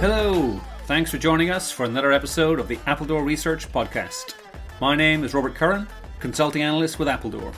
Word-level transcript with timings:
Hello, 0.00 0.58
thanks 0.86 1.10
for 1.10 1.18
joining 1.18 1.50
us 1.50 1.70
for 1.70 1.84
another 1.84 2.10
episode 2.10 2.58
of 2.58 2.68
the 2.68 2.78
Appledore 2.86 3.22
Research 3.22 3.70
Podcast. 3.70 4.32
My 4.80 4.96
name 4.96 5.24
is 5.24 5.34
Robert 5.34 5.54
Curran, 5.54 5.86
consulting 6.20 6.62
analyst 6.62 6.98
with 6.98 7.06
Appledore. 7.06 7.52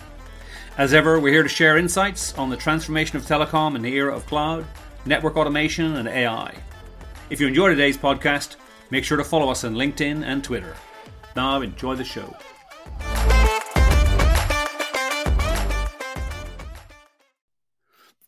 As 0.76 0.92
ever, 0.92 1.20
we're 1.20 1.32
here 1.32 1.44
to 1.44 1.48
share 1.48 1.78
insights 1.78 2.36
on 2.36 2.50
the 2.50 2.56
transformation 2.56 3.16
of 3.16 3.22
telecom 3.22 3.76
in 3.76 3.82
the 3.82 3.94
era 3.94 4.12
of 4.12 4.26
cloud, 4.26 4.66
network 5.06 5.36
automation, 5.36 5.94
and 5.94 6.08
AI. 6.08 6.52
If 7.30 7.40
you 7.40 7.46
enjoy 7.46 7.68
today's 7.68 7.96
podcast, 7.96 8.56
make 8.90 9.04
sure 9.04 9.18
to 9.18 9.22
follow 9.22 9.48
us 9.48 9.62
on 9.62 9.76
LinkedIn 9.76 10.24
and 10.24 10.42
Twitter. 10.42 10.74
Now, 11.36 11.60
enjoy 11.60 11.94
the 11.94 12.02
show. 12.02 12.36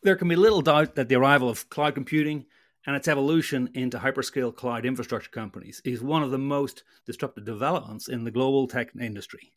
There 0.04 0.14
can 0.14 0.29
be 0.29 0.36
little 0.36 0.62
doubt 0.62 0.94
that 0.94 1.08
the 1.08 1.17
arrival 1.17 1.49
of 1.49 1.68
cloud 1.68 1.96
computing 1.96 2.46
and 2.86 2.94
its 2.94 3.08
evolution 3.08 3.70
into 3.74 3.98
hyperscale 3.98 4.54
cloud 4.54 4.84
infrastructure 4.84 5.30
companies 5.30 5.80
is 5.84 6.02
one 6.02 6.22
of 6.22 6.30
the 6.30 6.38
most 6.38 6.84
disruptive 7.07 7.44
developments 7.44 8.08
in 8.08 8.24
the 8.24 8.30
global 8.30 8.66
tech 8.66 8.90
industry. 9.00 9.52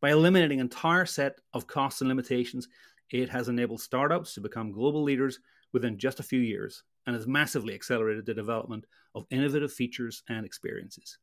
By 0.00 0.10
eliminating 0.10 0.60
entire 0.60 1.06
set 1.06 1.40
of 1.54 1.66
costs 1.66 2.00
and 2.00 2.08
limitations, 2.08 2.68
it 3.10 3.28
has 3.30 3.48
enabled 3.48 3.80
startups 3.80 4.34
to 4.34 4.40
become 4.40 4.70
global 4.70 5.02
leaders 5.02 5.40
within 5.72 5.98
just 5.98 6.20
a 6.20 6.24
few 6.24 6.40
years 6.40 6.82
and 7.06 7.16
has 7.16 7.26
massively 7.26 7.74
accelerated 7.74 8.26
the 8.26 8.34
development 8.34 8.84
of 9.14 9.26
innovative 9.30 9.72
features 9.72 10.22
and 10.28 10.44
experiences. 10.44 11.18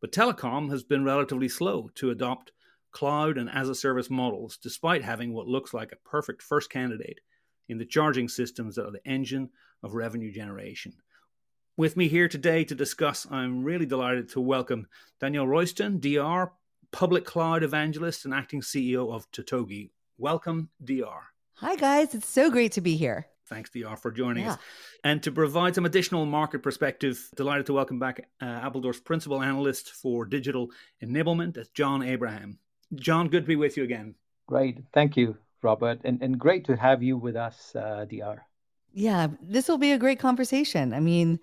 But 0.00 0.10
telecom 0.10 0.70
has 0.70 0.82
been 0.82 1.04
relatively 1.04 1.48
slow 1.48 1.90
to 1.96 2.10
adopt 2.10 2.52
cloud 2.90 3.38
and 3.38 3.48
as 3.50 3.68
a 3.68 3.74
service 3.74 4.10
models, 4.10 4.56
despite 4.56 5.04
having 5.04 5.32
what 5.32 5.46
looks 5.46 5.72
like 5.72 5.92
a 5.92 6.08
perfect 6.08 6.42
first 6.42 6.70
candidate 6.70 7.20
in 7.68 7.78
the 7.78 7.86
charging 7.86 8.28
systems 8.28 8.74
that 8.74 8.86
are 8.86 8.90
the 8.90 9.06
engine 9.06 9.50
of 9.82 9.94
revenue 9.94 10.32
generation. 10.32 10.92
With 11.76 11.96
me 11.96 12.08
here 12.08 12.28
today 12.28 12.64
to 12.64 12.74
discuss, 12.74 13.26
I'm 13.30 13.64
really 13.64 13.86
delighted 13.86 14.28
to 14.30 14.40
welcome 14.40 14.86
Danielle 15.20 15.46
Royston, 15.46 15.98
DR, 16.00 16.52
public 16.90 17.24
cloud 17.24 17.62
evangelist 17.62 18.24
and 18.24 18.34
acting 18.34 18.60
CEO 18.60 19.12
of 19.12 19.30
Totogi. 19.32 19.90
Welcome, 20.18 20.68
DR. 20.84 21.22
Hi, 21.54 21.76
guys. 21.76 22.14
It's 22.14 22.28
so 22.28 22.50
great 22.50 22.72
to 22.72 22.80
be 22.80 22.96
here. 22.96 23.26
Thanks, 23.46 23.70
DR, 23.70 23.96
for 23.96 24.10
joining 24.10 24.44
yeah. 24.44 24.52
us. 24.52 24.58
And 25.02 25.22
to 25.22 25.32
provide 25.32 25.74
some 25.74 25.86
additional 25.86 26.26
market 26.26 26.62
perspective, 26.62 27.28
delighted 27.36 27.66
to 27.66 27.72
welcome 27.72 27.98
back 27.98 28.28
uh, 28.40 28.44
Appledore's 28.44 29.00
principal 29.00 29.42
analyst 29.42 29.90
for 29.90 30.24
digital 30.24 30.70
enablement, 31.02 31.54
that's 31.54 31.70
John 31.70 32.02
Abraham. 32.02 32.58
John, 32.94 33.28
good 33.28 33.44
to 33.44 33.48
be 33.48 33.56
with 33.56 33.76
you 33.76 33.84
again. 33.84 34.14
Great. 34.46 34.78
Thank 34.92 35.16
you, 35.16 35.36
Robert. 35.62 36.00
And, 36.04 36.22
and 36.22 36.38
great 36.38 36.66
to 36.66 36.76
have 36.76 37.02
you 37.02 37.16
with 37.16 37.36
us, 37.36 37.74
uh, 37.74 38.04
DR. 38.08 38.44
Yeah, 38.92 39.28
this 39.40 39.68
will 39.68 39.78
be 39.78 39.92
a 39.92 39.98
great 39.98 40.18
conversation. 40.18 40.92
I 40.92 41.00
mean, 41.00 41.40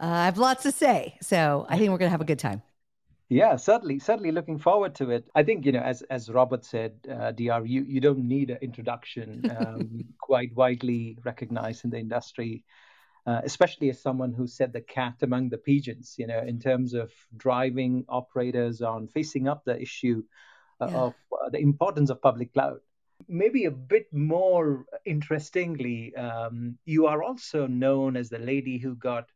uh, 0.00 0.06
I 0.06 0.24
have 0.24 0.38
lots 0.38 0.62
to 0.64 0.72
say. 0.72 1.16
So 1.20 1.66
I 1.68 1.78
think 1.78 1.90
we're 1.90 1.98
going 1.98 2.08
to 2.08 2.16
have 2.16 2.20
a 2.20 2.24
good 2.24 2.38
time. 2.38 2.62
Yeah, 3.28 3.56
certainly, 3.56 3.98
certainly 3.98 4.30
looking 4.30 4.58
forward 4.58 4.94
to 4.96 5.10
it. 5.10 5.26
I 5.34 5.42
think 5.42 5.64
you 5.64 5.72
know, 5.72 5.80
as 5.80 6.02
as 6.02 6.28
Robert 6.28 6.66
said, 6.66 6.92
uh, 7.10 7.32
Dr. 7.32 7.64
You 7.64 7.82
you 7.82 7.98
don't 7.98 8.28
need 8.28 8.50
an 8.50 8.58
introduction. 8.60 9.50
Um, 9.58 10.04
quite 10.20 10.54
widely 10.54 11.16
recognized 11.24 11.84
in 11.84 11.90
the 11.90 11.98
industry, 11.98 12.64
uh, 13.26 13.40
especially 13.42 13.88
as 13.88 14.02
someone 14.02 14.34
who 14.34 14.46
said 14.46 14.74
the 14.74 14.82
cat 14.82 15.14
among 15.22 15.48
the 15.48 15.56
pigeons. 15.56 16.16
You 16.18 16.26
know, 16.26 16.40
in 16.40 16.60
terms 16.60 16.92
of 16.92 17.10
driving 17.34 18.04
operators 18.06 18.82
on 18.82 19.08
facing 19.08 19.48
up 19.48 19.64
the 19.64 19.80
issue 19.80 20.24
uh, 20.82 20.88
yeah. 20.90 20.96
of 20.98 21.14
uh, 21.32 21.48
the 21.48 21.58
importance 21.58 22.10
of 22.10 22.20
public 22.20 22.52
cloud. 22.52 22.80
Maybe 23.28 23.64
a 23.64 23.70
bit 23.70 24.06
more 24.12 24.84
interestingly, 25.04 26.14
um, 26.16 26.78
you 26.84 27.06
are 27.06 27.22
also 27.22 27.66
known 27.66 28.16
as 28.16 28.28
the 28.28 28.38
lady 28.38 28.78
who 28.78 28.94
got 28.94 29.30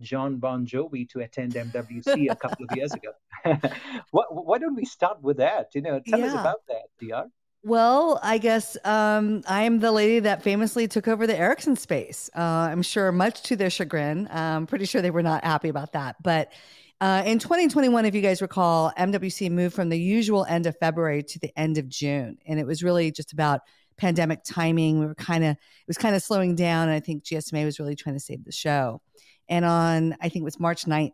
John 0.00 0.36
Bon 0.36 0.66
Jovi 0.66 1.08
to 1.10 1.20
attend 1.20 1.54
MWC 1.54 2.30
a 2.30 2.36
couple 2.36 2.66
of 2.68 2.76
years 2.76 2.92
ago. 2.92 3.12
why, 4.10 4.24
why, 4.30 4.58
don't 4.58 4.76
we 4.76 4.84
start 4.84 5.20
with 5.22 5.38
that? 5.38 5.74
You 5.74 5.82
know, 5.82 6.00
tell 6.06 6.20
yeah. 6.20 6.26
us 6.26 6.32
about 6.32 6.62
that, 6.68 6.88
Dr. 7.00 7.28
Well, 7.64 8.20
I 8.22 8.38
guess 8.38 8.76
um, 8.84 9.42
I 9.48 9.64
am 9.64 9.80
the 9.80 9.90
lady 9.90 10.20
that 10.20 10.42
famously 10.42 10.86
took 10.86 11.08
over 11.08 11.26
the 11.26 11.36
Ericsson 11.36 11.74
space. 11.74 12.30
Uh, 12.34 12.40
I'm 12.40 12.82
sure, 12.82 13.10
much 13.10 13.42
to 13.44 13.56
their 13.56 13.70
chagrin. 13.70 14.28
I'm 14.30 14.66
pretty 14.66 14.84
sure 14.84 15.02
they 15.02 15.10
were 15.10 15.24
not 15.24 15.44
happy 15.44 15.68
about 15.68 15.92
that. 15.92 16.16
But 16.22 16.52
uh, 17.00 17.22
in 17.24 17.38
2021, 17.38 18.04
if 18.04 18.14
you 18.14 18.20
guys 18.20 18.42
recall, 18.42 18.92
MWC 18.98 19.50
moved 19.50 19.74
from 19.74 19.88
the 19.88 19.98
usual 19.98 20.44
end 20.44 20.66
of 20.66 20.76
February 20.78 21.22
to 21.22 21.38
the 21.38 21.56
end 21.56 21.78
of 21.78 21.88
June, 21.88 22.38
and 22.46 22.58
it 22.58 22.66
was 22.66 22.82
really 22.82 23.12
just 23.12 23.32
about 23.32 23.60
pandemic 23.96 24.40
timing. 24.44 24.98
We 24.98 25.06
were 25.06 25.14
kind 25.14 25.44
of 25.44 25.50
it 25.52 25.86
was 25.86 25.98
kind 25.98 26.16
of 26.16 26.22
slowing 26.22 26.56
down, 26.56 26.88
and 26.88 26.96
I 26.96 27.00
think 27.00 27.24
GSMA 27.24 27.64
was 27.64 27.78
really 27.78 27.94
trying 27.94 28.16
to 28.16 28.20
save 28.20 28.44
the 28.44 28.52
show. 28.52 29.00
And 29.48 29.64
on, 29.64 30.16
I 30.20 30.28
think 30.28 30.42
it 30.42 30.44
was 30.44 30.60
March 30.60 30.84
9th, 30.84 31.12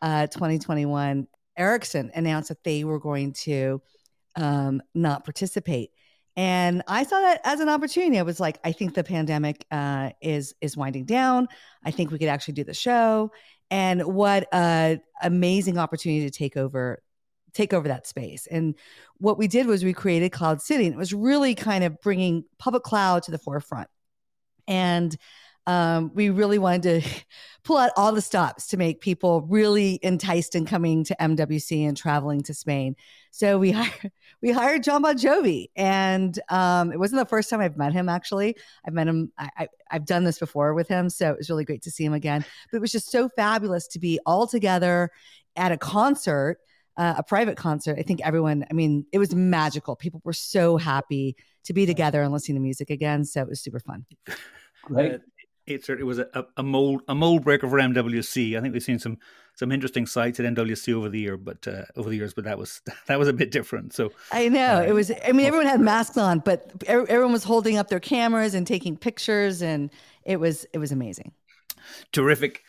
uh, 0.00 0.26
2021, 0.28 1.26
Ericsson 1.56 2.10
announced 2.14 2.48
that 2.48 2.62
they 2.64 2.84
were 2.84 2.98
going 2.98 3.32
to 3.32 3.82
um, 4.36 4.80
not 4.94 5.24
participate. 5.24 5.90
And 6.36 6.84
I 6.86 7.02
saw 7.02 7.18
that 7.20 7.40
as 7.42 7.58
an 7.58 7.68
opportunity. 7.68 8.16
I 8.16 8.22
was 8.22 8.38
like, 8.38 8.60
I 8.62 8.70
think 8.70 8.94
the 8.94 9.02
pandemic 9.02 9.66
uh, 9.72 10.10
is 10.22 10.54
is 10.60 10.76
winding 10.76 11.04
down. 11.04 11.48
I 11.84 11.90
think 11.90 12.12
we 12.12 12.18
could 12.18 12.28
actually 12.28 12.54
do 12.54 12.62
the 12.62 12.74
show. 12.74 13.32
And 13.70 14.02
what 14.02 14.48
an 14.52 15.00
amazing 15.22 15.78
opportunity 15.78 16.24
to 16.24 16.30
take 16.30 16.56
over 16.56 17.02
take 17.54 17.72
over 17.72 17.88
that 17.88 18.06
space. 18.06 18.46
And 18.46 18.74
what 19.16 19.38
we 19.38 19.48
did 19.48 19.66
was 19.66 19.82
we 19.82 19.92
created 19.92 20.30
Cloud 20.30 20.62
City, 20.62 20.86
and 20.86 20.94
it 20.94 20.98
was 20.98 21.14
really 21.14 21.54
kind 21.54 21.82
of 21.82 22.00
bringing 22.00 22.44
public 22.58 22.82
cloud 22.82 23.22
to 23.24 23.30
the 23.30 23.38
forefront. 23.38 23.88
And 24.66 25.16
um, 25.68 26.10
we 26.14 26.30
really 26.30 26.58
wanted 26.58 27.02
to 27.02 27.10
pull 27.62 27.76
out 27.76 27.90
all 27.94 28.10
the 28.12 28.22
stops 28.22 28.68
to 28.68 28.78
make 28.78 29.02
people 29.02 29.42
really 29.42 30.00
enticed 30.02 30.54
in 30.54 30.64
coming 30.64 31.04
to 31.04 31.14
MWC 31.20 31.86
and 31.86 31.94
traveling 31.94 32.40
to 32.44 32.54
Spain. 32.54 32.96
So 33.30 33.58
we 33.58 33.70
hired, 33.72 34.10
we 34.40 34.50
hired 34.50 34.82
Jon 34.82 35.02
Bon 35.02 35.16
Jovi, 35.16 35.66
and 35.76 36.36
um, 36.48 36.90
it 36.90 36.98
wasn't 36.98 37.20
the 37.20 37.28
first 37.28 37.50
time 37.50 37.60
I've 37.60 37.76
met 37.76 37.92
him. 37.92 38.08
Actually, 38.08 38.56
I've 38.86 38.94
met 38.94 39.08
him. 39.08 39.30
I, 39.36 39.68
I've 39.90 40.06
done 40.06 40.24
this 40.24 40.38
before 40.38 40.72
with 40.72 40.88
him, 40.88 41.10
so 41.10 41.30
it 41.30 41.36
was 41.36 41.50
really 41.50 41.66
great 41.66 41.82
to 41.82 41.90
see 41.90 42.04
him 42.04 42.14
again. 42.14 42.46
But 42.72 42.78
it 42.78 42.80
was 42.80 42.90
just 42.90 43.10
so 43.10 43.28
fabulous 43.28 43.86
to 43.88 43.98
be 43.98 44.18
all 44.24 44.46
together 44.46 45.10
at 45.54 45.70
a 45.70 45.76
concert. 45.76 46.58
Uh, 46.96 47.14
a 47.18 47.22
private 47.22 47.56
concert. 47.56 47.96
I 47.96 48.02
think 48.02 48.20
everyone, 48.24 48.64
I 48.68 48.74
mean, 48.74 49.06
it 49.12 49.18
was 49.18 49.32
magical. 49.32 49.94
People 49.94 50.20
were 50.24 50.32
so 50.32 50.78
happy 50.78 51.36
to 51.62 51.72
be 51.72 51.86
together 51.86 52.22
and 52.22 52.32
listening 52.32 52.56
to 52.56 52.60
music 52.60 52.90
again. 52.90 53.24
So 53.24 53.40
it 53.40 53.48
was 53.48 53.60
super 53.60 53.78
fun. 53.78 54.04
Right. 54.88 55.20
It 55.68 55.84
certainly 55.84 56.06
was 56.06 56.18
a, 56.18 56.46
a 56.56 56.62
mold 56.62 57.02
a 57.08 57.14
mold 57.14 57.44
breaker 57.44 57.68
for 57.68 57.78
MWC. 57.78 58.56
I 58.56 58.60
think 58.60 58.72
we've 58.72 58.82
seen 58.82 58.98
some 58.98 59.18
some 59.54 59.72
interesting 59.72 60.06
sites 60.06 60.38
at 60.38 60.46
MWC 60.46 60.94
over 60.94 61.08
the 61.08 61.18
year, 61.18 61.36
but 61.36 61.66
uh, 61.66 61.82
over 61.96 62.08
the 62.08 62.16
years, 62.16 62.32
but 62.32 62.44
that 62.44 62.58
was 62.58 62.80
that 63.06 63.18
was 63.18 63.28
a 63.28 63.32
bit 63.32 63.50
different. 63.50 63.92
So 63.92 64.12
I 64.32 64.48
know 64.48 64.76
uh, 64.76 64.82
it 64.82 64.92
was. 64.92 65.10
I 65.26 65.32
mean, 65.32 65.46
everyone 65.46 65.66
had 65.66 65.80
masks 65.80 66.16
on, 66.16 66.40
but 66.40 66.82
everyone 66.86 67.32
was 67.32 67.44
holding 67.44 67.76
up 67.76 67.88
their 67.88 68.00
cameras 68.00 68.54
and 68.54 68.66
taking 68.66 68.96
pictures, 68.96 69.62
and 69.62 69.90
it 70.24 70.40
was 70.40 70.64
it 70.72 70.78
was 70.78 70.92
amazing. 70.92 71.32
Terrific. 72.12 72.62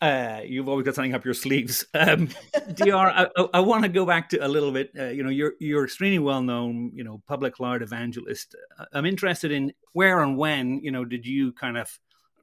Uh, 0.00 0.40
you've 0.44 0.68
always 0.68 0.84
got 0.84 0.94
something 0.94 1.14
up 1.14 1.24
your 1.24 1.32
sleeves. 1.32 1.86
Um, 1.94 2.28
Dr. 2.74 2.94
I, 2.94 3.26
I 3.54 3.60
want 3.60 3.84
to 3.84 3.88
go 3.88 4.04
back 4.04 4.28
to 4.30 4.44
a 4.44 4.48
little 4.48 4.70
bit. 4.70 4.90
Uh, 4.98 5.04
you 5.04 5.22
know, 5.22 5.30
you're 5.30 5.54
you're 5.60 5.84
extremely 5.84 6.18
well 6.18 6.42
known. 6.42 6.90
You 6.94 7.04
know, 7.04 7.22
public 7.26 7.54
cloud 7.54 7.80
evangelist. 7.80 8.54
I'm 8.92 9.06
interested 9.06 9.50
in 9.52 9.72
where 9.92 10.20
and 10.20 10.36
when. 10.36 10.80
You 10.80 10.90
know, 10.90 11.04
did 11.04 11.24
you 11.24 11.52
kind 11.52 11.78
of 11.78 11.98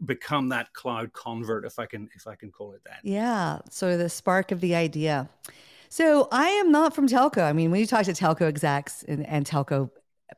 become 0.06 0.50
that 0.50 0.74
cloud 0.74 1.14
convert 1.14 1.66
if 1.66 1.78
i 1.80 1.86
can 1.86 2.10
if 2.16 2.28
i 2.28 2.36
can 2.36 2.52
call 2.52 2.74
it 2.74 2.82
that. 2.86 3.00
Yeah 3.04 3.60
so 3.70 3.98
the 3.98 4.10
spark 4.10 4.52
of 4.52 4.62
the 4.62 4.76
idea. 4.76 5.30
So 5.90 6.28
i 6.32 6.48
am 6.48 6.72
not 6.72 6.96
from 6.96 7.08
telco. 7.08 7.44
I 7.44 7.54
mean 7.54 7.72
when 7.72 7.80
you 7.80 7.88
talk 7.88 8.06
to 8.06 8.14
telco 8.14 8.44
execs 8.44 9.04
and, 9.04 9.26
and 9.26 9.46
telco 9.46 9.90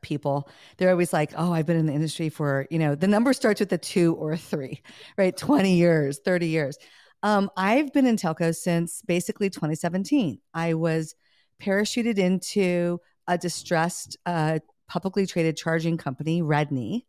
people 0.02 0.48
they're 0.76 0.90
always 0.90 1.12
like 1.12 1.32
oh 1.36 1.52
i've 1.52 1.66
been 1.66 1.76
in 1.76 1.86
the 1.86 1.92
industry 1.92 2.28
for 2.28 2.66
you 2.68 2.80
know 2.80 2.96
the 2.96 3.06
number 3.06 3.32
starts 3.32 3.60
with 3.60 3.72
a 3.72 3.78
two 3.78 4.14
or 4.14 4.32
a 4.32 4.36
three 4.36 4.82
right? 5.16 5.36
20 5.36 5.76
years 5.76 6.20
30 6.24 6.48
years. 6.48 6.78
Um, 7.22 7.50
i've 7.56 7.92
been 7.92 8.06
in 8.06 8.16
telco 8.16 8.54
since 8.54 9.02
basically 9.02 9.50
2017 9.50 10.40
i 10.52 10.74
was 10.74 11.14
parachuted 11.62 12.18
into 12.18 13.00
a 13.26 13.38
distressed 13.38 14.18
uh, 14.26 14.58
publicly 14.88 15.26
traded 15.26 15.56
charging 15.56 15.96
company 15.96 16.42
redknee 16.42 17.04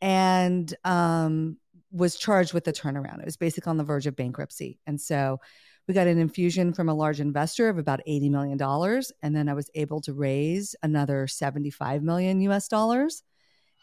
and 0.00 0.74
um, 0.84 1.58
was 1.92 2.16
charged 2.16 2.52
with 2.52 2.64
the 2.64 2.72
turnaround. 2.72 3.20
It 3.20 3.24
was 3.24 3.36
basically 3.36 3.70
on 3.70 3.76
the 3.76 3.84
verge 3.84 4.06
of 4.06 4.16
bankruptcy. 4.16 4.78
And 4.86 5.00
so 5.00 5.40
we 5.88 5.94
got 5.94 6.06
an 6.06 6.18
infusion 6.18 6.72
from 6.72 6.88
a 6.88 6.94
large 6.94 7.20
investor 7.20 7.68
of 7.68 7.78
about 7.78 8.00
$80 8.06 8.30
million. 8.30 9.02
And 9.22 9.34
then 9.34 9.48
I 9.48 9.54
was 9.54 9.70
able 9.74 10.00
to 10.02 10.12
raise 10.12 10.76
another 10.82 11.26
75 11.26 12.02
million 12.02 12.40
US 12.42 12.68
dollars. 12.68 13.22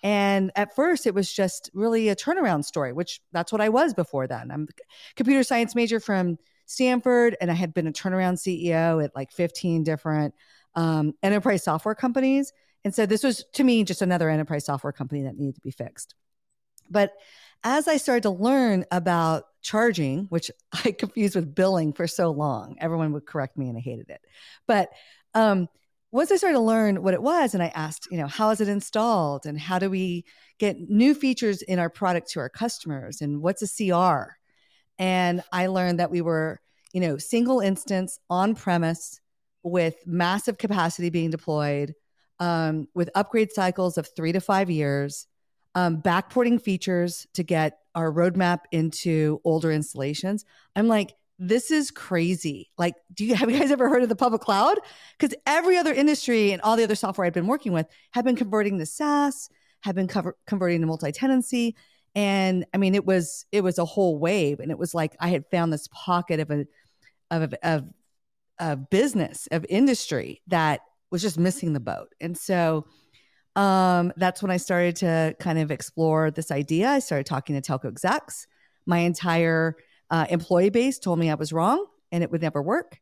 And 0.04 0.52
at 0.56 0.76
first, 0.76 1.08
it 1.08 1.14
was 1.14 1.32
just 1.32 1.70
really 1.74 2.10
a 2.10 2.16
turnaround 2.16 2.66
story, 2.66 2.94
which 2.94 3.20
that's 3.32 3.52
what 3.52 3.62
I 3.62 3.70
was 3.70 3.94
before 3.94 4.28
then. 4.28 4.52
I'm 4.52 4.68
a 4.70 5.16
computer 5.16 5.44
science 5.44 5.76
major 5.76 6.00
from 6.00 6.38
Stanford, 6.68 7.36
and 7.42 7.50
I 7.50 7.56
had 7.56 7.74
been 7.74 7.88
a 7.88 7.92
turnaround 7.92 8.38
CEO 8.38 9.04
at 9.04 9.16
like 9.16 9.32
15 9.32 9.84
different 9.84 10.36
um, 10.76 11.14
enterprise 11.24 11.64
software 11.64 11.96
companies. 11.96 12.54
And 12.86 12.94
so 12.94 13.06
this 13.06 13.24
was 13.24 13.44
to 13.54 13.64
me 13.64 13.84
just 13.84 14.02
another 14.02 14.30
enterprise 14.30 14.66
software 14.66 14.94
company 14.94 15.24
that 15.24 15.38
needed 15.38 15.56
to 15.56 15.62
be 15.62 15.72
fixed. 15.72 16.14
But 16.90 17.12
as 17.64 17.88
I 17.88 17.98
started 17.98 18.24
to 18.24 18.30
learn 18.30 18.86
about 18.92 19.46
charging, 19.62 20.26
which 20.26 20.52
I 20.86 20.92
confused 20.92 21.36
with 21.36 21.54
billing 21.56 21.94
for 21.94 22.08
so 22.08 22.32
long, 22.32 22.78
everyone 22.80 23.14
would 23.14 23.26
correct 23.26 23.58
me 23.58 23.70
and 23.70 23.78
I 23.78 23.82
hated 23.82 24.10
it. 24.10 24.22
But 24.68 24.90
um, 25.34 25.68
once 26.12 26.32
I 26.32 26.38
started 26.38 26.58
to 26.58 26.64
learn 26.64 27.04
what 27.04 27.14
it 27.14 27.22
was, 27.22 27.54
and 27.54 27.62
I 27.62 27.68
asked, 27.68 28.08
you 28.10 28.18
know, 28.18 28.28
how 28.28 28.50
is 28.52 28.62
it 28.62 28.70
installed 28.70 29.46
and 29.46 29.60
how 29.60 29.78
do 29.78 29.90
we 29.90 30.26
get 30.58 30.90
new 30.90 31.14
features 31.14 31.62
in 31.62 31.80
our 31.80 31.90
product 31.90 32.32
to 32.32 32.40
our 32.40 32.50
customers 32.50 33.22
and 33.22 33.42
what's 33.42 33.62
a 33.62 33.68
CR? 33.68 34.32
And 34.98 35.44
I 35.52 35.68
learned 35.68 36.00
that 36.00 36.12
we 36.12 36.22
were, 36.22 36.60
you 36.94 37.02
know, 37.02 37.18
single 37.18 37.60
instance 37.60 38.20
on 38.30 38.56
premise 38.56 39.20
with 39.64 39.96
massive 40.06 40.58
capacity 40.58 41.10
being 41.10 41.30
deployed, 41.30 41.94
um, 42.40 42.88
with 42.96 43.10
upgrade 43.14 43.52
cycles 43.52 43.98
of 43.98 44.08
three 44.16 44.32
to 44.32 44.40
five 44.40 44.70
years, 44.70 45.28
um, 45.78 46.02
backporting 46.02 46.60
features 46.60 47.28
to 47.36 47.44
get 47.44 47.78
our 47.94 48.12
roadmap 48.12 48.62
into 48.72 49.40
older 49.44 49.72
installations. 49.72 50.44
I'm 50.76 50.88
like, 50.88 51.14
this 51.38 51.70
is 51.70 51.92
crazy. 51.92 52.72
Like, 52.80 52.96
do 53.14 53.24
you 53.24 53.36
have 53.42 53.52
you 53.52 53.60
guys 53.60 53.70
ever 53.70 53.88
heard 53.88 54.02
of 54.02 54.10
the 54.10 54.16
public 54.16 54.42
cloud? 54.42 54.80
Because 55.20 55.38
every 55.46 55.78
other 55.78 55.94
industry 55.94 56.52
and 56.52 56.64
all 56.64 56.78
the 56.78 56.84
other 56.84 56.96
software 56.96 57.28
I've 57.28 57.34
been 57.34 57.46
working 57.46 57.74
with 57.74 57.86
have 58.14 58.26
been 58.26 58.36
converting 58.36 58.80
to 58.80 58.88
SaaS, 58.88 59.52
have 59.82 59.94
been 59.94 60.08
cover- 60.08 60.36
converting 60.48 60.82
to 60.82 60.88
multi-tenancy. 60.88 61.76
And 62.16 62.66
I 62.74 62.78
mean, 62.78 62.96
it 62.96 63.06
was 63.06 63.46
it 63.52 63.62
was 63.62 63.78
a 63.78 63.86
whole 63.86 64.18
wave. 64.18 64.60
And 64.60 64.72
it 64.72 64.80
was 64.80 64.96
like 64.96 65.16
I 65.20 65.28
had 65.28 65.46
found 65.52 65.72
this 65.72 65.88
pocket 65.92 66.40
of 66.40 66.50
a 66.50 66.66
of 67.30 67.54
of, 67.62 67.84
of 68.58 68.90
business, 68.90 69.48
of 69.52 69.64
industry 69.70 70.42
that 70.48 70.82
was 71.12 71.22
just 71.22 71.38
missing 71.38 71.74
the 71.74 71.80
boat. 71.80 72.16
And 72.20 72.36
so 72.36 72.88
um, 73.58 74.14
that's 74.18 74.44
when 74.44 74.52
I 74.52 74.58
started 74.58 74.98
to 74.98 75.36
kind 75.40 75.58
of 75.58 75.72
explore 75.72 76.30
this 76.30 76.52
idea. 76.52 76.90
I 76.90 77.00
started 77.00 77.26
talking 77.26 77.60
to 77.60 77.72
telco 77.72 77.86
execs. 77.88 78.46
My 78.86 79.00
entire 79.00 79.76
uh, 80.12 80.28
employee 80.30 80.70
base 80.70 81.00
told 81.00 81.18
me 81.18 81.32
I 81.32 81.34
was 81.34 81.52
wrong 81.52 81.88
and 82.12 82.24
it 82.24 82.32
would 82.32 82.44
never 82.44 82.62
work. 82.62 83.00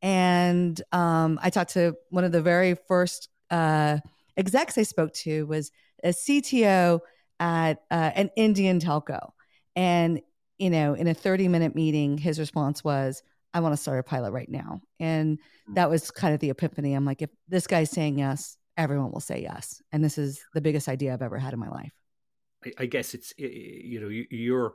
And 0.00 0.80
um, 0.92 1.40
I 1.42 1.50
talked 1.50 1.72
to 1.72 1.96
one 2.10 2.22
of 2.22 2.30
the 2.30 2.40
very 2.40 2.76
first 2.86 3.28
uh, 3.50 3.98
execs 4.36 4.78
I 4.78 4.84
spoke 4.84 5.12
to 5.14 5.44
was 5.46 5.72
a 6.04 6.10
CTO 6.10 7.00
at 7.40 7.82
uh, 7.90 8.12
an 8.14 8.30
Indian 8.36 8.78
telco. 8.78 9.30
And, 9.74 10.20
you 10.56 10.70
know, 10.70 10.94
in 10.94 11.08
a 11.08 11.14
30 11.14 11.48
minute 11.48 11.74
meeting, 11.74 12.16
his 12.16 12.38
response 12.38 12.84
was, 12.84 13.24
I 13.52 13.58
want 13.58 13.72
to 13.72 13.76
start 13.76 13.98
a 13.98 14.04
pilot 14.04 14.30
right 14.30 14.48
now. 14.48 14.82
And 15.00 15.40
hmm. 15.66 15.74
that 15.74 15.90
was 15.90 16.12
kind 16.12 16.32
of 16.32 16.38
the 16.38 16.50
epiphany. 16.50 16.94
I'm 16.94 17.04
like, 17.04 17.22
if 17.22 17.30
this 17.48 17.66
guy's 17.66 17.90
saying 17.90 18.20
yes, 18.20 18.56
everyone 18.76 19.10
will 19.10 19.20
say 19.20 19.40
yes. 19.42 19.82
And 19.92 20.02
this 20.04 20.18
is 20.18 20.44
the 20.54 20.60
biggest 20.60 20.88
idea 20.88 21.12
I've 21.12 21.22
ever 21.22 21.38
had 21.38 21.52
in 21.52 21.58
my 21.58 21.68
life. 21.68 21.92
I, 22.64 22.72
I 22.78 22.86
guess 22.86 23.14
it's, 23.14 23.32
you 23.38 24.00
know, 24.00 24.08
you're 24.08 24.74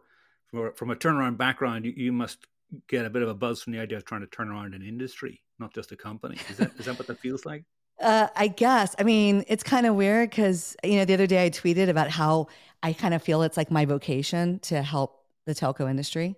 from 0.76 0.92
a 0.92 0.96
turnaround 0.96 1.38
background, 1.38 1.86
you, 1.86 1.94
you 1.96 2.12
must 2.12 2.46
get 2.88 3.06
a 3.06 3.10
bit 3.10 3.22
of 3.22 3.30
a 3.30 3.34
buzz 3.34 3.62
from 3.62 3.74
the 3.74 3.80
idea 3.80 3.98
of 3.98 4.06
trying 4.06 4.22
to 4.22 4.28
turn 4.28 4.50
around 4.50 4.74
an 4.74 4.82
industry, 4.82 5.42
not 5.60 5.74
just 5.74 5.92
a 5.92 5.96
company. 5.96 6.38
Is 6.50 6.58
that 6.58 6.72
is 6.78 6.86
that 6.86 6.98
what 6.98 7.08
that 7.08 7.20
feels 7.20 7.46
like? 7.46 7.64
Uh, 8.00 8.28
I 8.36 8.48
guess. 8.48 8.96
I 8.98 9.04
mean, 9.04 9.44
it's 9.48 9.62
kind 9.62 9.86
of 9.86 9.94
weird 9.94 10.32
because 10.32 10.76
you 10.84 10.96
know 10.96 11.06
the 11.06 11.14
other 11.14 11.28
day 11.28 11.46
I 11.46 11.52
tweeted 11.52 11.88
about 11.88 12.10
how 12.10 12.48
I 12.82 12.94
kind 12.94 13.14
of 13.14 13.22
feel 13.22 13.44
it's 13.44 13.58
like 13.58 13.70
my 13.70 13.86
vocation 13.86 14.58
to 14.62 14.82
help 14.82 15.24
the 15.46 15.54
telco 15.54 15.88
industry, 15.88 16.36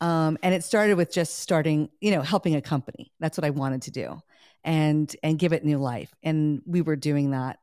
um, 0.00 0.38
and 0.44 0.54
it 0.54 0.62
started 0.62 0.94
with 0.96 1.12
just 1.12 1.40
starting, 1.40 1.88
you 2.00 2.12
know, 2.12 2.22
helping 2.22 2.54
a 2.54 2.60
company. 2.60 3.10
That's 3.18 3.36
what 3.36 3.44
I 3.44 3.50
wanted 3.50 3.82
to 3.82 3.90
do, 3.90 4.22
and 4.64 5.14
and 5.22 5.38
give 5.38 5.52
it 5.52 5.64
new 5.64 5.78
life, 5.78 6.14
and 6.22 6.62
we 6.66 6.82
were 6.82 6.96
doing 6.96 7.30
that. 7.30 7.58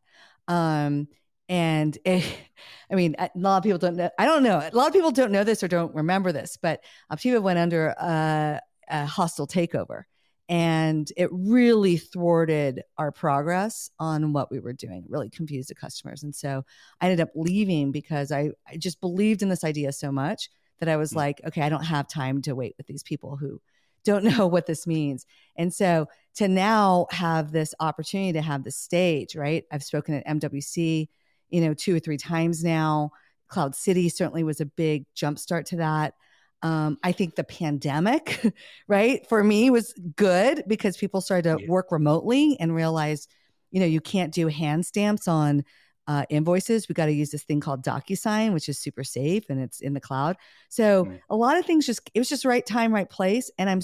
Um, 0.48 1.08
and 1.48 1.98
it, 2.06 2.26
I 2.92 2.96
mean, 2.96 3.16
a 3.18 3.30
lot 3.36 3.58
of 3.58 3.64
people 3.64 3.80
don't 3.80 3.96
know. 3.96 4.10
I 4.18 4.26
don't 4.26 4.44
know. 4.44 4.58
A 4.58 4.76
lot 4.76 4.88
of 4.88 4.94
people 4.94 5.12
don't 5.12 5.32
know 5.32 5.44
this 5.44 5.64
or 5.64 5.68
don't 5.68 5.94
remember 5.96 6.32
this, 6.32 6.58
but 6.62 6.84
Optiva 7.12 7.42
went 7.42 7.60
under 7.60 7.88
a, 7.88 8.62
a 8.90 9.06
hostile 9.06 9.48
takeover, 9.48 10.04
and 10.48 11.12
it 11.18 11.30
really 11.32 11.98
thwarted 11.98 12.84
our 12.98 13.12
progress 13.12 13.90
on 14.00 14.34
what 14.34 14.52
we 14.52 14.60
were 14.60 14.74
doing. 14.74 15.04
It 15.04 15.12
really 15.12 15.30
confused 15.30 15.70
the 15.70 15.76
customers, 15.76 16.24
and 16.24 16.36
so 16.36 16.64
I 17.02 17.06
ended 17.06 17.22
up 17.22 17.32
leaving 17.36 17.92
because 17.92 18.32
I, 18.32 18.52
I 18.68 18.78
just 18.78 19.02
believed 19.02 19.42
in 19.42 19.50
this 19.50 19.64
idea 19.64 19.92
so 19.92 20.12
much 20.12 20.50
that 20.80 20.90
I 20.90 20.98
was 20.98 21.12
mm-hmm. 21.12 21.20
like, 21.20 21.42
okay, 21.48 21.62
I 21.62 21.70
don't 21.70 21.84
have 21.84 22.08
time 22.08 22.42
to 22.44 22.56
wait 22.56 22.76
with 22.78 22.88
these 22.88 23.04
people 23.04 23.38
who 23.38 23.62
don't 24.12 24.24
know 24.38 24.48
what 24.48 24.66
this 24.66 24.86
means. 24.88 25.26
And 25.58 25.74
so 25.74 26.08
to 26.36 26.48
now 26.48 27.08
have 27.12 27.52
this 27.52 27.74
opportunity 27.80 28.34
to 28.34 28.42
have 28.42 28.64
the 28.64 28.72
stage, 28.72 29.36
right? 29.36 29.64
I've 29.72 29.84
spoken 29.84 30.16
at 30.16 30.28
MWC 30.28 31.08
you 31.50 31.62
know, 31.62 31.74
two 31.74 31.96
or 31.96 32.00
three 32.00 32.18
times 32.18 32.64
now. 32.64 33.12
Cloud 33.48 33.76
City 33.76 34.10
certainly 34.10 34.44
was 34.44 34.62
a 34.62 34.66
big 34.66 35.06
jumpstart 35.16 35.66
to 35.66 35.78
that. 35.78 36.14
Um, 36.62 36.98
I 37.04 37.14
think 37.14 37.36
the 37.36 37.44
pandemic, 37.44 38.42
right, 38.88 39.28
for 39.28 39.44
me 39.44 39.70
was 39.70 39.94
good 40.16 40.64
because 40.68 40.98
people 40.98 41.22
started 41.22 41.44
to 41.44 41.62
yeah. 41.62 41.70
work 41.70 41.92
remotely 41.92 42.58
and 42.60 42.76
realize, 42.76 43.28
you 43.72 43.80
know, 43.80 43.86
you 43.86 44.02
can't 44.02 44.34
do 44.34 44.48
hand 44.48 44.86
stamps 44.86 45.28
on 45.28 45.64
uh, 46.10 46.26
invoices. 46.28 46.90
We 46.90 46.94
got 46.94 47.06
to 47.06 47.14
use 47.14 47.30
this 47.30 47.44
thing 47.44 47.60
called 47.60 47.84
DocuSign, 47.84 48.52
which 48.52 48.68
is 48.68 48.80
super 48.80 49.04
safe 49.04 49.48
and 49.50 49.62
it's 49.62 49.80
in 49.80 49.94
the 49.94 50.00
cloud. 50.00 50.38
So 50.68 51.06
mm. 51.06 51.20
a 51.30 51.36
lot 51.36 51.58
of 51.58 51.66
things 51.66 51.86
just 51.86 52.10
it 52.16 52.20
was 52.20 52.28
just 52.28 52.46
right 52.46 52.66
time, 52.66 52.92
right 52.92 53.10
place, 53.10 53.52
and 53.60 53.70
I'm 53.70 53.82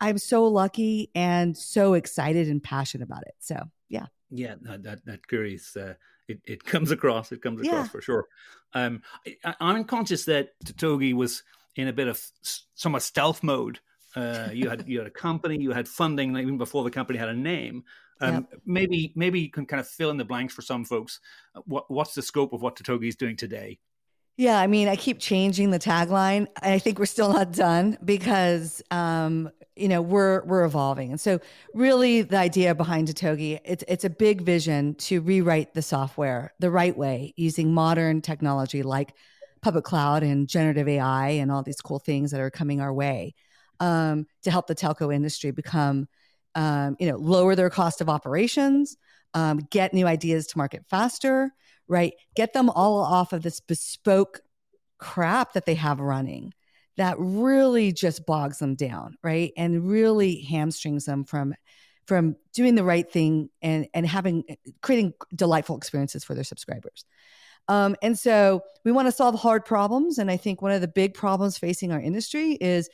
I'm 0.00 0.18
so 0.18 0.44
lucky 0.44 1.10
and 1.14 1.56
so 1.56 1.94
excited 1.94 2.48
and 2.48 2.60
passionate 2.60 3.04
about 3.04 3.22
it. 3.22 3.34
So 3.38 3.62
yeah, 3.88 4.06
yeah, 4.28 4.56
that 4.60 5.06
that 5.06 5.28
curious. 5.28 5.76
Uh, 5.76 5.94
it, 6.26 6.40
it 6.44 6.64
comes 6.72 6.90
across. 6.90 7.30
It 7.30 7.40
comes 7.40 7.60
across 7.60 7.86
yeah. 7.86 7.88
for 7.88 8.02
sure. 8.02 8.26
Um, 8.74 9.02
I, 9.44 9.54
am 9.60 9.84
conscious 9.84 10.24
that 10.24 10.50
Totogi 10.64 11.14
was 11.14 11.44
in 11.76 11.86
a 11.86 11.92
bit 11.92 12.08
of 12.08 12.20
somewhat 12.74 13.02
stealth 13.02 13.44
mode. 13.44 13.78
Uh, 14.16 14.48
you 14.52 14.68
had 14.68 14.88
you 14.88 14.98
had 14.98 15.06
a 15.06 15.10
company, 15.10 15.58
you 15.58 15.70
had 15.70 15.86
funding 15.86 16.36
even 16.36 16.58
before 16.58 16.82
the 16.82 16.90
company 16.90 17.20
had 17.20 17.28
a 17.28 17.34
name. 17.34 17.84
Um, 18.22 18.34
yep. 18.34 18.60
Maybe 18.64 19.12
maybe 19.16 19.40
you 19.40 19.50
can 19.50 19.66
kind 19.66 19.80
of 19.80 19.88
fill 19.88 20.10
in 20.10 20.16
the 20.16 20.24
blanks 20.24 20.54
for 20.54 20.62
some 20.62 20.84
folks. 20.84 21.20
What 21.64 21.90
what's 21.90 22.14
the 22.14 22.22
scope 22.22 22.52
of 22.52 22.62
what 22.62 22.76
Totogi 22.76 23.08
is 23.08 23.16
doing 23.16 23.36
today? 23.36 23.78
Yeah, 24.38 24.58
I 24.58 24.66
mean, 24.66 24.88
I 24.88 24.96
keep 24.96 25.18
changing 25.18 25.70
the 25.70 25.78
tagline. 25.78 26.46
I 26.62 26.78
think 26.78 26.98
we're 26.98 27.04
still 27.04 27.32
not 27.32 27.52
done 27.52 27.98
because 28.02 28.80
um, 28.90 29.50
you 29.76 29.88
know 29.88 30.00
we're 30.00 30.44
we're 30.44 30.64
evolving, 30.64 31.10
and 31.10 31.20
so 31.20 31.40
really 31.74 32.22
the 32.22 32.38
idea 32.38 32.74
behind 32.74 33.08
Totogi 33.08 33.58
it's 33.64 33.84
it's 33.88 34.04
a 34.04 34.10
big 34.10 34.42
vision 34.42 34.94
to 34.94 35.20
rewrite 35.20 35.74
the 35.74 35.82
software 35.82 36.54
the 36.60 36.70
right 36.70 36.96
way 36.96 37.34
using 37.36 37.74
modern 37.74 38.22
technology 38.22 38.82
like 38.82 39.14
public 39.62 39.84
cloud 39.84 40.22
and 40.22 40.48
generative 40.48 40.88
AI 40.88 41.30
and 41.30 41.50
all 41.52 41.62
these 41.62 41.80
cool 41.80 41.98
things 41.98 42.30
that 42.30 42.40
are 42.40 42.50
coming 42.50 42.80
our 42.80 42.92
way 42.92 43.34
um, 43.80 44.26
to 44.42 44.50
help 44.50 44.66
the 44.66 44.74
telco 44.74 45.14
industry 45.14 45.50
become 45.50 46.08
um, 46.54 46.96
you 46.98 47.10
know 47.10 47.16
lower 47.16 47.54
their 47.54 47.70
cost 47.70 48.00
of 48.00 48.08
operations, 48.08 48.96
um, 49.34 49.60
get 49.70 49.94
new 49.94 50.06
ideas 50.06 50.46
to 50.48 50.58
market 50.58 50.84
faster 50.88 51.52
right? 51.88 52.14
Get 52.34 52.52
them 52.52 52.70
all 52.70 53.00
off 53.00 53.32
of 53.32 53.42
this 53.42 53.60
bespoke 53.60 54.40
crap 54.98 55.52
that 55.52 55.66
they 55.66 55.74
have 55.74 56.00
running 56.00 56.54
that 56.96 57.16
really 57.18 57.92
just 57.92 58.26
bogs 58.26 58.58
them 58.58 58.74
down, 58.74 59.16
right? 59.22 59.52
And 59.56 59.88
really 59.88 60.40
hamstrings 60.42 61.04
them 61.04 61.24
from 61.24 61.54
from 62.06 62.34
doing 62.52 62.74
the 62.74 62.84
right 62.84 63.10
thing 63.10 63.48
and 63.60 63.86
and 63.94 64.06
having 64.06 64.44
creating 64.80 65.14
delightful 65.34 65.76
experiences 65.76 66.24
for 66.24 66.34
their 66.34 66.44
subscribers. 66.44 67.04
Um, 67.68 67.94
and 68.02 68.18
so 68.18 68.62
we 68.84 68.90
want 68.90 69.06
to 69.06 69.12
solve 69.12 69.38
hard 69.38 69.64
problems. 69.64 70.18
And 70.18 70.30
I 70.30 70.36
think 70.36 70.60
one 70.60 70.72
of 70.72 70.80
the 70.80 70.88
big 70.88 71.14
problems 71.14 71.58
facing 71.58 71.92
our 71.92 72.00
industry 72.00 72.52
is 72.52 72.88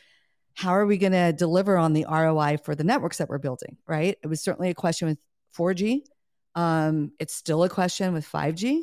how 0.58 0.70
are 0.70 0.86
we 0.86 0.98
going 0.98 1.12
to 1.12 1.32
deliver 1.32 1.78
on 1.78 1.92
the 1.92 2.04
ROI 2.10 2.56
for 2.64 2.74
the 2.74 2.82
networks 2.82 3.18
that 3.18 3.28
we're 3.28 3.38
building, 3.38 3.76
right? 3.86 4.18
It 4.20 4.26
was 4.26 4.42
certainly 4.42 4.70
a 4.70 4.74
question 4.74 5.06
with 5.06 5.18
4G. 5.56 6.00
Um, 6.56 7.12
it's 7.20 7.32
still 7.32 7.62
a 7.62 7.68
question 7.68 8.12
with 8.12 8.26
5G. 8.26 8.82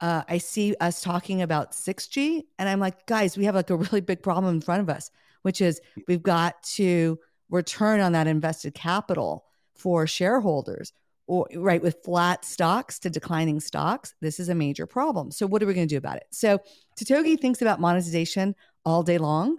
Uh, 0.00 0.22
I 0.28 0.38
see 0.38 0.76
us 0.80 1.02
talking 1.02 1.42
about 1.42 1.72
6G, 1.72 2.42
and 2.60 2.68
I'm 2.68 2.78
like, 2.78 3.06
guys, 3.06 3.36
we 3.36 3.46
have 3.46 3.56
like 3.56 3.70
a 3.70 3.76
really 3.76 4.00
big 4.00 4.22
problem 4.22 4.54
in 4.54 4.60
front 4.60 4.82
of 4.82 4.88
us, 4.88 5.10
which 5.42 5.60
is 5.60 5.80
we've 6.06 6.22
got 6.22 6.62
to 6.74 7.18
return 7.50 7.98
on 7.98 8.12
that 8.12 8.28
invested 8.28 8.74
capital 8.74 9.46
for 9.74 10.06
shareholders, 10.06 10.92
or 11.26 11.48
right 11.56 11.82
with 11.82 12.04
flat 12.04 12.44
stocks 12.44 13.00
to 13.00 13.10
declining 13.10 13.58
stocks. 13.58 14.14
This 14.20 14.38
is 14.38 14.48
a 14.48 14.54
major 14.54 14.86
problem. 14.86 15.32
So, 15.32 15.44
what 15.44 15.60
are 15.60 15.66
we 15.66 15.74
going 15.74 15.88
to 15.88 15.92
do 15.92 15.98
about 15.98 16.18
it? 16.18 16.28
So, 16.30 16.60
Totogi 16.96 17.36
thinks 17.36 17.60
about 17.60 17.80
monetization 17.80 18.54
all 18.84 19.02
day 19.02 19.18
long. 19.18 19.56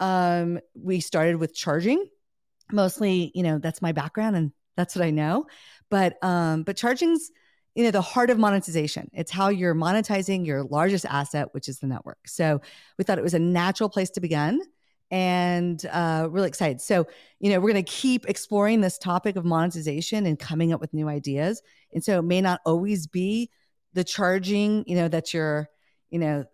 Um, 0.00 0.60
we 0.74 1.00
started 1.00 1.36
with 1.36 1.54
charging, 1.54 2.06
mostly, 2.70 3.30
you 3.34 3.42
know, 3.42 3.58
that's 3.58 3.82
my 3.82 3.92
background 3.92 4.36
and 4.36 4.52
that's 4.76 4.96
what 4.96 5.04
I 5.04 5.10
know. 5.10 5.46
But 5.90 6.16
um, 6.22 6.62
but 6.62 6.76
charging's 6.76 7.30
you 7.74 7.84
know 7.84 7.90
the 7.90 8.02
heart 8.02 8.30
of 8.30 8.38
monetization. 8.38 9.10
It's 9.12 9.30
how 9.30 9.48
you're 9.48 9.74
monetizing 9.74 10.46
your 10.46 10.64
largest 10.64 11.06
asset, 11.06 11.48
which 11.52 11.68
is 11.68 11.78
the 11.78 11.86
network. 11.86 12.18
So 12.26 12.60
we 12.98 13.04
thought 13.04 13.18
it 13.18 13.24
was 13.24 13.34
a 13.34 13.38
natural 13.38 13.88
place 13.88 14.10
to 14.10 14.20
begin 14.20 14.60
and 15.10 15.84
uh, 15.92 16.26
really 16.30 16.48
excited. 16.48 16.80
So, 16.80 17.06
you 17.38 17.50
know, 17.50 17.60
we're 17.60 17.72
going 17.72 17.84
to 17.84 17.90
keep 17.90 18.28
exploring 18.28 18.80
this 18.80 18.96
topic 18.96 19.36
of 19.36 19.44
monetization 19.44 20.24
and 20.24 20.38
coming 20.38 20.72
up 20.72 20.80
with 20.80 20.94
new 20.94 21.06
ideas. 21.06 21.62
And 21.92 22.02
so 22.02 22.18
it 22.18 22.22
may 22.22 22.40
not 22.40 22.62
always 22.64 23.06
be 23.06 23.50
the 23.92 24.04
charging, 24.04 24.84
you 24.86 24.96
know, 24.96 25.08
that 25.08 25.34
you're, 25.34 25.68
you 26.08 26.18
know, 26.18 26.46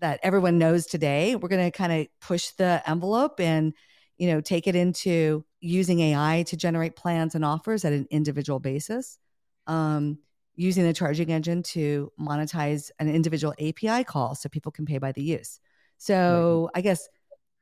that 0.00 0.20
everyone 0.22 0.58
knows 0.58 0.86
today. 0.86 1.36
We're 1.36 1.48
going 1.48 1.70
to 1.70 1.76
kind 1.76 1.92
of 1.92 2.06
push 2.20 2.50
the 2.50 2.82
envelope 2.86 3.40
and 3.40 3.74
you 4.16 4.28
know 4.28 4.40
take 4.40 4.66
it 4.66 4.76
into 4.76 5.44
using 5.60 6.00
AI 6.00 6.44
to 6.48 6.56
generate 6.56 6.96
plans 6.96 7.34
and 7.34 7.44
offers 7.44 7.84
at 7.84 7.92
an 7.92 8.06
individual 8.10 8.60
basis. 8.60 9.18
Um, 9.66 10.18
using 10.58 10.82
the 10.82 10.92
charging 10.92 11.30
engine 11.30 11.62
to 11.62 12.10
monetize 12.20 12.90
an 12.98 13.08
individual 13.08 13.54
API 13.60 14.02
call 14.02 14.34
so 14.34 14.48
people 14.48 14.72
can 14.72 14.84
pay 14.84 14.98
by 14.98 15.12
the 15.12 15.22
use. 15.22 15.60
So 15.98 16.68
I 16.74 16.80
guess 16.80 17.08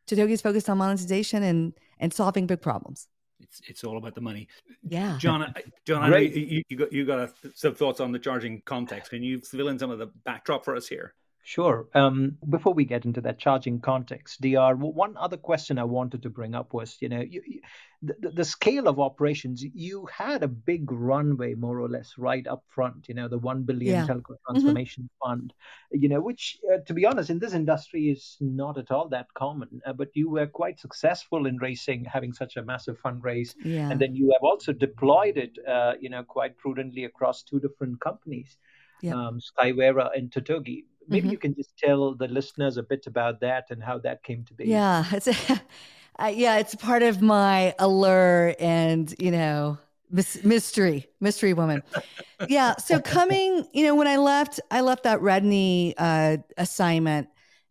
Totogi 0.09 0.31
is 0.31 0.41
focused 0.41 0.71
on 0.71 0.79
monetization 0.79 1.43
and 1.43 1.75
and 1.99 2.13
solving 2.13 2.47
big 2.47 2.63
problems. 2.63 3.09
It's 3.41 3.61
it's 3.69 3.85
all 3.85 3.99
about 3.99 4.15
the 4.15 4.21
money. 4.21 4.49
Yeah, 4.83 5.19
John. 5.19 5.53
John, 5.85 6.03
I 6.03 6.09
know 6.09 6.17
you, 6.17 6.63
you, 6.69 6.77
got 6.77 6.93
you 6.93 7.05
got 7.05 7.19
a, 7.19 7.33
some 7.55 7.75
thoughts 7.75 8.01
on 8.01 8.13
the 8.13 8.19
charging 8.19 8.63
context. 8.63 9.11
Can 9.11 9.23
you 9.23 9.41
fill 9.41 9.69
in 9.69 9.79
some 9.79 9.91
of 9.91 9.99
the 9.99 10.07
backdrop 10.25 10.65
for 10.65 10.75
us 10.75 10.89
here? 10.89 11.15
Sure. 11.47 11.87
Um, 11.95 12.39
before 12.51 12.75
we 12.75 12.85
get 12.85 13.05
into 13.05 13.21
that 13.21 13.39
charging 13.39 13.79
context, 13.79 14.41
Dr. 14.41 14.75
One 14.75 15.17
other 15.17 15.37
question 15.37 15.79
I 15.79 15.85
wanted 15.85 16.25
to 16.25 16.29
bring 16.29 16.57
up 16.57 16.75
was, 16.75 16.97
you 16.99 17.09
know, 17.09 17.21
you, 17.21 17.41
you, 17.47 17.61
the, 18.03 18.31
the 18.31 18.45
scale 18.45 18.89
of 18.89 18.99
operations. 18.99 19.63
You 19.63 20.07
had 20.07 20.43
a 20.43 20.49
big 20.49 20.91
runway, 20.91 21.55
more 21.55 21.79
or 21.79 21.89
less, 21.89 22.15
right 22.19 22.45
up 22.49 22.65
front. 22.69 23.09
You 23.09 23.15
know, 23.15 23.29
the 23.29 23.39
one 23.39 23.63
billion 23.63 23.95
yeah. 23.95 24.07
telco 24.09 24.23
mm-hmm. 24.23 24.55
transformation 24.55 25.05
mm-hmm. 25.05 25.31
fund. 25.31 25.55
You 25.93 26.09
know, 26.09 26.21
which, 26.21 26.59
uh, 26.69 26.79
to 26.85 26.93
be 26.93 27.07
honest, 27.07 27.31
in 27.31 27.39
this 27.39 27.55
industry 27.55 28.11
is 28.11 28.37
not 28.41 28.77
at 28.77 28.91
all 28.91 29.09
that 29.11 29.33
common. 29.35 29.81
Uh, 29.87 29.93
but 29.93 30.09
you 30.15 30.29
were 30.29 30.49
quite 30.49 30.81
successful 30.81 31.47
in 31.47 31.59
raising, 31.59 32.05
having 32.07 32.33
such 32.33 32.57
a 32.57 32.65
massive 32.65 33.01
fundraise, 33.01 33.55
yeah. 33.65 33.89
and 33.89 34.01
then 34.01 34.17
you 34.17 34.33
have 34.33 34.43
also 34.43 34.73
deployed 34.73 35.37
it, 35.37 35.57
uh, 35.65 35.93
you 36.01 36.11
know, 36.11 36.25
quite 36.25 36.59
prudently 36.59 37.05
across 37.05 37.45
two 37.45 37.61
different 37.61 38.01
companies, 38.01 38.59
yeah. 39.01 39.15
um, 39.15 39.39
Skyvera 39.39 40.11
and 40.13 40.29
Totogi 40.33 40.87
maybe 41.09 41.23
mm-hmm. 41.23 41.33
you 41.33 41.39
can 41.39 41.55
just 41.55 41.77
tell 41.77 42.15
the 42.15 42.29
listeners 42.29 42.77
a 42.77 42.83
bit 42.83 43.07
about 43.07 43.41
that 43.41 43.67
and 43.71 43.83
how 43.83 43.99
that 43.99 44.23
came 44.23 44.45
to 44.45 44.55
be. 44.55 44.67
Yeah 44.67 45.05
it's 45.13 45.29
a, 45.29 45.61
uh, 46.19 46.27
yeah 46.27 46.59
it's 46.59 46.75
part 46.75 47.03
of 47.03 47.23
my 47.23 47.75
allure 47.79 48.55
and 48.59 49.15
you 49.19 49.31
know 49.31 49.79
mystery 50.11 51.07
mystery 51.21 51.53
woman. 51.53 51.83
Yeah 52.49 52.77
so 52.77 53.01
coming 53.01 53.67
you 53.73 53.85
know 53.85 53.95
when 53.95 54.07
i 54.07 54.17
left 54.17 54.61
i 54.71 54.81
left 54.81 55.03
that 55.03 55.21
Redknee 55.21 55.95
uh, 55.99 56.37
assignment 56.57 57.29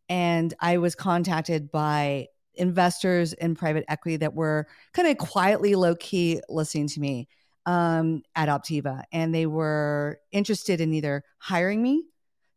and 0.10 0.54
i 0.60 0.78
was 0.78 0.96
contacted 0.96 1.72
by 1.72 2.28
investors 2.58 3.34
in 3.34 3.56
private 3.56 3.86
equity 3.88 4.18
that 4.18 4.34
were 4.34 4.68
kind 4.94 5.08
of 5.08 5.18
quietly 5.18 5.76
low 5.76 5.96
key 5.96 6.42
listening 6.50 6.88
to 6.88 7.00
me 7.00 7.28
um, 7.66 8.24
at 8.36 8.50
optiva. 8.50 9.04
And 9.12 9.34
they 9.34 9.46
were 9.46 10.20
interested 10.32 10.82
in 10.82 10.94
either 10.94 11.24
hiring 11.40 11.82
me 11.82 12.04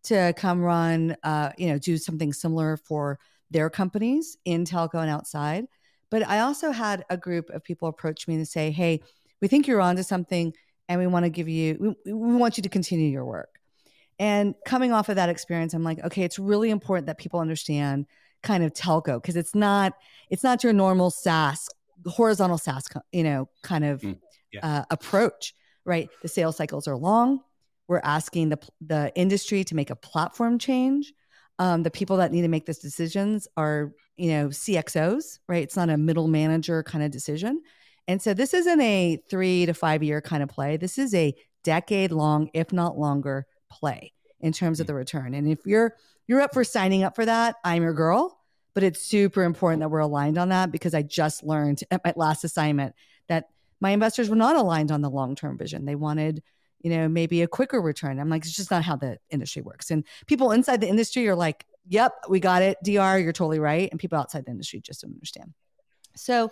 to 0.09 0.35
come 0.37 0.61
run, 0.61 1.17
uh, 1.23 1.53
you 1.57 1.69
know, 1.69 1.79
do 1.79 1.97
something 1.97 2.33
similar 2.33 2.77
for 2.77 3.19
their 3.50 3.71
companies 3.71 4.37
in 4.45 4.65
telco 4.65 5.00
and 5.00 5.11
outside. 5.11 5.67
But 6.11 6.27
I 6.27 6.41
also 6.41 6.71
had 6.71 7.05
a 7.11 7.17
group 7.17 7.50
of 7.50 7.62
people 7.62 7.88
approach 7.88 8.29
me 8.29 8.35
and 8.35 8.49
say, 8.49 8.71
"Hey, 8.71 9.00
we 9.41 9.49
think 9.49 9.67
you're 9.67 9.81
onto 9.81 10.03
something, 10.03 10.53
and 10.88 11.00
we 11.00 11.07
want 11.07 11.25
to 11.25 11.31
give 11.31 11.49
you, 11.49 11.97
we, 12.05 12.12
we 12.12 12.37
want 12.37 12.57
you 12.57 12.62
to 12.62 12.69
continue 12.69 13.09
your 13.09 13.25
work." 13.25 13.59
And 14.19 14.55
coming 14.67 14.93
off 14.93 15.09
of 15.09 15.17
that 15.17 15.29
experience, 15.29 15.75
I'm 15.75 15.85
like, 15.85 16.03
okay, 16.05 16.23
it's 16.25 16.38
really 16.38 16.71
important 16.71 17.07
that 17.07 17.19
people 17.19 17.41
understand 17.41 18.07
kind 18.43 18.65
of 18.65 18.73
telco 18.73 19.21
because 19.21 19.37
it's 19.37 19.55
not 19.55 19.95
it's 20.31 20.45
not 20.45 20.62
your 20.62 20.73
normal 20.73 21.11
SaaS 21.11 21.69
horizontal 22.07 22.59
SaaS, 22.59 22.88
you 23.12 23.25
know, 23.25 23.49
kind 23.62 23.85
of 23.85 24.00
mm, 24.00 24.19
yeah. 24.53 24.61
uh, 24.62 24.85
approach, 24.91 25.55
right? 25.85 26.09
The 26.23 26.29
sales 26.29 26.57
cycles 26.57 26.87
are 26.88 26.97
long. 26.97 27.41
We're 27.88 28.00
asking 28.04 28.50
the 28.50 28.59
the 28.80 29.12
industry 29.16 29.64
to 29.64 29.75
make 29.75 29.90
a 29.90 29.97
platform 29.97 30.59
change. 30.59 31.12
Um, 31.59 31.83
the 31.83 31.90
people 31.90 32.18
that 32.18 32.30
need 32.30 32.42
to 32.42 32.49
make 32.49 32.66
these 32.66 32.78
decisions 32.78 33.49
are, 33.57 33.92
you 34.16 34.30
know, 34.30 34.49
CXOs, 34.49 35.40
right? 35.49 35.62
It's 35.64 35.76
not 35.76 35.90
a 35.90 35.97
middle 35.97 36.28
manager 36.28 36.85
kind 36.85 37.02
of 37.02 37.11
decision. 37.11 37.62
And 38.07 38.23
so 38.23 38.33
this 38.33 38.54
isn't 38.54 38.80
a 38.80 39.21
three 39.28 39.66
to 39.66 39.75
five 39.75 40.02
year 40.02 40.21
kind 40.21 40.42
of 40.42 40.49
play. 40.49 40.76
This 40.76 40.99
is 40.99 41.14
a 41.14 41.35
decade 41.64 42.12
long, 42.12 42.49
if 42.54 42.73
not 42.73 42.97
longer, 42.97 43.47
play 43.71 44.12
in 44.40 44.52
terms 44.52 44.80
of 44.80 44.85
mm. 44.85 44.88
the 44.88 44.95
return. 44.95 45.35
And 45.35 45.49
if 45.49 45.66
you're 45.66 45.95
you're 46.26 46.40
up 46.40 46.54
for 46.54 46.64
signing 46.64 47.02
up 47.02 47.16
for 47.16 47.25
that, 47.25 47.57
I'm 47.64 47.83
your 47.83 47.95
girl. 47.95 48.38
But 48.75 48.85
it's 48.85 49.02
super 49.02 49.42
important 49.42 49.80
that 49.80 49.88
we're 49.88 49.99
aligned 49.99 50.38
on 50.38 50.50
that 50.50 50.71
because 50.71 50.95
I 50.95 51.02
just 51.02 51.42
learned 51.42 51.83
at 51.90 52.04
my 52.04 52.12
last 52.14 52.45
assignment 52.45 52.95
that 53.28 53.49
my 53.80 53.90
investors 53.90 54.28
were 54.28 54.37
not 54.37 54.57
aligned 54.57 54.92
on 54.92 55.00
the 55.00 55.11
long 55.11 55.35
term 55.35 55.59
vision. 55.59 55.85
They 55.85 55.95
wanted 55.95 56.42
you 56.80 56.90
know, 56.90 57.08
maybe 57.08 57.42
a 57.42 57.49
quicker 57.49 57.80
return. 57.80 58.20
I'm 58.20 58.28
like, 58.28 58.44
it's 58.44 58.54
just 58.54 58.70
not 58.70 58.85
how 58.85 58.97
the 58.97 59.18
industry 59.30 59.62
works. 59.62 59.90
And 59.90 60.04
people 60.26 60.52
inside 60.52 60.80
the 60.80 60.88
industry 60.88 61.26
are 61.28 61.35
like, 61.35 61.66
yep, 61.87 62.12
we 62.28 62.40
got 62.40 62.62
it. 62.62 62.78
DR, 62.85 63.18
you're 63.18 63.32
totally 63.32 63.58
right. 63.58 63.88
And 63.90 63.99
people 63.99 64.18
outside 64.18 64.44
the 64.44 64.50
industry 64.50 64.80
just 64.80 65.02
don't 65.02 65.12
understand. 65.12 65.54
So, 66.16 66.50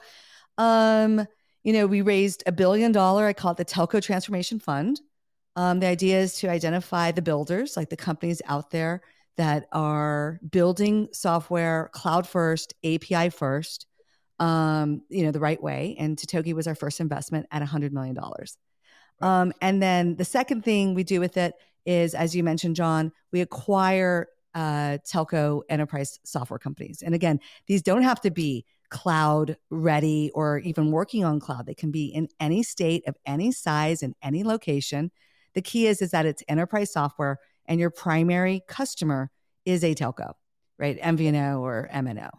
um, 0.59 1.27
you 1.63 1.73
know, 1.73 1.87
we 1.87 2.01
raised 2.01 2.43
a 2.47 2.53
billion 2.53 2.93
dollar, 2.93 3.27
I 3.27 3.33
call 3.33 3.53
it 3.53 3.57
the 3.57 3.65
Telco 3.65 4.03
Transformation 4.03 4.59
Fund. 4.59 5.01
Um, 5.57 5.81
the 5.81 5.87
idea 5.87 6.21
is 6.21 6.35
to 6.41 6.49
identify 6.49 7.13
the 7.13 7.23
builders, 7.23 7.77
like 7.77 7.89
the 7.89 7.97
companies 7.97 8.43
out 8.47 8.71
there 8.71 9.03
that 9.37 9.67
are 9.73 10.41
building 10.49 11.09
software 11.13 11.91
cloud 11.93 12.27
first, 12.27 12.75
API 12.85 13.31
first, 13.31 13.87
um, 14.39 15.03
you 15.09 15.25
know, 15.25 15.33
the 15.33 15.41
right 15.41 15.63
way. 15.63 15.97
And 15.99 16.17
Totogi 16.17 16.53
was 16.53 16.67
our 16.67 16.75
first 16.75 17.01
investment 17.01 17.47
at 17.51 17.63
$100 17.63 17.93
million. 17.93 18.17
Um, 19.21 19.53
and 19.61 19.83
then 19.83 20.17
the 20.17 20.25
second 20.25 20.63
thing 20.65 20.95
we 20.95 21.05
do 21.05 21.21
with 21.21 21.37
it 21.37 21.55
is, 21.85 22.15
as 22.15 22.35
you 22.35 22.43
mentioned, 22.43 22.77
John, 22.77 23.13
we 23.33 23.41
acquire 23.41 24.29
uh, 24.55 24.99
telco 25.07 25.63
enterprise 25.69 26.19
software 26.25 26.59
companies. 26.59 27.03
And 27.03 27.15
again, 27.15 27.41
these 27.67 27.83
don't 27.83 28.03
have 28.03 28.21
to 28.23 28.31
be 28.31 28.65
cloud 28.89 29.57
ready 29.71 30.31
or 30.35 30.59
even 30.61 30.91
working 30.91 31.25
on 31.25 31.41
cloud. 31.41 31.67
They 31.67 31.75
can 31.75 31.91
be 31.91 32.07
in 32.07 32.29
any 32.41 32.63
state 32.63 33.07
of 33.07 33.17
any 33.27 33.53
size 33.53 34.03
in 34.03 34.15
any 34.23 34.45
location. 34.45 35.11
The 35.55 35.63
key 35.63 35.87
is 35.87 36.01
is 36.03 36.11
that 36.13 36.27
it's 36.27 36.43
enterprise 36.49 36.93
software 36.93 37.39
and 37.67 37.81
your 37.81 37.91
primary 37.91 38.63
customer 38.69 39.31
is 39.65 39.83
a 39.83 39.95
telco, 39.95 40.33
right? 40.79 41.01
MVNO 41.01 41.61
or 41.61 41.89
MNO. 41.93 42.31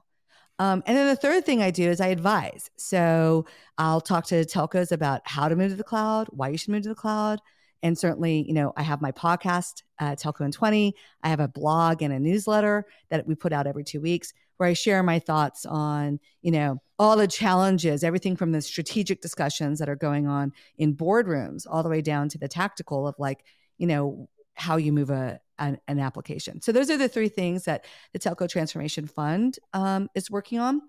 Um, 0.60 0.84
and 0.86 0.98
then 0.98 1.08
the 1.08 1.16
third 1.16 1.46
thing 1.46 1.62
I 1.62 1.72
do 1.72 1.90
is 1.90 2.02
I 2.02 2.08
advise. 2.08 2.70
So 2.78 3.46
I'll 3.78 4.02
talk 4.02 4.26
to 4.28 4.44
telcos 4.44 4.92
about 4.92 5.22
how 5.26 5.48
to 5.48 5.56
move 5.56 5.70
to 5.70 5.76
the 5.76 5.84
cloud, 5.84 6.28
why 6.32 6.50
you 6.50 6.58
should 6.58 6.72
move 6.72 6.84
to 6.84 6.90
the 6.90 6.96
cloud. 6.96 7.40
And 7.84 7.98
certainly, 7.98 8.44
you 8.48 8.54
know, 8.54 8.74
I 8.76 8.82
have 8.82 9.02
my 9.02 9.12
podcast, 9.12 9.84
uh, 10.00 10.16
Telco 10.16 10.42
in 10.42 10.52
20. 10.52 10.96
I 11.22 11.30
have 11.30 11.40
a 11.40 11.48
blog 11.48 12.02
and 12.02 12.12
a 12.12 12.20
newsletter 12.20 12.86
that 13.10 13.28
we 13.28 13.36
put 13.36 13.54
out 13.54 13.68
every 13.68 13.84
two 13.84 14.02
weeks 14.02 14.34
where 14.58 14.68
I 14.68 14.74
share 14.74 15.04
my 15.04 15.20
thoughts 15.20 15.66
on, 15.66 16.20
you 16.42 16.52
know, 16.52 16.82
all 16.98 17.16
the 17.16 17.28
challenges, 17.28 18.04
everything 18.04 18.36
from 18.36 18.52
the 18.52 18.62
strategic 18.62 19.22
discussions 19.22 19.78
that 19.78 19.90
are 19.90 19.96
going 19.96 20.28
on 20.28 20.52
in 20.80 20.96
boardrooms 20.96 21.68
all 21.70 21.84
the 21.84 21.90
way 21.90 22.02
down 22.02 22.30
to 22.30 22.40
the 22.40 22.48
tactical 22.48 23.08
of 23.08 23.16
like, 23.20 23.44
you 23.78 23.86
know, 23.86 24.28
how 24.58 24.78
you 24.78 24.92
move 24.92 25.10
a, 25.10 25.40
an, 25.60 25.80
an, 25.88 26.00
application. 26.00 26.62
So 26.62 26.72
those 26.72 26.90
are 26.90 26.98
the 26.98 27.08
three 27.08 27.30
things 27.30 27.66
that 27.66 27.86
the 28.12 28.20
Telco 28.20 28.50
Transformation 28.50 29.08
Fund 29.08 29.58
um, 29.74 30.10
is 30.16 30.30
working 30.30 30.60
on. 30.60 30.82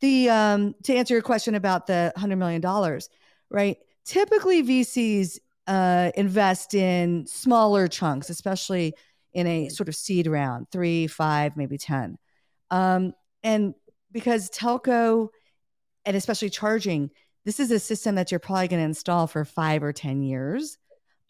The 0.00 0.28
um, 0.28 0.74
to 0.84 0.94
answer 0.94 1.14
your 1.14 1.22
question 1.22 1.54
about 1.54 1.86
the 1.86 2.12
hundred 2.16 2.36
million 2.36 2.60
dollars, 2.60 3.08
right? 3.50 3.78
Typically, 4.04 4.62
VCs 4.62 5.38
uh, 5.66 6.12
invest 6.14 6.74
in 6.74 7.26
smaller 7.26 7.88
chunks, 7.88 8.28
especially 8.28 8.94
in 9.32 9.46
a 9.46 9.68
sort 9.70 9.88
of 9.88 9.96
seed 9.96 10.26
round, 10.26 10.66
three, 10.70 11.06
five, 11.06 11.56
maybe 11.56 11.78
ten, 11.78 12.18
um, 12.70 13.14
and 13.42 13.74
because 14.12 14.50
telco 14.50 15.28
and 16.04 16.16
especially 16.16 16.50
charging, 16.50 17.10
this 17.44 17.58
is 17.58 17.70
a 17.70 17.78
system 17.78 18.14
that 18.14 18.30
you're 18.30 18.40
probably 18.40 18.68
going 18.68 18.80
to 18.80 18.86
install 18.86 19.26
for 19.26 19.44
five 19.44 19.82
or 19.82 19.92
ten 19.92 20.22
years. 20.22 20.78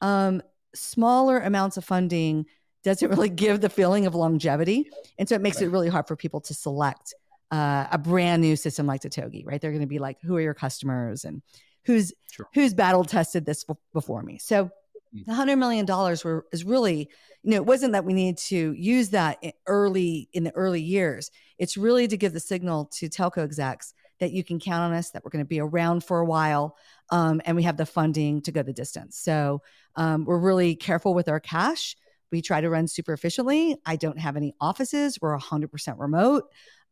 Um, 0.00 0.42
smaller 0.76 1.38
amounts 1.38 1.76
of 1.76 1.84
funding 1.84 2.46
doesn't 2.84 3.10
really 3.10 3.28
give 3.28 3.60
the 3.60 3.68
feeling 3.68 4.06
of 4.06 4.14
longevity. 4.14 4.88
And 5.18 5.28
so 5.28 5.34
it 5.34 5.40
makes 5.40 5.56
right. 5.56 5.66
it 5.66 5.70
really 5.70 5.88
hard 5.88 6.06
for 6.06 6.14
people 6.14 6.40
to 6.42 6.54
select 6.54 7.14
uh, 7.50 7.86
a 7.90 7.98
brand 7.98 8.42
new 8.42 8.56
system 8.56 8.86
like 8.86 9.02
Totogi, 9.02 9.44
right? 9.44 9.60
They're 9.60 9.72
going 9.72 9.80
to 9.80 9.88
be 9.88 9.98
like, 9.98 10.18
who 10.22 10.36
are 10.36 10.40
your 10.40 10.54
customers 10.54 11.24
and 11.24 11.42
who's 11.84 12.12
sure. 12.30 12.48
who's 12.54 12.74
battle 12.74 13.04
tested 13.04 13.44
this 13.44 13.64
before 13.92 14.22
me? 14.22 14.38
So 14.38 14.70
mm. 15.14 15.24
the 15.24 15.34
hundred 15.34 15.56
million 15.56 15.86
dollars 15.86 16.24
were 16.24 16.46
is 16.52 16.64
really, 16.64 17.08
you 17.42 17.50
know, 17.50 17.56
it 17.56 17.66
wasn't 17.66 17.92
that 17.92 18.04
we 18.04 18.12
need 18.12 18.38
to 18.38 18.72
use 18.72 19.10
that 19.10 19.42
early 19.66 20.28
in 20.32 20.44
the 20.44 20.54
early 20.54 20.82
years. 20.82 21.30
It's 21.58 21.76
really 21.76 22.08
to 22.08 22.16
give 22.16 22.32
the 22.32 22.40
signal 22.40 22.86
to 22.96 23.08
telco 23.08 23.44
execs 23.44 23.94
that 24.18 24.32
you 24.32 24.42
can 24.42 24.58
count 24.58 24.82
on 24.82 24.92
us, 24.92 25.10
that 25.10 25.24
we're 25.24 25.30
going 25.30 25.44
to 25.44 25.48
be 25.48 25.60
around 25.60 26.02
for 26.02 26.20
a 26.20 26.24
while, 26.24 26.76
um, 27.10 27.40
and 27.44 27.56
we 27.56 27.62
have 27.62 27.76
the 27.76 27.86
funding 27.86 28.42
to 28.42 28.52
go 28.52 28.62
the 28.62 28.72
distance. 28.72 29.18
So 29.18 29.62
um, 29.94 30.24
we're 30.24 30.38
really 30.38 30.74
careful 30.74 31.14
with 31.14 31.28
our 31.28 31.40
cash. 31.40 31.96
We 32.32 32.42
try 32.42 32.60
to 32.60 32.68
run 32.68 32.88
super 32.88 33.12
efficiently. 33.12 33.76
I 33.86 33.96
don't 33.96 34.18
have 34.18 34.36
any 34.36 34.54
offices. 34.60 35.18
We're 35.20 35.38
100% 35.38 35.94
remote. 35.98 36.44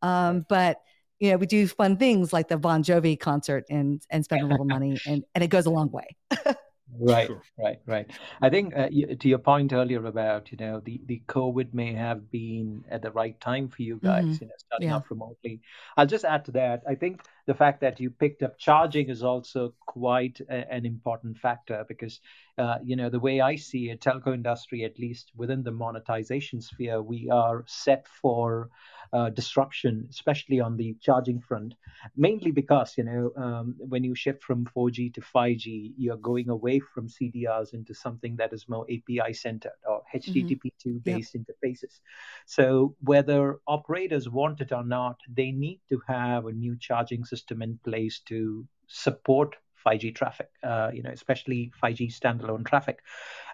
Um, 0.02 0.44
but 0.48 0.78
you 1.20 1.30
know, 1.30 1.36
we 1.36 1.46
do 1.46 1.66
fun 1.66 1.96
things 1.96 2.32
like 2.32 2.48
the 2.48 2.58
Bon 2.58 2.82
Jovi 2.82 3.18
concert 3.18 3.64
and 3.70 4.02
and 4.10 4.24
spend 4.24 4.42
a 4.42 4.46
little 4.46 4.66
money, 4.66 4.98
and 5.06 5.24
and 5.34 5.44
it 5.44 5.46
goes 5.46 5.64
a 5.64 5.70
long 5.70 5.90
way. 5.90 6.16
Right, 6.98 7.30
right, 7.58 7.78
right. 7.86 8.10
I 8.40 8.50
think 8.50 8.76
uh, 8.76 8.88
to 8.88 9.28
your 9.28 9.38
point 9.38 9.72
earlier 9.72 10.04
about 10.06 10.52
you 10.52 10.58
know 10.58 10.80
the 10.80 11.00
the 11.06 11.22
COVID 11.26 11.74
may 11.74 11.92
have 11.94 12.30
been 12.30 12.84
at 12.88 13.02
the 13.02 13.10
right 13.10 13.38
time 13.40 13.68
for 13.68 13.82
you 13.82 13.98
guys, 14.02 14.24
mm-hmm. 14.24 14.44
you 14.44 14.46
know, 14.46 14.54
starting 14.58 14.88
yeah. 14.88 14.96
off 14.96 15.10
remotely. 15.10 15.60
I'll 15.96 16.06
just 16.06 16.24
add 16.24 16.44
to 16.46 16.52
that. 16.52 16.82
I 16.88 16.94
think 16.94 17.22
the 17.46 17.54
fact 17.54 17.80
that 17.80 18.00
you 18.00 18.10
picked 18.10 18.42
up 18.42 18.58
charging 18.58 19.10
is 19.10 19.22
also 19.22 19.74
quite 19.86 20.40
a, 20.48 20.72
an 20.72 20.86
important 20.86 21.36
factor 21.36 21.84
because 21.88 22.20
uh, 22.56 22.78
you 22.82 22.96
know 22.96 23.10
the 23.10 23.18
way 23.18 23.40
I 23.40 23.56
see 23.56 23.90
it, 23.90 24.00
telco 24.00 24.32
industry, 24.32 24.84
at 24.84 24.98
least 24.98 25.32
within 25.36 25.62
the 25.62 25.72
monetization 25.72 26.60
sphere, 26.60 27.02
we 27.02 27.28
are 27.30 27.64
set 27.66 28.06
for 28.22 28.70
uh, 29.12 29.30
disruption, 29.30 30.06
especially 30.10 30.60
on 30.60 30.76
the 30.76 30.96
charging 31.00 31.40
front, 31.40 31.74
mainly 32.16 32.50
because 32.50 32.94
you 32.96 33.04
know 33.04 33.32
um, 33.36 33.74
when 33.78 34.04
you 34.04 34.14
shift 34.14 34.42
from 34.42 34.64
4G 34.64 35.12
to 35.14 35.20
5G, 35.20 35.94
you're 35.98 36.16
going 36.16 36.48
away 36.48 36.80
from 36.80 37.08
CDRs 37.08 37.74
into 37.74 37.92
something 37.92 38.36
that 38.36 38.52
is 38.52 38.68
more 38.68 38.86
API 38.90 39.32
centered 39.32 39.72
or 39.88 40.02
HTTP2 40.14 40.86
mm-hmm. 40.86 40.98
based 40.98 41.34
yep. 41.34 41.44
interfaces. 41.44 42.00
So 42.46 42.94
whether 43.00 43.58
operators 43.66 44.28
want 44.28 44.60
it 44.60 44.72
or 44.72 44.84
not, 44.84 45.18
they 45.28 45.50
need 45.50 45.80
to 45.88 46.00
have 46.06 46.46
a 46.46 46.52
new 46.52 46.76
charging 46.78 47.24
system 47.24 47.33
in 47.50 47.78
place 47.84 48.20
to 48.26 48.66
support 48.86 49.56
5G 49.84 50.14
traffic, 50.14 50.48
uh, 50.62 50.90
you 50.92 51.02
know, 51.02 51.10
especially 51.10 51.72
5G 51.82 52.18
standalone 52.18 52.64
traffic. 52.64 53.00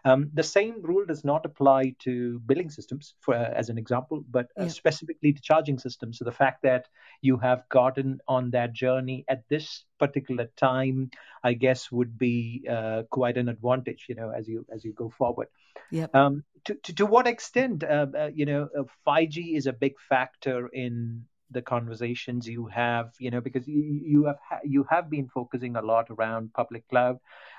Um, 0.05 0.31
the 0.33 0.43
same 0.43 0.81
rule 0.83 1.05
does 1.05 1.25
not 1.25 1.45
apply 1.45 1.95
to 2.01 2.39
billing 2.41 2.71
systems, 2.71 3.15
for, 3.21 3.35
uh, 3.35 3.51
as 3.55 3.69
an 3.69 3.79
example, 3.79 4.25
but 4.31 4.47
uh, 4.59 4.65
yeah. 4.65 4.69
specifically 4.69 5.33
to 5.33 5.43
charging 5.43 5.79
systems. 5.79 6.19
So 6.19 6.25
the 6.25 6.33
fact 6.33 6.63
that 6.63 6.87
you 7.21 7.37
have 7.39 7.69
gotten 7.69 8.21
on 8.29 8.51
that 8.53 8.73
journey 8.73 9.25
at 9.29 9.49
this 9.49 9.85
particular 9.99 10.49
time, 10.57 11.11
I 11.43 11.55
guess, 11.55 11.91
would 11.91 12.17
be 12.17 12.65
uh, 12.71 13.03
quite 13.11 13.37
an 13.37 13.49
advantage, 13.49 14.07
you 14.09 14.15
know, 14.15 14.31
as 14.31 14.49
you 14.49 14.65
as 14.73 14.85
you 14.85 14.93
go 14.93 15.11
forward. 15.11 15.49
Yep. 15.91 16.15
Um, 16.15 16.45
to, 16.65 16.75
to, 16.75 16.95
to 16.95 17.07
what 17.07 17.27
extent, 17.27 17.83
uh, 17.85 18.07
uh, 18.17 18.31
you 18.33 18.47
know, 18.47 18.69
5G 19.07 19.57
is 19.57 19.67
a 19.67 19.73
big 19.73 19.99
factor 20.09 20.69
in 20.69 21.25
the 21.51 21.63
conversations 21.63 22.47
you 22.47 22.67
have 22.67 23.13
you 23.19 23.31
know 23.31 23.41
because 23.41 23.67
you, 23.67 24.01
you 24.05 24.25
have 24.25 24.61
you 24.65 24.87
have 24.89 25.11
been 25.11 25.29
focusing 25.29 25.77
a 25.77 25.83
lot 25.83 26.11
around 26.11 26.53
public 26.53 26.89
cloud. 26.89 27.19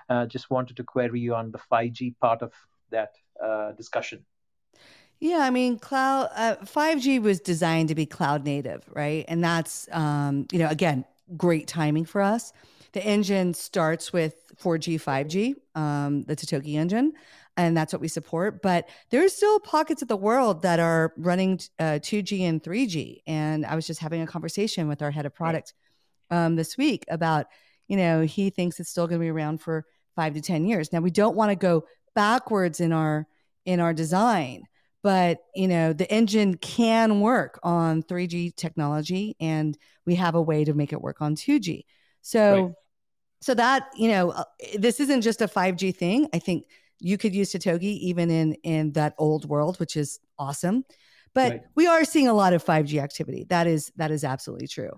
Uh, 0.09 0.25
just 0.25 0.49
wanted 0.49 0.75
to 0.77 0.83
query 0.83 1.19
you 1.19 1.33
on 1.35 1.51
the 1.51 1.57
5g 1.57 2.15
part 2.19 2.41
of 2.41 2.51
that 2.89 3.11
uh, 3.43 3.71
discussion. 3.73 4.25
Yeah 5.19 5.39
i 5.39 5.49
mean 5.49 5.77
cloud 5.77 6.29
uh, 6.35 6.55
5g 6.65 7.21
was 7.21 7.39
designed 7.39 7.89
to 7.89 7.95
be 7.95 8.05
cloud 8.05 8.43
native 8.43 8.83
right? 8.93 9.25
And 9.27 9.43
that's 9.43 9.87
um, 9.91 10.47
you 10.51 10.59
know 10.59 10.69
again 10.69 11.05
great 11.37 11.67
timing 11.67 12.05
for 12.05 12.21
us. 12.21 12.53
The 12.93 13.03
engine 13.05 13.53
starts 13.53 14.11
with 14.11 14.35
4g 14.57 14.99
5g 14.99 15.55
um, 15.75 16.23
the 16.23 16.35
totogi 16.35 16.75
engine 16.75 17.13
and 17.57 17.75
that's 17.75 17.93
what 17.93 18.01
we 18.01 18.07
support. 18.07 18.61
But 18.61 18.89
there's 19.09 19.35
still 19.35 19.59
pockets 19.59 20.01
of 20.01 20.07
the 20.07 20.17
world 20.17 20.61
that 20.61 20.79
are 20.79 21.13
running 21.17 21.59
uh, 21.79 21.99
2G 22.01 22.41
and 22.41 22.63
3G. 22.63 23.21
And 23.27 23.65
I 23.65 23.75
was 23.75 23.85
just 23.85 23.99
having 23.99 24.21
a 24.21 24.27
conversation 24.27 24.87
with 24.87 25.01
our 25.01 25.11
head 25.11 25.25
of 25.25 25.35
product 25.35 25.73
um, 26.29 26.55
this 26.55 26.77
week 26.77 27.05
about, 27.09 27.47
you 27.87 27.97
know, 27.97 28.21
he 28.21 28.49
thinks 28.49 28.79
it's 28.79 28.89
still 28.89 29.07
going 29.07 29.19
to 29.19 29.23
be 29.23 29.29
around 29.29 29.61
for 29.61 29.85
five 30.15 30.33
to 30.33 30.41
10 30.41 30.65
years. 30.65 30.93
Now, 30.93 31.01
we 31.01 31.11
don't 31.11 31.35
want 31.35 31.51
to 31.51 31.55
go 31.55 31.85
backwards 32.15 32.79
in 32.79 32.91
our 32.91 33.27
in 33.65 33.79
our 33.79 33.93
design 33.93 34.63
but 35.03 35.39
you 35.55 35.67
know 35.67 35.93
the 35.93 36.11
engine 36.11 36.55
can 36.57 37.21
work 37.21 37.59
on 37.63 38.03
3g 38.03 38.55
technology 38.55 39.35
and 39.39 39.77
we 40.05 40.15
have 40.15 40.35
a 40.35 40.41
way 40.41 40.63
to 40.63 40.73
make 40.73 40.93
it 40.93 41.01
work 41.01 41.21
on 41.21 41.35
2g 41.35 41.85
so 42.21 42.63
right. 42.63 42.71
so 43.41 43.53
that 43.53 43.89
you 43.95 44.09
know 44.09 44.31
uh, 44.31 44.43
this 44.77 44.99
isn't 44.99 45.21
just 45.21 45.41
a 45.41 45.47
5g 45.47 45.95
thing 45.95 46.27
i 46.33 46.39
think 46.39 46.65
you 47.01 47.17
could 47.17 47.35
use 47.35 47.51
Totogi 47.51 47.97
even 47.99 48.29
in 48.29 48.53
in 48.63 48.91
that 48.93 49.15
old 49.17 49.45
world, 49.45 49.79
which 49.79 49.97
is 49.97 50.19
awesome. 50.37 50.85
But 51.33 51.51
right. 51.51 51.61
we 51.75 51.87
are 51.87 52.03
seeing 52.03 52.27
a 52.27 52.33
lot 52.33 52.53
of 52.53 52.63
5G 52.63 53.01
activity. 53.01 53.45
That 53.49 53.67
is 53.67 53.91
that 53.95 54.11
is 54.11 54.23
absolutely 54.23 54.67
true. 54.67 54.91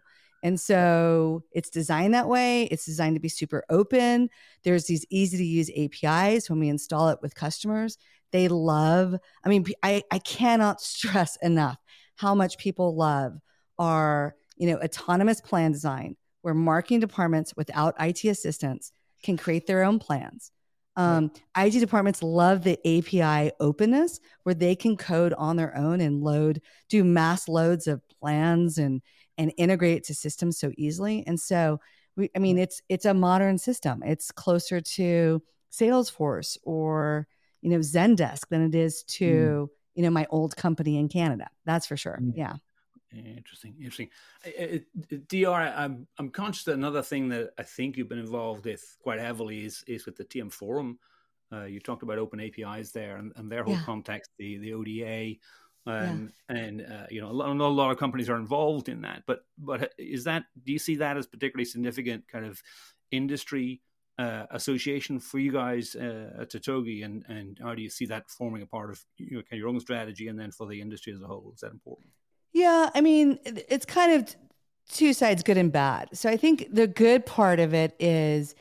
And 0.43 0.59
so 0.59 1.43
it's 1.53 1.69
designed 1.69 2.13
that 2.13 2.27
way. 2.27 2.63
It's 2.63 2.85
designed 2.85 3.15
to 3.15 3.21
be 3.21 3.29
super 3.29 3.63
open. 3.69 4.29
There's 4.63 4.85
these 4.85 5.05
easy 5.09 5.37
to 5.37 5.45
use 5.45 5.71
APIs 5.71 6.49
when 6.49 6.59
we 6.59 6.67
install 6.67 7.09
it 7.09 7.19
with 7.21 7.33
customers. 7.33 7.97
They 8.33 8.49
love, 8.49 9.15
I 9.45 9.49
mean, 9.49 9.65
I, 9.81 10.03
I 10.11 10.19
cannot 10.19 10.81
stress 10.81 11.37
enough 11.37 11.77
how 12.17 12.35
much 12.35 12.57
people 12.57 12.93
love 12.93 13.37
our, 13.79 14.35
you 14.57 14.67
know, 14.67 14.79
autonomous 14.79 15.39
plan 15.39 15.71
design 15.71 16.17
where 16.41 16.53
marketing 16.53 16.99
departments 16.99 17.53
without 17.55 17.95
IT 17.97 18.25
assistance 18.25 18.91
can 19.23 19.37
create 19.37 19.65
their 19.65 19.83
own 19.83 19.97
plans 19.97 20.51
um, 20.95 21.31
IT 21.57 21.71
departments 21.79 22.21
love 22.21 22.63
the 22.63 22.79
API 22.85 23.51
openness 23.59 24.19
where 24.43 24.55
they 24.55 24.75
can 24.75 24.95
code 24.95 25.33
on 25.33 25.55
their 25.55 25.75
own 25.75 26.01
and 26.01 26.21
load, 26.21 26.61
do 26.89 27.03
mass 27.03 27.47
loads 27.47 27.87
of 27.87 28.01
plans 28.21 28.77
and 28.77 29.01
and 29.37 29.51
integrate 29.57 29.97
it 29.97 30.03
to 30.05 30.13
systems 30.13 30.59
so 30.59 30.71
easily. 30.77 31.23
And 31.25 31.39
so, 31.39 31.79
we, 32.15 32.29
I 32.35 32.39
mean, 32.39 32.59
it's 32.59 32.81
it's 32.89 33.05
a 33.05 33.13
modern 33.13 33.57
system. 33.57 34.03
It's 34.05 34.31
closer 34.31 34.79
to 34.79 35.41
Salesforce 35.71 36.57
or 36.63 37.27
you 37.61 37.71
know 37.71 37.79
Zendesk 37.79 38.47
than 38.49 38.63
it 38.63 38.75
is 38.75 39.03
to 39.03 39.25
mm. 39.25 39.67
you 39.95 40.03
know 40.03 40.11
my 40.11 40.27
old 40.29 40.55
company 40.55 40.97
in 40.99 41.09
Canada. 41.09 41.49
That's 41.65 41.87
for 41.87 41.97
sure. 41.97 42.19
Mm. 42.21 42.33
Yeah. 42.35 42.53
Interesting, 43.13 43.75
interesting. 43.77 44.09
Dr, 45.27 45.53
I'm 45.53 46.07
I'm 46.17 46.29
conscious 46.29 46.63
that 46.65 46.73
another 46.73 47.01
thing 47.01 47.29
that 47.29 47.51
I 47.57 47.63
think 47.63 47.97
you've 47.97 48.09
been 48.09 48.19
involved 48.19 48.65
with 48.65 48.97
quite 49.01 49.19
heavily 49.19 49.65
is 49.65 49.83
is 49.87 50.05
with 50.05 50.15
the 50.15 50.25
TM 50.25 50.51
Forum. 50.51 50.99
Uh, 51.51 51.65
you 51.65 51.79
talked 51.79 52.03
about 52.03 52.17
open 52.17 52.39
APIs 52.39 52.91
there 52.91 53.17
and, 53.17 53.31
and 53.35 53.51
their 53.51 53.63
whole 53.63 53.75
yeah. 53.75 53.83
context, 53.85 54.31
the 54.37 54.57
the 54.57 54.73
ODA, 54.73 55.35
um, 55.85 56.31
yeah. 56.49 56.55
and 56.55 56.81
uh, 56.81 57.05
you 57.09 57.21
know 57.21 57.29
a 57.29 57.31
lot, 57.31 57.49
a 57.49 57.67
lot 57.67 57.91
of 57.91 57.97
companies 57.97 58.29
are 58.29 58.37
involved 58.37 58.89
in 58.89 59.01
that. 59.01 59.23
But 59.27 59.45
but 59.57 59.93
is 59.97 60.23
that 60.23 60.45
do 60.63 60.71
you 60.71 60.79
see 60.79 60.95
that 60.95 61.17
as 61.17 61.27
particularly 61.27 61.65
significant 61.65 62.27
kind 62.27 62.45
of 62.45 62.61
industry 63.11 63.81
uh, 64.17 64.45
association 64.51 65.19
for 65.19 65.39
you 65.39 65.51
guys 65.51 65.95
uh, 65.95 66.41
at 66.41 66.51
Totogi, 66.51 67.03
and 67.05 67.25
and 67.27 67.59
how 67.61 67.75
do 67.75 67.81
you 67.81 67.89
see 67.89 68.05
that 68.07 68.29
forming 68.29 68.61
a 68.61 68.67
part 68.67 68.89
of 68.89 69.03
you 69.17 69.37
know, 69.37 69.57
your 69.57 69.67
own 69.67 69.79
strategy, 69.79 70.27
and 70.27 70.39
then 70.39 70.51
for 70.51 70.67
the 70.67 70.81
industry 70.81 71.13
as 71.13 71.21
a 71.21 71.27
whole? 71.27 71.51
Is 71.53 71.61
that 71.61 71.71
important? 71.71 72.09
Yeah, 72.53 72.89
I 72.93 73.01
mean, 73.01 73.39
it's 73.45 73.85
kind 73.85 74.13
of 74.13 74.35
two 74.89 75.13
sides, 75.13 75.43
good 75.43 75.57
and 75.57 75.71
bad. 75.71 76.09
So 76.13 76.29
I 76.29 76.37
think 76.37 76.67
the 76.71 76.87
good 76.87 77.25
part 77.25 77.59
of 77.59 77.73
it 77.73 77.95
is 77.99 78.55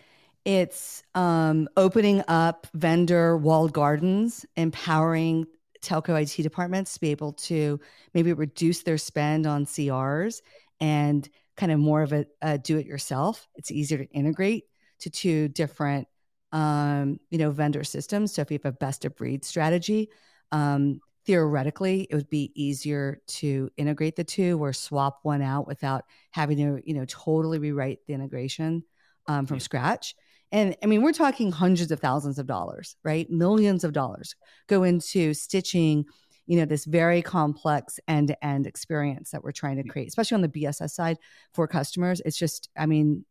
it's 0.44 1.02
um, 1.14 1.68
opening 1.76 2.22
up 2.26 2.66
vendor 2.74 3.36
walled 3.36 3.72
gardens, 3.72 4.46
empowering 4.56 5.46
telco 5.82 6.20
IT 6.20 6.42
departments 6.42 6.94
to 6.94 7.00
be 7.00 7.10
able 7.10 7.32
to 7.34 7.80
maybe 8.14 8.32
reduce 8.32 8.82
their 8.82 8.98
spend 8.98 9.46
on 9.46 9.66
CRs 9.66 10.42
and 10.80 11.28
kind 11.56 11.70
of 11.70 11.78
more 11.78 12.02
of 12.02 12.12
a, 12.12 12.24
a 12.40 12.58
do 12.58 12.78
it 12.78 12.86
yourself. 12.86 13.46
It's 13.56 13.70
easier 13.70 13.98
to 13.98 14.10
integrate 14.10 14.64
to 15.00 15.10
two 15.10 15.48
different 15.48 16.08
um, 16.52 17.18
you 17.30 17.38
know 17.38 17.50
vendor 17.50 17.84
systems. 17.84 18.32
So 18.34 18.42
if 18.42 18.50
you 18.50 18.58
have 18.62 18.72
a 18.74 18.76
best 18.76 19.04
of 19.04 19.16
breed 19.16 19.44
strategy, 19.44 20.08
um, 20.50 21.00
theoretically 21.26 22.06
it 22.10 22.14
would 22.14 22.30
be 22.30 22.52
easier 22.54 23.20
to 23.26 23.70
integrate 23.76 24.16
the 24.16 24.24
two 24.24 24.62
or 24.62 24.72
swap 24.72 25.20
one 25.22 25.42
out 25.42 25.66
without 25.66 26.04
having 26.30 26.56
to 26.56 26.82
you 26.84 26.94
know 26.94 27.04
totally 27.06 27.58
rewrite 27.58 27.98
the 28.06 28.14
integration 28.14 28.82
um, 29.28 29.46
from 29.46 29.60
scratch. 29.60 30.14
And 30.50 30.76
i 30.82 30.86
mean 30.86 31.02
we're 31.02 31.12
talking 31.12 31.52
hundreds 31.52 31.90
of 31.92 32.00
thousands 32.00 32.38
of 32.38 32.46
dollars 32.46 32.96
right? 33.04 33.30
Millions 33.30 33.84
of 33.84 33.92
dollars 33.92 34.34
go 34.68 34.82
into 34.82 35.34
stitching 35.34 36.04
you 36.46 36.58
know 36.58 36.64
this 36.64 36.84
very 36.84 37.22
complex 37.22 38.00
end-to-end 38.08 38.66
experience 38.66 39.30
that 39.30 39.44
we're 39.44 39.52
trying 39.52 39.76
to 39.76 39.84
create 39.84 40.08
especially 40.08 40.34
on 40.34 40.42
the 40.42 40.48
bss 40.48 40.90
side 40.90 41.18
for 41.54 41.66
customers. 41.68 42.20
It's 42.24 42.36
just 42.36 42.68
i 42.76 42.86
mean 42.86 43.24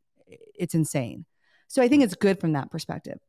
it's 0.55 0.75
insane. 0.75 1.25
So 1.67 1.81
i 1.81 1.87
think 1.87 2.03
it's 2.03 2.15
good 2.15 2.39
from 2.39 2.53
that 2.53 2.71
perspective. 2.71 3.19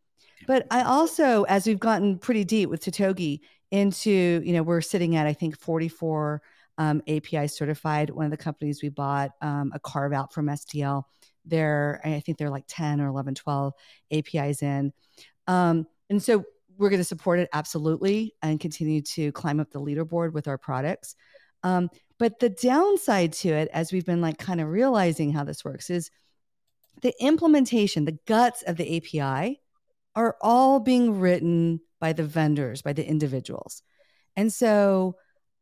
But 0.47 0.67
I 0.71 0.83
also, 0.83 1.45
as 1.45 1.67
we've 1.67 1.79
gotten 1.79 2.19
pretty 2.19 2.45
deep 2.45 2.69
with 2.69 2.85
Totogi 2.85 3.41
into, 3.73 4.43
you 4.45 4.53
know, 4.53 4.63
we're 4.63 4.83
sitting 4.83 5.17
at, 5.17 5.27
I 5.27 5.33
think, 5.33 5.59
44 5.59 6.43
um, 6.79 7.03
API 7.09 7.49
certified. 7.49 8.11
One 8.11 8.27
of 8.27 8.31
the 8.31 8.37
companies 8.37 8.83
we 8.83 8.91
bought 8.91 9.33
um, 9.41 9.73
a 9.75 9.81
carve 9.81 10.13
out 10.13 10.33
from 10.33 10.47
STL. 10.47 11.05
They're, 11.45 12.01
I 12.05 12.21
think 12.21 12.39
they're 12.39 12.51
like 12.51 12.67
10 12.69 13.01
or 13.01 13.09
11, 13.09 13.35
12 13.35 13.73
APIs 14.13 14.63
in. 14.63 14.93
Um, 15.49 15.87
and 16.11 16.23
so 16.23 16.45
we're 16.77 16.91
going 16.91 17.01
to 17.01 17.05
support 17.05 17.39
it 17.41 17.49
absolutely 17.53 18.35
and 18.43 18.61
continue 18.61 19.01
to 19.03 19.33
climb 19.33 19.59
up 19.59 19.71
the 19.71 19.81
leaderboard 19.81 20.33
with 20.33 20.47
our 20.49 20.59
products. 20.59 21.17
Um, 21.63 21.89
but 22.19 22.41
the 22.41 22.51
downside 22.51 23.33
to 23.35 23.49
it, 23.49 23.69
as 23.73 23.93
we've 23.93 24.07
been 24.07 24.21
like 24.21 24.39
kind 24.39 24.61
of 24.61 24.69
realizing 24.69 25.33
how 25.33 25.45
this 25.45 25.65
works, 25.65 25.89
is 25.91 26.11
the 27.01 27.15
implementation, 27.21 28.05
the 28.05 28.19
guts 28.27 28.63
of 28.63 28.77
the 28.77 28.97
API 28.97 29.62
are 30.15 30.37
all 30.41 30.81
being 30.81 31.19
written 31.19 31.81
by 32.01 32.13
the 32.13 32.25
vendors, 32.25 32.83
by 32.83 32.93
the 32.93 33.07
individuals. 33.07 33.83
And 34.37 34.53
so 34.53 35.17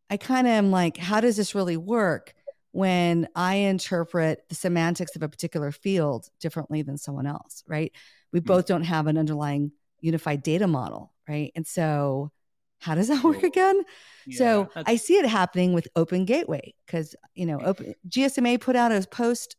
I 0.08 0.16
kind 0.16 0.46
of 0.46 0.52
am 0.52 0.70
like, 0.70 0.96
how 0.96 1.20
does 1.20 1.36
this 1.36 1.54
really 1.54 1.76
work 1.76 2.34
when 2.72 3.28
I 3.34 3.56
interpret 3.56 4.48
the 4.48 4.54
semantics 4.54 5.16
of 5.16 5.22
a 5.22 5.28
particular 5.28 5.72
field 5.72 6.28
differently 6.40 6.82
than 6.82 6.98
someone 6.98 7.26
else, 7.26 7.64
right? 7.66 7.92
We 8.32 8.40
hmm. 8.40 8.46
both 8.46 8.66
don't 8.66 8.84
have 8.84 9.06
an 9.06 9.18
underlying 9.18 9.72
unified 10.00 10.42
data 10.42 10.66
model, 10.66 11.12
right? 11.28 11.52
And 11.54 11.66
so, 11.66 12.30
how 12.78 12.94
does 12.94 13.08
that 13.08 13.22
work 13.24 13.42
again? 13.42 13.82
Yeah, 14.26 14.38
so 14.38 14.68
I 14.74 14.96
see 14.96 15.18
it 15.18 15.26
happening 15.26 15.72
with 15.72 15.88
Open 15.96 16.24
Gateway 16.24 16.74
because 16.86 17.14
you 17.34 17.46
know, 17.46 17.60
Open 17.60 17.94
GSMA 18.08 18.60
put 18.60 18.76
out 18.76 18.92
a 18.92 19.06
post 19.06 19.56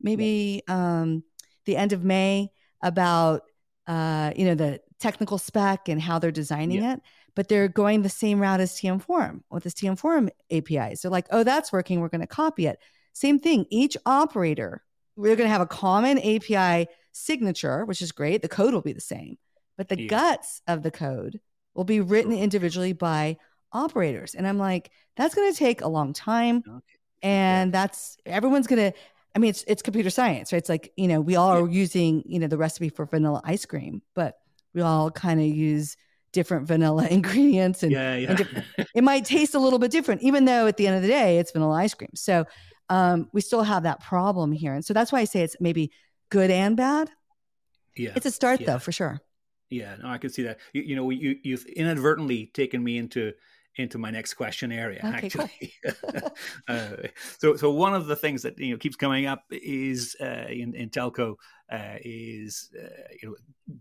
maybe 0.00 0.62
um, 0.68 1.22
the 1.64 1.76
end 1.76 1.92
of 1.92 2.04
May 2.04 2.50
about 2.82 3.42
uh, 3.86 4.32
you 4.36 4.44
know 4.44 4.54
the 4.54 4.80
technical 5.00 5.38
spec 5.38 5.88
and 5.88 6.00
how 6.00 6.18
they're 6.18 6.30
designing 6.30 6.82
yeah. 6.82 6.94
it, 6.94 7.00
but 7.34 7.48
they're 7.48 7.68
going 7.68 8.02
the 8.02 8.08
same 8.08 8.40
route 8.40 8.60
as 8.60 8.72
TM 8.72 9.02
Forum 9.02 9.44
with 9.50 9.64
this 9.64 9.74
TM 9.74 9.98
Forum 9.98 10.30
APIs. 10.50 11.02
They're 11.02 11.10
like, 11.10 11.26
oh, 11.30 11.44
that's 11.44 11.72
working. 11.72 12.00
We're 12.00 12.08
going 12.08 12.20
to 12.20 12.26
copy 12.26 12.66
it. 12.66 12.78
Same 13.12 13.38
thing. 13.38 13.66
Each 13.70 13.96
operator, 14.06 14.82
we're 15.16 15.36
going 15.36 15.46
to 15.46 15.52
have 15.52 15.60
a 15.60 15.66
common 15.66 16.18
API 16.18 16.88
signature, 17.12 17.84
which 17.84 18.02
is 18.02 18.12
great. 18.12 18.42
The 18.42 18.48
code 18.48 18.74
will 18.74 18.82
be 18.82 18.92
the 18.92 19.00
same, 19.00 19.36
but 19.76 19.88
the 19.88 20.00
yeah. 20.00 20.08
guts 20.08 20.62
of 20.66 20.82
the 20.82 20.90
code 20.90 21.40
will 21.74 21.84
be 21.84 22.00
written 22.00 22.32
individually 22.32 22.92
by 22.92 23.36
operators. 23.72 24.34
And 24.34 24.46
I'm 24.46 24.58
like, 24.58 24.90
that's 25.16 25.34
going 25.34 25.52
to 25.52 25.58
take 25.58 25.80
a 25.80 25.88
long 25.88 26.12
time. 26.12 26.62
Okay. 26.66 26.80
And 27.22 27.72
yeah. 27.72 27.80
that's 27.80 28.16
everyone's 28.26 28.66
going 28.66 28.92
to 28.92 28.98
I 29.34 29.38
mean, 29.38 29.50
it's 29.50 29.64
it's 29.66 29.82
computer 29.82 30.10
science, 30.10 30.52
right? 30.52 30.58
It's 30.58 30.68
like 30.68 30.92
you 30.96 31.08
know 31.08 31.20
we 31.20 31.36
all 31.36 31.50
are 31.50 31.68
using 31.68 32.22
you 32.26 32.38
know 32.38 32.46
the 32.46 32.56
recipe 32.56 32.88
for 32.88 33.04
vanilla 33.06 33.40
ice 33.44 33.66
cream, 33.66 34.02
but 34.14 34.36
we 34.74 34.80
all 34.80 35.10
kind 35.10 35.40
of 35.40 35.46
use 35.46 35.96
different 36.32 36.66
vanilla 36.66 37.06
ingredients, 37.10 37.82
and, 37.82 37.92
yeah, 37.92 38.16
yeah. 38.16 38.30
and 38.30 38.64
it 38.94 39.04
might 39.04 39.24
taste 39.24 39.54
a 39.54 39.58
little 39.58 39.78
bit 39.78 39.90
different, 39.90 40.22
even 40.22 40.44
though 40.44 40.66
at 40.66 40.76
the 40.76 40.86
end 40.86 40.96
of 40.96 41.02
the 41.02 41.08
day 41.08 41.38
it's 41.38 41.50
vanilla 41.50 41.74
ice 41.74 41.94
cream. 41.94 42.10
So 42.14 42.44
um, 42.88 43.28
we 43.32 43.40
still 43.40 43.62
have 43.62 43.82
that 43.82 44.00
problem 44.00 44.52
here, 44.52 44.74
and 44.74 44.84
so 44.84 44.94
that's 44.94 45.10
why 45.10 45.20
I 45.20 45.24
say 45.24 45.42
it's 45.42 45.56
maybe 45.60 45.90
good 46.30 46.50
and 46.50 46.76
bad. 46.76 47.10
Yeah, 47.96 48.12
it's 48.14 48.26
a 48.26 48.30
start 48.30 48.60
yeah. 48.60 48.66
though, 48.66 48.78
for 48.78 48.92
sure. 48.92 49.20
Yeah, 49.70 49.96
no, 50.00 50.08
I 50.08 50.18
can 50.18 50.30
see 50.30 50.42
that. 50.42 50.58
You, 50.72 50.82
you 50.82 50.96
know, 50.96 51.10
you 51.10 51.38
you've 51.42 51.64
inadvertently 51.66 52.46
taken 52.54 52.84
me 52.84 52.98
into 52.98 53.32
into 53.76 53.98
my 53.98 54.10
next 54.10 54.34
question 54.34 54.70
area 54.70 55.00
okay, 55.04 55.26
actually 55.26 55.72
cool. 55.84 56.32
uh, 56.68 56.96
so 57.38 57.56
so 57.56 57.70
one 57.70 57.94
of 57.94 58.06
the 58.06 58.16
things 58.16 58.42
that 58.42 58.58
you 58.58 58.72
know 58.72 58.76
keeps 58.76 58.96
coming 58.96 59.26
up 59.26 59.42
is 59.50 60.16
uh, 60.20 60.46
in, 60.48 60.74
in 60.74 60.90
telco 60.90 61.34
uh, 61.72 61.96
is 62.02 62.70
uh, 62.80 62.88
you 63.20 63.28
know 63.28 63.34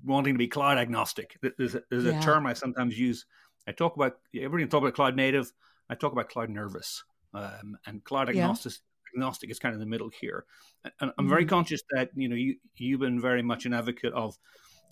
wanting 0.03 0.33
to 0.33 0.37
be 0.37 0.47
cloud 0.47 0.77
agnostic 0.77 1.37
there's, 1.57 1.75
a, 1.75 1.81
there's 1.89 2.05
yeah. 2.05 2.19
a, 2.19 2.23
term 2.23 2.45
i 2.45 2.53
sometimes 2.53 2.97
use 2.97 3.25
i 3.67 3.71
talk 3.71 3.95
about 3.95 4.13
everybody 4.35 4.65
talk 4.65 4.81
about 4.81 4.93
cloud 4.93 5.15
native 5.15 5.51
i 5.89 5.95
talk 5.95 6.11
about 6.11 6.29
cloud 6.29 6.49
nervous 6.49 7.03
um, 7.33 7.77
and 7.85 8.03
cloud 8.03 8.29
agnostic 8.29 8.73
yeah. 8.73 9.19
agnostic 9.19 9.51
is 9.51 9.59
kind 9.59 9.73
of 9.73 9.79
the 9.79 9.85
middle 9.85 10.09
here 10.21 10.45
and 10.83 10.93
i'm 11.01 11.09
mm-hmm. 11.09 11.29
very 11.29 11.45
conscious 11.45 11.81
that 11.91 12.09
you 12.15 12.27
know 12.27 12.35
you 12.35 12.55
you've 12.77 12.99
been 12.99 13.21
very 13.21 13.43
much 13.43 13.65
an 13.65 13.73
advocate 13.73 14.13
of 14.13 14.37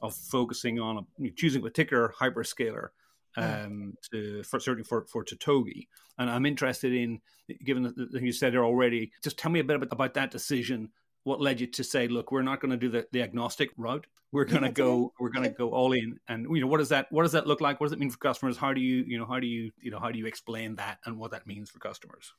of 0.02 0.16
focusing 0.16 0.80
on 0.80 0.98
a, 0.98 1.30
choosing 1.32 1.62
a 1.62 1.66
particular 1.66 2.14
hyperscaler 2.20 2.90
um, 3.38 3.94
to 4.12 4.44
for 4.44 4.60
certainly 4.60 4.84
for 4.84 5.06
for 5.08 5.24
Totogi. 5.24 5.88
And 6.18 6.30
I'm 6.30 6.46
interested 6.46 6.94
in, 6.94 7.20
given 7.64 7.84
that 7.84 8.22
you 8.22 8.32
said 8.32 8.54
there 8.54 8.66
already, 8.66 9.12
just 9.24 9.38
tell 9.38 9.52
me 9.52 9.60
a 9.60 9.64
bit 9.64 9.78
about, 9.78 9.92
about 9.92 10.14
that 10.16 10.32
decision. 10.32 10.90
What 11.24 11.40
led 11.40 11.62
you 11.62 11.68
to 11.68 11.84
say, 11.84 12.08
look, 12.08 12.32
we're 12.32 12.42
not 12.42 12.62
going 12.62 12.72
to 12.72 12.78
do 12.78 12.90
the, 12.90 13.08
the 13.12 13.22
agnostic 13.22 13.70
route. 13.78 14.08
We're 14.32 14.46
going 14.46 14.62
to 14.64 14.70
yeah, 14.70 14.74
go. 14.74 15.14
We're 15.20 15.30
going 15.30 15.44
to 15.44 15.56
go 15.56 15.70
all 15.70 15.94
in. 15.94 16.20
And 16.28 16.48
you 16.50 16.62
know, 16.62 16.68
what 16.68 16.78
does 16.78 16.90
that 16.90 17.12
what 17.12 17.24
does 17.24 17.34
that 17.34 17.48
look 17.48 17.62
like? 17.62 17.80
What 17.80 17.88
does 17.88 17.94
it 17.94 18.00
mean 18.00 18.10
for 18.10 18.18
customers? 18.18 18.58
How 18.58 18.74
do 18.74 18.82
you 18.82 19.04
you 19.08 19.20
know 19.20 19.26
how 19.26 19.40
do 19.40 19.48
you 19.48 19.72
you 19.80 19.92
know 19.92 20.00
how 20.00 20.12
do 20.12 20.18
you 20.18 20.26
explain 20.26 20.76
that 20.76 21.00
and 21.06 21.18
what 21.18 21.32
that 21.32 21.46
means 21.46 21.70
for 21.70 21.80
customers? 21.80 22.34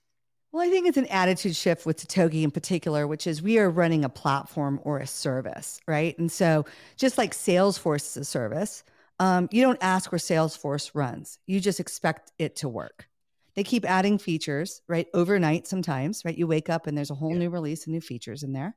Well, 0.53 0.67
I 0.67 0.69
think 0.69 0.87
it's 0.87 0.99
an 0.99 1.07
attitude 1.07 1.57
shift 1.57 1.87
with 1.87 1.97
Totogi 1.97 2.43
in 2.43 2.51
particular, 2.51 3.07
which 3.07 3.27
is 3.27 3.41
we 3.41 3.59
are 3.59 3.71
running 3.71 4.05
a 4.05 4.11
platform 4.11 4.81
or 4.83 4.99
a 4.99 5.07
service, 5.07 5.81
right? 5.87 6.17
And 6.19 6.31
so, 6.31 6.67
just 6.99 7.17
like 7.17 7.33
Salesforce 7.33 8.05
is 8.09 8.17
a 8.19 8.25
service, 8.25 8.85
um, 9.19 9.49
you 9.53 9.63
don't 9.63 9.79
ask 9.83 10.11
where 10.11 10.19
Salesforce 10.19 10.91
runs. 10.95 11.39
You 11.47 11.61
just 11.61 11.81
expect 11.81 12.33
it 12.39 12.57
to 12.57 12.69
work. 12.69 13.09
They 13.55 13.65
keep 13.65 13.85
adding 13.85 14.19
features, 14.19 14.83
right? 14.89 15.07
Overnight 15.13 15.67
sometimes, 15.67 16.25
right? 16.25 16.37
You 16.37 16.47
wake 16.47 16.71
up 16.71 16.87
and 16.87 16.97
there's 16.97 17.11
a 17.11 17.15
whole 17.15 17.33
yeah. 17.33 17.39
new 17.39 17.51
release 17.51 17.87
of 17.87 17.93
new 17.93 18.01
features 18.01 18.43
in 18.43 18.53
there. 18.53 18.75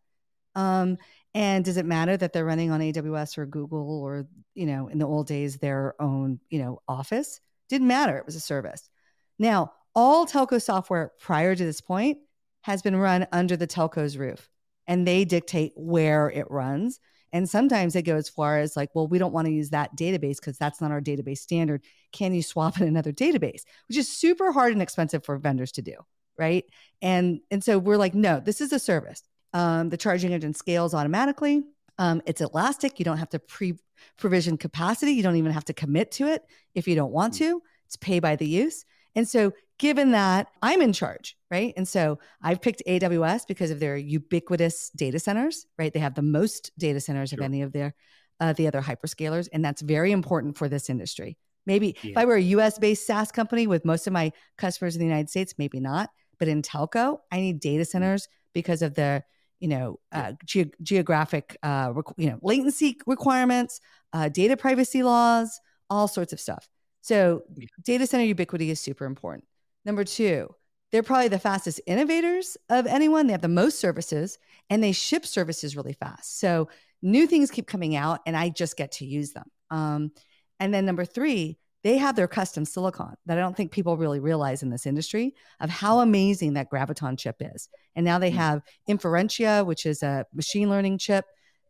Um, 0.53 0.97
and 1.33 1.65
does 1.65 1.77
it 1.77 1.85
matter 1.85 2.15
that 2.15 2.33
they're 2.33 2.45
running 2.45 2.71
on 2.71 2.79
AWS 2.79 3.37
or 3.37 3.45
Google 3.45 4.01
or, 4.01 4.27
you 4.53 4.65
know, 4.65 4.87
in 4.87 4.99
the 4.99 5.07
old 5.07 5.27
days, 5.27 5.57
their 5.57 5.95
own, 6.01 6.39
you 6.49 6.59
know, 6.59 6.81
office? 6.87 7.39
Didn't 7.69 7.87
matter. 7.87 8.17
It 8.17 8.25
was 8.25 8.35
a 8.35 8.41
service. 8.41 8.89
Now, 9.37 9.73
all 9.93 10.25
telco 10.25 10.61
software 10.61 11.11
prior 11.19 11.55
to 11.55 11.65
this 11.65 11.81
point 11.81 12.19
has 12.61 12.81
been 12.81 12.95
run 12.95 13.27
under 13.31 13.57
the 13.57 13.67
telco's 13.67 14.17
roof 14.17 14.49
and 14.87 15.07
they 15.07 15.25
dictate 15.25 15.73
where 15.75 16.29
it 16.29 16.49
runs. 16.49 16.99
And 17.35 17.49
sometimes 17.49 17.91
they 17.91 18.01
go 18.01 18.15
as 18.15 18.29
far 18.29 18.59
as 18.59 18.77
like, 18.77 18.95
well, 18.95 19.07
we 19.07 19.17
don't 19.17 19.33
want 19.33 19.45
to 19.47 19.51
use 19.51 19.71
that 19.71 19.93
database 19.97 20.37
because 20.37 20.57
that's 20.57 20.79
not 20.79 20.91
our 20.91 21.01
database 21.01 21.39
standard. 21.39 21.83
Can 22.13 22.33
you 22.33 22.41
swap 22.41 22.79
in 22.79 22.87
another 22.87 23.11
database? 23.11 23.63
Which 23.89 23.97
is 23.97 24.09
super 24.09 24.53
hard 24.53 24.71
and 24.71 24.81
expensive 24.81 25.25
for 25.25 25.37
vendors 25.37 25.73
to 25.73 25.81
do, 25.81 25.95
right? 26.37 26.63
And 27.01 27.41
and 27.51 27.61
so 27.61 27.77
we're 27.77 27.97
like, 27.97 28.15
no, 28.15 28.39
this 28.39 28.61
is 28.61 28.71
a 28.71 28.79
service. 28.79 29.21
Um, 29.51 29.89
the 29.89 29.97
charging 29.97 30.31
engine 30.31 30.53
scales 30.53 30.93
automatically. 30.93 31.65
Um, 31.97 32.21
it's 32.25 32.39
elastic. 32.39 32.99
You 32.99 33.05
don't 33.05 33.17
have 33.17 33.31
to 33.31 33.39
pre 33.39 33.73
provision 34.17 34.57
capacity. 34.57 35.11
You 35.11 35.23
don't 35.23 35.35
even 35.35 35.51
have 35.51 35.65
to 35.65 35.73
commit 35.73 36.11
to 36.11 36.27
it 36.27 36.41
if 36.73 36.87
you 36.87 36.95
don't 36.95 37.11
want 37.11 37.33
mm. 37.33 37.39
to. 37.39 37.61
It's 37.85 37.97
pay 37.97 38.21
by 38.21 38.37
the 38.37 38.47
use. 38.47 38.85
And 39.15 39.27
so 39.27 39.53
given 39.77 40.11
that 40.11 40.47
I'm 40.61 40.81
in 40.81 40.93
charge, 40.93 41.37
right? 41.51 41.73
And 41.75 41.87
so 41.87 42.19
I've 42.41 42.61
picked 42.61 42.83
AWS 42.87 43.47
because 43.47 43.71
of 43.71 43.79
their 43.79 43.97
ubiquitous 43.97 44.89
data 44.91 45.19
centers, 45.19 45.65
right? 45.77 45.93
They 45.93 45.99
have 45.99 46.15
the 46.15 46.21
most 46.21 46.71
data 46.77 46.99
centers 46.99 47.29
sure. 47.29 47.39
of 47.39 47.43
any 47.43 47.61
of 47.61 47.73
their 47.73 47.93
uh, 48.41 48.51
the 48.51 48.67
other 48.67 48.81
hyperscalers, 48.81 49.47
and 49.53 49.63
that's 49.63 49.81
very 49.81 50.11
important 50.11 50.57
for 50.57 50.67
this 50.67 50.89
industry. 50.89 51.37
Maybe 51.65 51.95
yeah. 52.01 52.11
if 52.11 52.17
I 52.17 52.25
were 52.25 52.35
a 52.35 52.41
US 52.41 52.77
based 52.77 53.07
SaaS 53.07 53.31
company 53.31 53.65
with 53.65 53.85
most 53.85 54.07
of 54.07 54.13
my 54.13 54.33
customers 54.57 54.95
in 54.95 54.99
the 54.99 55.05
United 55.05 55.29
States, 55.29 55.55
maybe 55.57 55.79
not. 55.79 56.09
But 56.37 56.49
in 56.49 56.61
telco, 56.61 57.19
I 57.31 57.39
need 57.39 57.61
data 57.61 57.83
mm. 57.83 57.87
centers 57.87 58.27
because 58.53 58.81
of 58.81 58.93
the 58.95 59.23
you 59.59 59.69
know 59.69 59.99
uh, 60.11 60.33
ge- 60.45 60.73
geographic 60.81 61.57
uh, 61.63 61.93
you 62.17 62.29
know 62.29 62.39
latency 62.41 62.97
requirements, 63.07 63.79
uh, 64.11 64.29
data 64.29 64.57
privacy 64.57 65.01
laws, 65.01 65.59
all 65.89 66.07
sorts 66.07 66.33
of 66.33 66.39
stuff. 66.39 66.67
So 67.05 67.43
data 67.83 68.07
center 68.07 68.23
ubiquity 68.23 68.71
is 68.71 68.79
super 68.79 69.05
important. 69.05 69.43
Number 69.85 70.03
two, 70.03 70.49
they're 70.91 71.03
probably 71.03 71.27
the 71.27 71.37
fastest 71.37 71.79
innovators 71.85 72.57
of 72.67 72.87
anyone. 72.87 73.27
They 73.27 73.33
have 73.33 73.43
the 73.43 73.47
most 73.47 73.79
services 73.79 74.39
and 74.71 74.83
they 74.83 74.91
ship 74.91 75.23
services 75.23 75.75
really 75.75 75.93
fast. 75.93 76.39
So 76.39 76.67
new 77.03 77.27
things 77.27 77.51
keep 77.51 77.67
coming 77.67 77.95
out 77.95 78.21
and 78.25 78.35
I 78.35 78.49
just 78.49 78.75
get 78.75 78.93
to 78.93 79.05
use 79.05 79.33
them. 79.33 79.45
Um, 79.69 80.13
and 80.59 80.73
then 80.73 80.87
number 80.87 81.05
three, 81.05 81.59
they 81.83 81.99
have 81.99 82.15
their 82.15 82.27
custom 82.27 82.65
silicon 82.65 83.13
that 83.27 83.37
I 83.37 83.41
don't 83.41 83.55
think 83.55 83.71
people 83.71 83.97
really 83.97 84.19
realize 84.19 84.63
in 84.63 84.71
this 84.71 84.87
industry 84.87 85.35
of 85.59 85.69
how 85.69 85.99
amazing 85.99 86.53
that 86.53 86.71
Graviton 86.71 87.19
chip 87.19 87.35
is. 87.39 87.69
And 87.95 88.03
now 88.03 88.17
they 88.17 88.31
hmm. 88.31 88.37
have 88.37 88.61
Inferentia, 88.89 89.63
which 89.63 89.85
is 89.85 90.01
a 90.01 90.25
machine 90.33 90.71
learning 90.71 90.97
chip. 90.97 91.25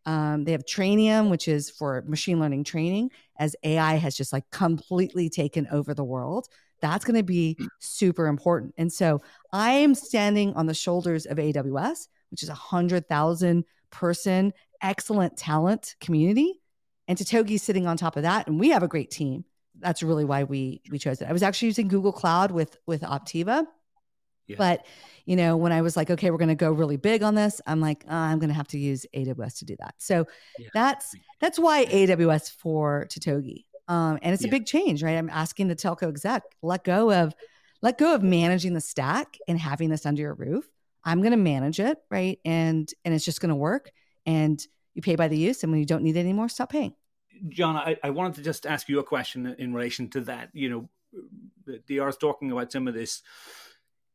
Um, 0.06 0.44
they 0.44 0.52
have 0.52 0.65
Trainium, 0.65 1.30
which 1.30 1.48
is 1.48 1.70
for 1.70 2.04
machine 2.08 2.39
learning 2.39 2.63
training, 2.63 3.12
as 3.38 3.56
AI 3.63 3.96
has 3.96 4.15
just 4.15 4.32
like 4.32 4.50
completely 4.52 5.30
taken 5.30 5.68
over 5.72 5.94
the 5.94 6.04
world. 6.04 6.48
That's 6.82 7.06
going 7.06 7.15
to 7.15 7.24
be 7.24 7.58
super 7.80 8.28
important. 8.28 8.76
And 8.78 8.91
so 8.91 9.22
I 9.52 9.72
am 9.72 9.96
standing 9.96 10.54
on 10.54 10.68
the 10.68 10.74
shoulders 10.74 11.26
of 11.26 11.38
AWS, 11.38 12.08
which 12.30 12.44
is 12.44 12.50
a 12.50 12.54
hundred 12.54 13.08
thousand 13.08 13.65
person 13.89 14.54
excellent 14.82 15.38
talent 15.38 15.96
community. 16.00 16.60
And 17.08 17.18
Totogi 17.18 17.60
sitting 17.60 17.88
on 17.88 17.98
top 17.98 18.18
of 18.18 18.24
that. 18.24 18.48
And 18.48 18.60
we 18.60 18.70
have 18.70 18.84
a 18.84 18.88
great 18.88 19.12
team. 19.12 19.46
That's 19.80 20.04
really 20.04 20.26
why 20.26 20.44
we 20.44 20.82
we 20.89 21.00
chose 21.00 21.22
it. 21.22 21.28
I 21.28 21.34
was 21.34 21.44
actually 21.44 21.68
using 21.68 21.88
Google 21.88 22.13
Cloud 22.13 22.52
with 22.52 22.78
with 22.86 23.02
Optiva. 23.02 23.65
Yeah. 24.47 24.55
But 24.58 24.86
you 25.25 25.36
know, 25.36 25.58
when 25.58 25.71
I 25.71 25.81
was 25.81 25.97
like, 25.97 26.12
okay, 26.12 26.29
we're 26.29 26.38
going 26.38 26.49
to 26.49 26.55
go 26.55 26.71
really 26.71 26.97
big 26.97 27.23
on 27.23 27.34
this, 27.34 27.60
I'm 27.65 27.81
like, 27.81 28.05
oh, 28.08 28.15
I'm 28.15 28.38
going 28.39 28.49
to 28.49 28.55
have 28.55 28.67
to 28.69 28.77
use 28.77 29.05
AWS 29.15 29.60
to 29.60 29.65
do 29.65 29.75
that. 29.79 29.95
So 29.97 30.25
yeah. 30.60 30.67
that's 30.73 31.15
that's 31.39 31.58
why 31.58 31.86
AWS 31.86 32.51
for 32.51 33.08
Totogi. 33.10 33.65
Um, 33.88 34.19
and 34.21 34.34
it's 34.34 34.43
yeah. 34.43 34.49
a 34.49 34.51
big 34.51 34.65
change, 34.65 35.03
right? 35.03 35.17
I'm 35.17 35.29
asking 35.29 35.67
the 35.67 35.75
telco 35.75 36.10
exec, 36.10 36.43
let 36.62 36.84
go 36.84 37.12
of 37.12 37.34
let 37.81 37.97
go 37.97 38.15
of 38.15 38.23
managing 38.23 38.73
the 38.73 38.81
stack 38.81 39.38
and 39.47 39.60
having 39.60 39.89
this 39.89 40.05
under 40.05 40.21
your 40.21 40.34
roof. 40.34 40.67
I'm 41.03 41.21
going 41.21 41.31
to 41.31 41.38
manage 41.38 41.79
it, 41.79 41.97
right? 42.10 42.39
And 42.45 42.91
and 43.03 43.13
it's 43.13 43.25
just 43.25 43.41
going 43.41 43.49
to 43.49 43.55
work. 43.55 43.91
And 44.25 44.60
you 44.95 45.01
pay 45.01 45.15
by 45.15 45.27
the 45.27 45.38
use, 45.38 45.62
and 45.63 45.71
when 45.71 45.79
you 45.79 45.86
don't 45.86 46.03
need 46.03 46.17
it 46.17 46.21
anymore, 46.21 46.49
stop 46.49 46.71
paying. 46.71 46.95
John, 47.49 47.75
I, 47.75 47.97
I 48.03 48.12
wanted 48.12 48.36
to 48.36 48.41
just 48.41 48.65
ask 48.65 48.88
you 48.89 48.99
a 48.99 49.03
question 49.03 49.55
in 49.60 49.73
relation 49.73 50.10
to 50.12 50.21
that. 50.21 50.49
You 50.53 50.69
know, 50.69 50.89
the 51.65 51.79
DR 51.88 52.10
is 52.10 52.17
talking 52.17 52.51
about 52.51 52.71
some 52.71 52.88
of 52.88 52.93
this 52.93 53.21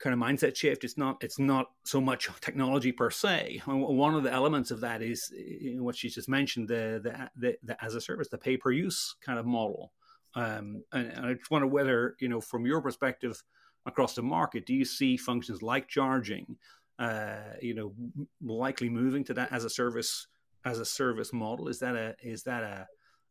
kind 0.00 0.14
of 0.14 0.18
mindset 0.18 0.56
shift. 0.56 0.82
It's 0.82 0.96
not 0.96 1.22
it's 1.22 1.38
not 1.38 1.70
so 1.84 2.00
much 2.00 2.28
technology 2.40 2.92
per 2.92 3.10
se. 3.10 3.62
One 3.66 4.14
of 4.14 4.22
the 4.22 4.32
elements 4.32 4.70
of 4.70 4.80
that 4.80 5.02
is 5.02 5.32
know, 5.76 5.82
what 5.82 5.96
she 5.96 6.08
just 6.08 6.28
mentioned 6.28 6.68
the, 6.68 7.00
the, 7.02 7.30
the 7.36 7.56
the 7.62 7.84
as 7.84 7.94
a 7.94 8.00
service, 8.00 8.28
the 8.28 8.38
pay 8.38 8.56
per 8.56 8.72
use 8.72 9.14
kind 9.24 9.38
of 9.38 9.46
model. 9.46 9.92
Um, 10.34 10.84
and, 10.92 11.08
and, 11.08 11.26
I 11.26 11.34
just 11.34 11.50
wonder 11.50 11.66
whether 11.66 12.16
you 12.20 12.28
know 12.28 12.40
from 12.40 12.64
your 12.64 12.80
perspective 12.80 13.42
across 13.86 14.14
the 14.14 14.22
market, 14.22 14.66
do 14.66 14.74
you 14.74 14.84
see 14.84 15.16
functions 15.16 15.62
like 15.62 15.88
charging, 15.88 16.56
uh, 16.98 17.54
you 17.60 17.74
know, 17.74 17.92
likely 18.40 18.88
moving 18.88 19.24
to 19.24 19.34
that 19.34 19.52
as 19.52 19.64
a 19.64 19.70
service 19.70 20.28
as 20.64 20.78
a 20.78 20.84
service 20.84 21.32
model? 21.32 21.68
Is 21.68 21.80
that 21.80 21.96
a 21.96 22.14
is 22.22 22.44
that 22.44 22.62
a 22.62 22.86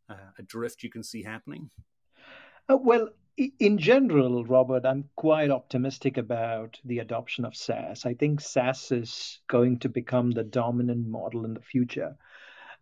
uh, 0.09 0.31
a 0.37 0.43
drift 0.43 0.83
you 0.83 0.89
can 0.89 1.03
see 1.03 1.23
happening? 1.23 1.69
Uh, 2.69 2.77
well, 2.77 3.09
in 3.59 3.77
general, 3.77 4.43
Robert, 4.43 4.85
I'm 4.85 5.05
quite 5.15 5.49
optimistic 5.49 6.17
about 6.17 6.79
the 6.83 6.99
adoption 6.99 7.45
of 7.45 7.55
SaaS. 7.55 8.05
I 8.05 8.13
think 8.13 8.41
SaaS 8.41 8.91
is 8.91 9.39
going 9.47 9.79
to 9.79 9.89
become 9.89 10.31
the 10.31 10.43
dominant 10.43 11.07
model 11.07 11.45
in 11.45 11.53
the 11.53 11.61
future. 11.61 12.15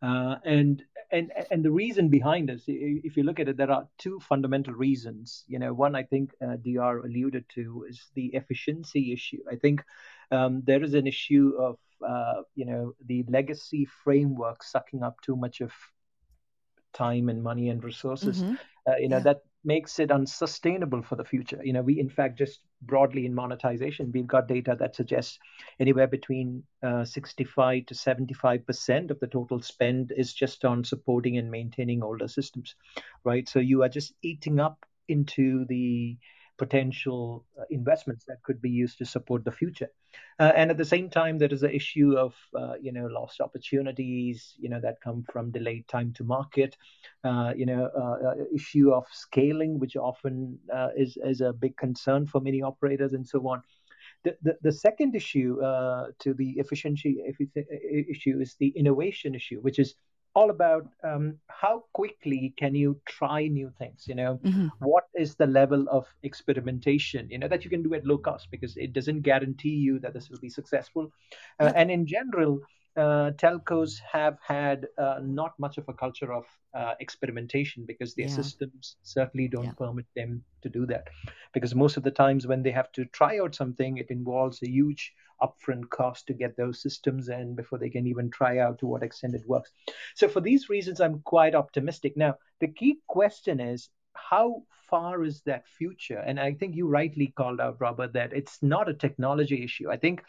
Uh, 0.02 0.36
and 0.46 0.84
and 1.12 1.32
and 1.52 1.64
the 1.64 1.72
reason 1.72 2.10
behind 2.10 2.50
this, 2.50 2.64
if 2.68 3.18
you 3.18 3.24
look 3.24 3.40
at 3.40 3.48
it, 3.48 3.58
there 3.58 3.72
are 3.72 3.88
two 3.98 4.20
fundamental 4.20 4.74
reasons. 4.74 5.44
You 5.48 5.60
know, 5.60 5.74
one 5.74 5.96
I 5.96 6.04
think 6.04 6.32
uh, 6.42 6.58
Dr. 6.58 7.06
alluded 7.06 7.46
to 7.56 7.86
is 7.90 8.08
the 8.14 8.28
efficiency 8.28 9.14
issue. 9.14 9.40
I 9.52 9.56
think 9.56 9.84
um, 10.32 10.64
there 10.66 10.84
is 10.84 10.94
an 10.94 11.08
issue 11.08 11.54
of 11.60 11.78
uh, 12.08 12.42
you 12.56 12.66
know 12.66 12.94
the 13.06 13.24
legacy 13.28 13.88
framework 14.04 14.64
sucking 14.64 15.04
up 15.04 15.22
too 15.22 15.36
much 15.36 15.62
of 15.62 15.72
time 16.94 17.30
and 17.30 17.42
money 17.44 17.70
and 17.70 17.84
resources. 17.84 18.42
Mm-hmm. 18.42 18.56
Uh, 18.88 18.98
you 18.98 19.10
know 19.10 19.18
yeah. 19.18 19.24
that 19.24 19.42
makes 19.64 20.00
it 20.00 20.12
unsustainable 20.12 21.02
for 21.02 21.16
the 21.16 21.26
future. 21.26 21.60
You 21.64 21.74
know, 21.74 21.82
we 21.82 22.00
in 22.00 22.10
fact 22.10 22.38
just 22.38 22.62
broadly 22.82 23.26
in 23.26 23.34
monetization, 23.34 24.12
we've 24.14 24.28
got 24.28 24.48
data 24.48 24.76
that 24.80 24.96
suggests 24.96 25.40
anywhere 25.80 26.08
between 26.08 26.64
uh, 26.84 27.04
65 27.04 27.86
to 27.88 27.96
75 27.96 28.66
percent 28.66 29.12
of 29.12 29.20
the 29.20 29.28
total 29.28 29.62
spend 29.62 30.14
is 30.16 30.34
just 30.34 30.64
on 30.66 30.84
supporting 30.84 31.38
and 31.38 31.52
maintaining 31.52 32.04
older 32.04 32.28
systems, 32.28 32.76
right? 33.24 33.48
So 33.50 33.60
you 33.60 33.84
are 33.84 33.90
just 33.90 34.14
eating 34.22 34.60
up 34.60 34.86
into 35.10 35.66
the 35.66 36.18
potential 36.58 37.46
uh, 37.60 37.64
investments 37.70 38.26
that 38.26 38.42
could 38.44 38.62
be 38.62 38.70
used 38.70 38.98
to 38.98 39.06
support 39.06 39.46
the 39.46 39.52
future. 39.52 39.90
Uh, 40.40 40.52
and 40.56 40.72
at 40.72 40.78
the 40.78 40.86
same 40.86 41.10
time, 41.10 41.38
there 41.38 41.54
is 41.54 41.64
an 41.64 41.72
issue 41.72 42.16
of 42.18 42.36
uh, 42.56 42.74
you 42.82 42.92
know 42.92 43.08
lost 43.08 43.42
opportunities, 43.42 44.56
you 44.58 44.70
know 44.70 44.80
that 44.80 45.02
come 45.02 45.24
from 45.32 45.52
delayed 45.52 45.88
time 45.88 46.14
to 46.14 46.24
market, 46.24 46.76
uh, 47.24 47.54
you 47.56 47.66
know 47.66 47.90
uh, 47.96 48.30
uh, 48.30 48.34
issue 48.54 48.92
of 48.92 49.06
scaling, 49.12 49.80
which 49.80 49.96
often 49.96 50.58
is 50.96 51.18
is 51.24 51.42
a 51.42 51.54
big 51.54 51.76
concern 51.78 52.26
for 52.26 52.42
many 52.42 52.62
operators 52.62 53.14
and 53.14 53.28
so 53.28 53.40
on. 53.48 53.62
The, 54.24 54.36
the, 54.42 54.58
the 54.62 54.72
second 54.72 55.16
issue 55.16 55.58
to 55.60 56.34
the 56.34 56.52
efficiency 56.58 57.18
issue 58.10 58.40
is 58.40 58.56
the 58.60 58.70
innovation 58.70 59.36
issue, 59.36 59.60
which 59.62 59.80
is 59.80 59.96
all 60.38 60.50
about 60.52 60.86
um, 61.04 61.26
how 61.62 61.76
quickly 61.94 62.54
can 62.62 62.76
you 62.76 62.90
try 63.18 63.48
new 63.48 63.70
things 63.80 64.06
you 64.08 64.16
know? 64.22 64.40
Mm-hmm. 64.44 64.68
what 64.80 65.06
is 65.24 65.36
the 65.36 65.48
level 65.48 65.86
of 65.98 66.06
experimentation 66.22 67.28
you 67.32 67.40
know 67.40 67.48
that 67.48 67.64
you 67.64 67.72
can 67.76 67.84
do 67.88 67.94
at 67.96 68.06
low 68.06 68.20
cost 68.30 68.48
because 68.52 68.78
it 68.78 68.94
doesn't 68.94 69.22
guarantee 69.22 69.78
you 69.88 70.00
that 70.00 70.14
this 70.14 70.30
will 70.30 70.40
be 70.40 70.50
successful. 70.50 71.12
Uh, 71.60 71.72
and 71.76 71.90
in 71.90 72.06
general 72.06 72.60
uh, 72.98 73.32
telcos 73.38 74.00
have 74.12 74.38
had 74.46 74.88
uh, 74.98 75.20
not 75.22 75.54
much 75.60 75.78
of 75.78 75.88
a 75.88 75.94
culture 75.94 76.34
of 76.34 76.46
uh, 76.74 76.96
experimentation 77.00 77.86
because 77.86 78.16
their 78.16 78.28
yeah. 78.28 78.34
systems 78.34 78.96
certainly 79.04 79.48
don't 79.48 79.66
yeah. 79.66 79.72
permit 79.78 80.06
them 80.16 80.44
to 80.64 80.70
do 80.70 80.86
that. 80.88 81.08
Because 81.54 81.76
most 81.76 81.98
of 81.98 82.04
the 82.04 82.12
times 82.12 82.48
when 82.48 82.64
they 82.64 82.72
have 82.72 82.92
to 82.94 83.06
try 83.06 83.40
out 83.40 83.54
something, 83.54 83.98
it 83.98 84.10
involves 84.10 84.62
a 84.64 84.70
huge 84.70 85.14
upfront 85.42 85.88
cost 85.90 86.26
to 86.26 86.34
get 86.34 86.58
those 86.58 86.82
systems 86.82 87.30
in 87.30 87.56
before 87.56 87.78
they 87.78 87.90
can 87.90 88.08
even 88.08 88.32
try 88.32 88.58
out 88.58 88.80
to 88.80 88.88
what 88.88 89.04
extent 89.04 89.36
it 89.36 89.48
works. 89.48 89.72
So, 90.16 90.28
for 90.28 90.42
these 90.42 90.68
reasons, 90.68 91.00
I'm 91.00 91.22
quite 91.22 91.54
optimistic. 91.54 92.18
Now, 92.18 92.36
the 92.60 92.68
key 92.68 93.00
question 93.08 93.60
is 93.60 93.90
how 94.18 94.64
far 94.90 95.24
is 95.24 95.42
that 95.42 95.68
future? 95.68 96.20
And 96.20 96.40
I 96.40 96.54
think 96.54 96.76
you 96.76 96.88
rightly 96.88 97.28
called 97.28 97.60
out, 97.60 97.78
Robert, 97.80 98.14
that 98.14 98.34
it's 98.34 98.62
not 98.62 98.90
a 98.90 98.94
technology 98.94 99.64
issue. 99.64 99.90
I 99.90 99.98
think 99.98 100.24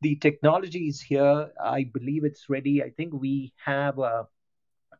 the 0.00 0.16
technology 0.16 0.88
is 0.88 1.00
here. 1.00 1.50
I 1.62 1.84
believe 1.84 2.24
it's 2.24 2.48
ready. 2.48 2.82
I 2.82 2.90
think 2.90 3.12
we 3.12 3.52
have 3.64 3.98
a 3.98 4.26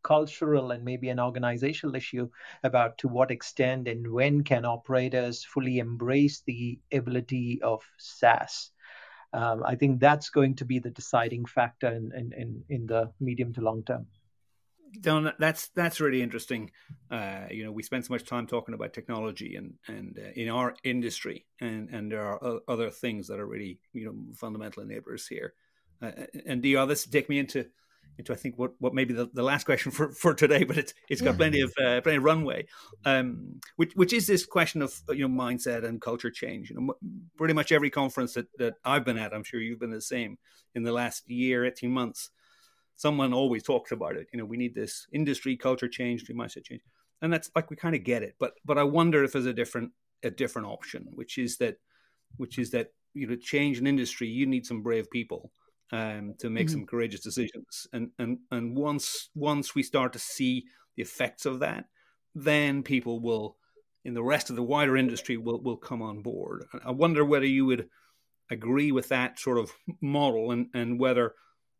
cultural 0.02 0.70
and 0.70 0.84
maybe 0.84 1.08
an 1.08 1.18
organizational 1.18 1.96
issue 1.96 2.28
about 2.62 2.98
to 2.98 3.08
what 3.08 3.30
extent 3.30 3.88
and 3.88 4.12
when 4.12 4.44
can 4.44 4.64
operators 4.64 5.44
fully 5.44 5.78
embrace 5.78 6.42
the 6.46 6.78
ability 6.92 7.60
of 7.62 7.82
SaaS. 7.98 8.70
Um, 9.32 9.64
I 9.66 9.74
think 9.74 10.00
that's 10.00 10.30
going 10.30 10.54
to 10.56 10.64
be 10.64 10.78
the 10.78 10.90
deciding 10.90 11.46
factor 11.46 11.88
in, 11.88 12.12
in, 12.14 12.32
in, 12.32 12.64
in 12.68 12.86
the 12.86 13.10
medium 13.18 13.52
to 13.54 13.60
long 13.62 13.82
term. 13.82 14.06
Don, 15.00 15.32
that's 15.38 15.68
that's 15.68 16.00
really 16.00 16.22
interesting. 16.22 16.70
Uh, 17.10 17.46
you 17.50 17.64
know, 17.64 17.72
we 17.72 17.82
spend 17.82 18.04
so 18.04 18.12
much 18.12 18.24
time 18.24 18.46
talking 18.46 18.74
about 18.74 18.92
technology 18.92 19.56
and 19.56 19.74
and 19.88 20.18
uh, 20.18 20.30
in 20.34 20.48
our 20.48 20.74
industry, 20.84 21.46
and 21.60 21.88
and 21.90 22.10
there 22.10 22.24
are 22.24 22.60
other 22.68 22.90
things 22.90 23.28
that 23.28 23.40
are 23.40 23.46
really 23.46 23.78
you 23.92 24.06
know 24.06 24.14
fundamental 24.34 24.84
enablers 24.84 25.28
here. 25.28 25.54
Uh, 26.02 26.10
and 26.46 26.62
Dr. 26.62 26.86
this 26.86 27.06
take 27.06 27.28
me 27.28 27.38
into 27.38 27.66
into 28.18 28.32
I 28.32 28.36
think 28.36 28.58
what 28.58 28.72
what 28.78 28.94
maybe 28.94 29.14
the, 29.14 29.28
the 29.32 29.42
last 29.42 29.64
question 29.64 29.90
for, 29.92 30.12
for 30.12 30.34
today, 30.34 30.64
but 30.64 30.78
it's 30.78 30.94
it's 31.08 31.20
got 31.20 31.32
yeah. 31.32 31.36
plenty 31.36 31.60
of 31.60 31.72
uh, 31.78 32.00
plenty 32.00 32.18
of 32.18 32.24
runway. 32.24 32.66
Um, 33.04 33.60
which 33.76 33.92
which 33.94 34.12
is 34.12 34.26
this 34.26 34.46
question 34.46 34.82
of 34.82 35.00
you 35.08 35.28
know 35.28 35.34
mindset 35.34 35.84
and 35.84 36.00
culture 36.00 36.30
change. 36.30 36.70
You 36.70 36.76
know, 36.80 36.94
pretty 37.36 37.54
much 37.54 37.72
every 37.72 37.90
conference 37.90 38.34
that 38.34 38.46
that 38.58 38.74
I've 38.84 39.04
been 39.04 39.18
at, 39.18 39.34
I'm 39.34 39.44
sure 39.44 39.60
you've 39.60 39.80
been 39.80 39.90
the 39.90 40.00
same 40.00 40.38
in 40.74 40.82
the 40.82 40.92
last 40.92 41.28
year, 41.28 41.64
eighteen 41.64 41.90
months 41.90 42.30
someone 42.96 43.32
always 43.32 43.62
talks 43.62 43.92
about 43.92 44.16
it. 44.16 44.26
You 44.32 44.38
know, 44.38 44.44
we 44.44 44.56
need 44.56 44.74
this 44.74 45.06
industry 45.12 45.56
culture 45.56 45.88
change, 45.88 46.28
we 46.28 46.34
mindset 46.34 46.64
change, 46.64 46.82
and 47.22 47.32
that's 47.32 47.50
like 47.54 47.70
we 47.70 47.76
kind 47.76 47.94
of 47.94 48.04
get 48.04 48.22
it. 48.22 48.34
But 48.38 48.54
but 48.64 48.78
I 48.78 48.84
wonder 48.84 49.24
if 49.24 49.32
there's 49.32 49.46
a 49.46 49.52
different 49.52 49.92
a 50.22 50.30
different 50.30 50.68
option, 50.68 51.06
which 51.14 51.38
is 51.38 51.58
that 51.58 51.76
which 52.36 52.58
is 52.58 52.70
that 52.70 52.88
you 53.14 53.26
know, 53.26 53.36
change 53.36 53.78
an 53.78 53.86
industry, 53.86 54.28
you 54.28 54.46
need 54.46 54.66
some 54.66 54.82
brave 54.82 55.10
people 55.10 55.52
um, 55.92 56.34
to 56.38 56.50
make 56.50 56.66
mm-hmm. 56.66 56.72
some 56.72 56.86
courageous 56.86 57.20
decisions. 57.20 57.86
And 57.92 58.10
and 58.18 58.38
and 58.50 58.76
once 58.76 59.30
once 59.34 59.74
we 59.74 59.82
start 59.82 60.12
to 60.14 60.18
see 60.18 60.64
the 60.96 61.02
effects 61.02 61.46
of 61.46 61.60
that, 61.60 61.86
then 62.34 62.82
people 62.82 63.20
will 63.20 63.56
in 64.04 64.14
the 64.14 64.22
rest 64.22 64.50
of 64.50 64.56
the 64.56 64.62
wider 64.62 64.96
industry 64.96 65.36
will 65.36 65.62
will 65.62 65.76
come 65.76 66.02
on 66.02 66.22
board. 66.22 66.64
I 66.84 66.90
wonder 66.90 67.24
whether 67.24 67.46
you 67.46 67.64
would 67.66 67.88
agree 68.50 68.92
with 68.92 69.08
that 69.08 69.38
sort 69.38 69.58
of 69.58 69.72
model 70.00 70.50
and 70.50 70.66
and 70.74 70.98
whether 70.98 71.34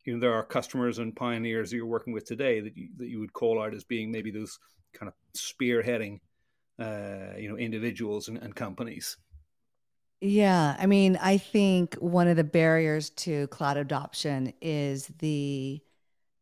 you 0.04 0.14
know 0.14 0.20
there 0.20 0.34
are 0.34 0.44
customers 0.44 0.98
and 0.98 1.14
pioneers 1.16 1.70
that 1.70 1.76
you're 1.76 1.86
working 1.86 2.12
with 2.12 2.24
today 2.24 2.60
that 2.60 2.76
you, 2.76 2.88
that 2.96 3.08
you 3.08 3.20
would 3.20 3.32
call 3.32 3.60
out 3.62 3.74
as 3.74 3.84
being 3.84 4.10
maybe 4.10 4.30
those 4.30 4.58
kind 4.92 5.08
of 5.08 5.14
spearheading 5.36 6.20
uh, 6.78 7.36
you 7.38 7.48
know 7.48 7.56
individuals 7.56 8.28
and, 8.28 8.38
and 8.38 8.54
companies 8.54 9.16
yeah 10.20 10.76
i 10.78 10.86
mean 10.86 11.18
i 11.20 11.36
think 11.36 11.94
one 11.96 12.28
of 12.28 12.36
the 12.36 12.44
barriers 12.44 13.10
to 13.10 13.46
cloud 13.48 13.76
adoption 13.76 14.52
is 14.60 15.08
the 15.18 15.80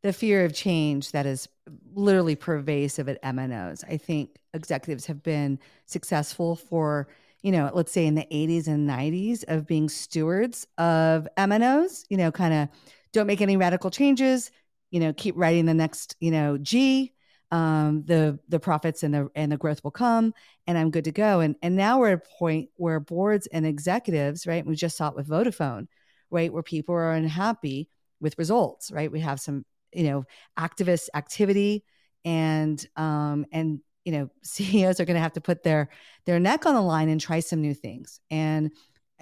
the 0.03 0.13
fear 0.13 0.45
of 0.45 0.53
change 0.53 1.13
that 1.13 1.27
is 1.27 1.49
literally 1.95 2.35
pervasive 2.35 3.09
at 3.09 3.23
MNOs. 3.23 3.85
I 3.89 3.97
think 3.97 4.39
executives 4.53 5.07
have 5.07 5.23
been 5.23 5.59
successful 5.87 6.57
for, 6.57 7.09
you 7.43 7.53
know, 7.53 7.71
let's 7.73 7.93
say 7.93 8.07
in 8.07 8.17
the 8.17 8.27
80s 8.31 8.67
and 8.67 8.89
90s 8.89 9.45
of 9.47 9.67
being 9.67 9.89
stewards 9.89 10.67
of 10.77 11.29
MNOs, 11.39 12.05
you 12.09 12.17
know, 12.17 12.33
kind 12.33 12.53
of 12.53 12.69
don't 13.13 13.27
make 13.27 13.41
any 13.41 13.57
radical 13.57 13.91
changes 13.91 14.51
you 14.91 15.01
know 15.01 15.13
keep 15.13 15.35
writing 15.37 15.67
the 15.67 15.75
next 15.75 16.17
you 16.21 16.31
know 16.31 16.57
g 16.59 17.13
um, 17.53 18.03
the 18.07 18.39
the 18.49 18.59
profits 18.59 19.03
and 19.03 19.13
the 19.13 19.29
and 19.35 19.53
the 19.53 19.59
growth 19.59 19.85
will 19.85 19.91
come 19.91 20.33
and 20.67 20.79
i'm 20.79 20.91
good 20.91 21.05
to 21.05 21.13
go. 21.13 21.41
And 21.41 21.55
and 21.63 21.77
now 21.77 21.99
we're 21.99 22.13
at 22.13 22.19
a 22.19 22.39
point 22.39 22.71
where 22.77 22.99
boards 22.99 23.47
and 23.47 23.67
executives 23.67 24.47
right 24.47 24.65
we 24.65 24.75
just 24.75 24.97
saw 24.97 25.09
it 25.09 25.17
with 25.17 25.29
vodafone 25.29 25.87
right 26.31 26.53
where 26.53 26.63
people 26.63 26.95
are 26.95 27.13
unhappy 27.13 27.91
with 28.21 28.39
results 28.39 28.91
right? 28.91 29.13
We 29.13 29.21
have 29.21 29.39
some 29.39 29.67
you 29.93 30.05
know 30.05 30.25
activist 30.59 31.09
activity 31.15 31.85
and 32.25 32.85
um 32.97 33.45
and 33.53 33.81
you 34.07 34.13
know 34.13 34.31
ceos 34.43 34.99
are 34.99 35.05
going 35.05 35.17
to 35.17 35.21
have 35.21 35.35
to 35.35 35.43
put 35.43 35.63
their 35.63 35.91
their 36.25 36.41
neck 36.41 36.65
on 36.65 36.75
the 36.75 36.81
line 36.81 37.11
and 37.11 37.21
try 37.21 37.41
some 37.41 37.61
new 37.61 37.75
things. 37.75 38.19
And 38.31 38.73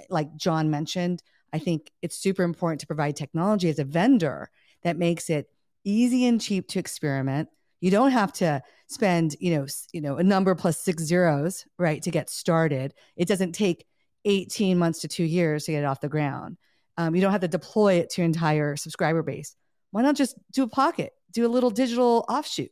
like 0.08 0.34
john 0.36 0.70
mentioned 0.70 1.22
I 1.52 1.58
think 1.58 1.90
it's 2.02 2.16
super 2.16 2.42
important 2.42 2.80
to 2.80 2.86
provide 2.86 3.16
technology 3.16 3.68
as 3.68 3.78
a 3.78 3.84
vendor 3.84 4.50
that 4.82 4.96
makes 4.96 5.30
it 5.30 5.48
easy 5.84 6.26
and 6.26 6.40
cheap 6.40 6.68
to 6.68 6.78
experiment. 6.78 7.48
You 7.80 7.90
don't 7.90 8.10
have 8.12 8.32
to 8.34 8.62
spend, 8.88 9.36
you 9.40 9.56
know, 9.56 9.66
you 9.92 10.00
know, 10.00 10.16
a 10.16 10.22
number 10.22 10.54
plus 10.54 10.78
six 10.78 11.02
zeros, 11.02 11.64
right, 11.78 12.02
to 12.02 12.10
get 12.10 12.28
started. 12.28 12.94
It 13.16 13.26
doesn't 13.28 13.52
take 13.52 13.86
18 14.24 14.78
months 14.78 15.00
to 15.00 15.08
two 15.08 15.24
years 15.24 15.64
to 15.64 15.72
get 15.72 15.82
it 15.82 15.86
off 15.86 16.00
the 16.00 16.08
ground. 16.08 16.58
Um, 16.98 17.14
you 17.14 17.22
don't 17.22 17.32
have 17.32 17.40
to 17.40 17.48
deploy 17.48 17.94
it 17.94 18.10
to 18.10 18.20
your 18.20 18.26
entire 18.26 18.76
subscriber 18.76 19.22
base. 19.22 19.56
Why 19.90 20.02
not 20.02 20.16
just 20.16 20.36
do 20.52 20.62
a 20.62 20.68
pocket, 20.68 21.12
do 21.32 21.46
a 21.46 21.48
little 21.48 21.70
digital 21.70 22.24
offshoot? 22.28 22.70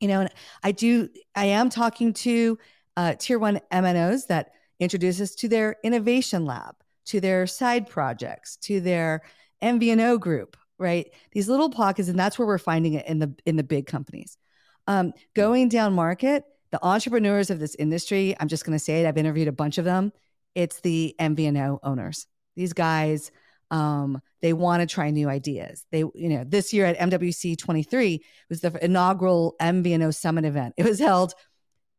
You 0.00 0.08
know, 0.08 0.20
and 0.20 0.30
I 0.62 0.72
do, 0.72 1.08
I 1.34 1.46
am 1.46 1.70
talking 1.70 2.12
to 2.14 2.58
uh, 2.96 3.14
tier 3.18 3.38
one 3.38 3.60
MNOs 3.72 4.26
that 4.26 4.50
introduce 4.78 5.20
us 5.20 5.34
to 5.36 5.48
their 5.48 5.76
innovation 5.82 6.44
lab 6.44 6.76
to 7.08 7.20
their 7.20 7.46
side 7.46 7.88
projects, 7.88 8.56
to 8.62 8.80
their 8.80 9.22
MVNO 9.62 10.18
group, 10.20 10.56
right? 10.78 11.10
These 11.32 11.48
little 11.48 11.70
pockets, 11.70 12.08
and 12.08 12.18
that's 12.18 12.38
where 12.38 12.46
we're 12.46 12.58
finding 12.58 12.94
it 12.94 13.06
in 13.06 13.18
the 13.18 13.34
in 13.44 13.56
the 13.56 13.62
big 13.64 13.86
companies. 13.86 14.38
Um, 14.86 15.12
going 15.34 15.68
down 15.68 15.92
market, 15.92 16.44
the 16.70 16.84
entrepreneurs 16.84 17.50
of 17.50 17.58
this 17.58 17.74
industry, 17.74 18.34
I'm 18.40 18.48
just 18.48 18.64
going 18.64 18.78
to 18.78 18.84
say 18.84 19.02
it. 19.02 19.06
I've 19.08 19.18
interviewed 19.18 19.48
a 19.48 19.52
bunch 19.52 19.78
of 19.78 19.84
them. 19.84 20.12
It's 20.54 20.80
the 20.80 21.14
MVNO 21.20 21.78
owners. 21.82 22.26
These 22.56 22.72
guys 22.72 23.30
Um, 23.70 24.20
they 24.40 24.52
want 24.54 24.80
to 24.80 24.86
try 24.86 25.10
new 25.10 25.28
ideas. 25.28 25.84
They, 25.92 25.98
you 25.98 26.28
know, 26.30 26.44
this 26.46 26.72
year 26.72 26.86
at 26.86 26.98
MWC 26.98 27.58
23 27.58 28.24
was 28.48 28.60
the 28.60 28.72
inaugural 28.82 29.56
MVNO 29.60 30.14
Summit 30.14 30.44
event. 30.46 30.74
It 30.78 30.84
was 30.86 30.98
held 30.98 31.34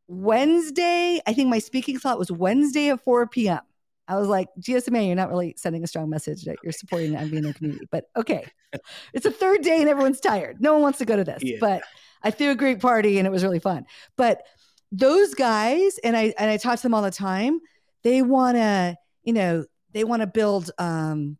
Wednesday. 0.08 1.20
I 1.26 1.32
think 1.32 1.48
my 1.48 1.60
speaking 1.60 1.98
slot 1.98 2.18
was 2.18 2.30
Wednesday 2.32 2.90
at 2.90 3.00
4 3.04 3.26
p.m. 3.28 3.60
I 4.10 4.16
was 4.16 4.26
like, 4.26 4.48
GSMA, 4.60 5.06
you're 5.06 5.14
not 5.14 5.28
really 5.30 5.54
sending 5.56 5.84
a 5.84 5.86
strong 5.86 6.10
message 6.10 6.42
that 6.42 6.56
you're 6.64 6.72
supporting 6.72 7.12
the 7.12 7.18
MVNO 7.18 7.54
community. 7.54 7.86
But 7.92 8.06
okay, 8.16 8.44
it's 9.14 9.24
a 9.24 9.30
third 9.30 9.62
day 9.62 9.80
and 9.80 9.88
everyone's 9.88 10.18
tired. 10.18 10.60
No 10.60 10.72
one 10.72 10.82
wants 10.82 10.98
to 10.98 11.04
go 11.04 11.16
to 11.16 11.22
this. 11.22 11.40
Yeah. 11.44 11.58
But 11.60 11.82
I 12.20 12.32
threw 12.32 12.50
a 12.50 12.56
great 12.56 12.80
party 12.80 13.18
and 13.18 13.26
it 13.26 13.30
was 13.30 13.44
really 13.44 13.60
fun. 13.60 13.86
But 14.16 14.42
those 14.90 15.34
guys, 15.34 15.96
and 16.02 16.16
I 16.16 16.34
and 16.36 16.50
I 16.50 16.56
talk 16.56 16.76
to 16.78 16.82
them 16.82 16.92
all 16.92 17.02
the 17.02 17.12
time. 17.12 17.60
They 18.02 18.20
want 18.20 18.56
to, 18.56 18.96
you 19.22 19.32
know, 19.32 19.64
they 19.92 20.02
want 20.02 20.22
to 20.22 20.26
build 20.26 20.72
um, 20.76 21.38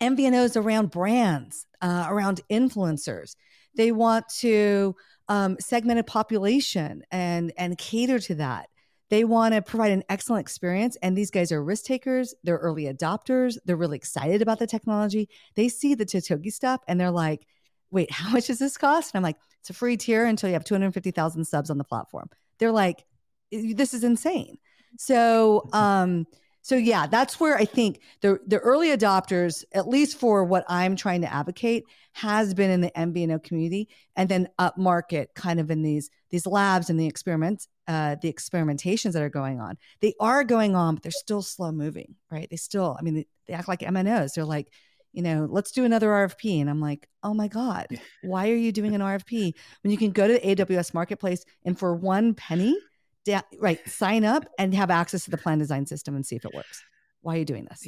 MVNOs 0.00 0.56
around 0.56 0.92
brands, 0.92 1.66
uh, 1.82 2.06
around 2.08 2.40
influencers. 2.48 3.34
They 3.74 3.90
want 3.90 4.26
to 4.38 4.94
um, 5.28 5.56
segment 5.58 5.98
a 5.98 6.04
population 6.04 7.02
and 7.10 7.52
and 7.58 7.76
cater 7.76 8.20
to 8.20 8.36
that. 8.36 8.68
They 9.08 9.24
want 9.24 9.54
to 9.54 9.62
provide 9.62 9.92
an 9.92 10.02
excellent 10.08 10.40
experience. 10.40 10.96
And 11.02 11.16
these 11.16 11.30
guys 11.30 11.52
are 11.52 11.62
risk 11.62 11.84
takers. 11.84 12.34
They're 12.42 12.56
early 12.56 12.84
adopters. 12.84 13.56
They're 13.64 13.76
really 13.76 13.96
excited 13.96 14.42
about 14.42 14.58
the 14.58 14.66
technology. 14.66 15.28
They 15.54 15.68
see 15.68 15.94
the 15.94 16.06
Totogi 16.06 16.52
stuff 16.52 16.80
and 16.88 17.00
they're 17.00 17.10
like, 17.10 17.46
wait, 17.90 18.10
how 18.12 18.30
much 18.30 18.46
does 18.46 18.58
this 18.58 18.76
cost? 18.76 19.14
And 19.14 19.18
I'm 19.18 19.22
like, 19.22 19.36
it's 19.60 19.70
a 19.70 19.74
free 19.74 19.96
tier 19.96 20.26
until 20.26 20.48
you 20.48 20.54
have 20.54 20.64
250,000 20.64 21.44
subs 21.44 21.70
on 21.70 21.78
the 21.78 21.84
platform. 21.84 22.28
They're 22.58 22.72
like, 22.72 23.04
this 23.50 23.94
is 23.94 24.04
insane. 24.04 24.58
So, 24.98 25.68
um, 25.72 26.26
so 26.62 26.74
yeah, 26.74 27.06
that's 27.06 27.38
where 27.38 27.56
I 27.56 27.64
think 27.64 28.00
the 28.22 28.40
the 28.44 28.58
early 28.58 28.88
adopters, 28.88 29.62
at 29.72 29.86
least 29.86 30.18
for 30.18 30.42
what 30.42 30.64
I'm 30.68 30.96
trying 30.96 31.20
to 31.20 31.32
advocate, 31.32 31.84
has 32.12 32.54
been 32.54 32.70
in 32.72 32.80
the 32.80 32.90
MVNO 32.90 33.44
community, 33.44 33.88
and 34.16 34.28
then 34.28 34.48
up 34.58 34.76
market, 34.76 35.30
kind 35.36 35.60
of 35.60 35.70
in 35.70 35.82
these 35.82 36.10
these 36.30 36.44
labs 36.44 36.90
and 36.90 36.98
the 36.98 37.06
experiments, 37.06 37.68
uh, 37.88 38.16
the 38.20 38.32
experimentations 38.32 39.12
that 39.12 39.22
are 39.22 39.30
going 39.30 39.60
on. 39.60 39.78
They 40.00 40.14
are 40.20 40.44
going 40.44 40.74
on, 40.74 40.94
but 40.94 41.02
they're 41.02 41.12
still 41.12 41.42
slow 41.42 41.72
moving, 41.72 42.14
right? 42.30 42.48
They 42.50 42.56
still, 42.56 42.96
I 42.98 43.02
mean, 43.02 43.14
they, 43.14 43.26
they 43.46 43.54
act 43.54 43.68
like 43.68 43.80
MNOs. 43.80 44.34
They're 44.34 44.44
like, 44.44 44.68
you 45.12 45.22
know, 45.22 45.46
let's 45.50 45.70
do 45.70 45.84
another 45.84 46.08
RFP, 46.08 46.60
and 46.60 46.68
I'm 46.68 46.80
like, 46.80 47.08
oh 47.22 47.32
my 47.32 47.48
god, 47.48 47.86
why 48.22 48.50
are 48.50 48.56
you 48.56 48.70
doing 48.70 48.94
an 48.94 49.00
RFP 49.00 49.54
when 49.82 49.90
you 49.90 49.96
can 49.96 50.10
go 50.10 50.26
to 50.26 50.34
the 50.34 50.40
AWS 50.40 50.92
Marketplace 50.92 51.44
and 51.64 51.78
for 51.78 51.94
one 51.94 52.34
penny 52.34 52.76
da- 53.26 53.42
right, 53.58 53.86
sign 53.88 54.24
up 54.24 54.46
and 54.58 54.74
have 54.74 54.90
access 54.90 55.24
to 55.24 55.30
the 55.30 55.36
plan 55.36 55.58
design 55.58 55.84
system 55.84 56.14
and 56.14 56.24
see 56.24 56.36
if 56.36 56.44
it 56.44 56.54
works. 56.54 56.82
Why 57.20 57.34
are 57.34 57.38
you 57.38 57.44
doing 57.44 57.66
this? 57.68 57.86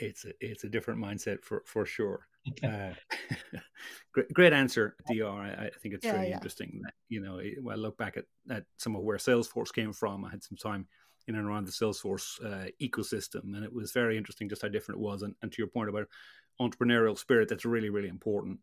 It's 0.00 0.24
a, 0.24 0.32
it's 0.40 0.64
a 0.64 0.68
different 0.68 1.00
mindset 1.00 1.44
for 1.44 1.62
for 1.66 1.84
sure. 1.84 2.26
Uh, 2.62 2.92
great, 4.14 4.32
great 4.32 4.52
answer, 4.52 4.96
Dr. 5.06 5.28
I, 5.28 5.66
I 5.66 5.70
think 5.82 5.94
it's 5.94 6.04
yeah, 6.04 6.12
very 6.12 6.28
yeah. 6.28 6.34
interesting. 6.34 6.80
That, 6.82 6.94
you 7.08 7.20
know, 7.20 7.40
when 7.62 7.74
I 7.74 7.78
look 7.78 7.98
back 7.98 8.16
at, 8.16 8.24
at 8.50 8.64
some 8.78 8.96
of 8.96 9.02
where 9.02 9.18
Salesforce 9.18 9.72
came 9.72 9.92
from, 9.92 10.24
I 10.24 10.30
had 10.30 10.42
some 10.42 10.56
time 10.56 10.86
in 11.26 11.34
and 11.34 11.46
around 11.46 11.66
the 11.66 11.72
Salesforce 11.72 12.42
uh, 12.44 12.70
ecosystem, 12.80 13.54
and 13.54 13.64
it 13.64 13.72
was 13.72 13.92
very 13.92 14.16
interesting 14.16 14.48
just 14.48 14.62
how 14.62 14.68
different 14.68 15.00
it 15.00 15.04
was. 15.04 15.22
And, 15.22 15.34
and 15.42 15.52
to 15.52 15.58
your 15.58 15.68
point 15.68 15.90
about 15.90 16.08
entrepreneurial 16.60 17.18
spirit, 17.18 17.48
that's 17.48 17.64
really 17.64 17.90
really 17.90 18.08
important 18.08 18.58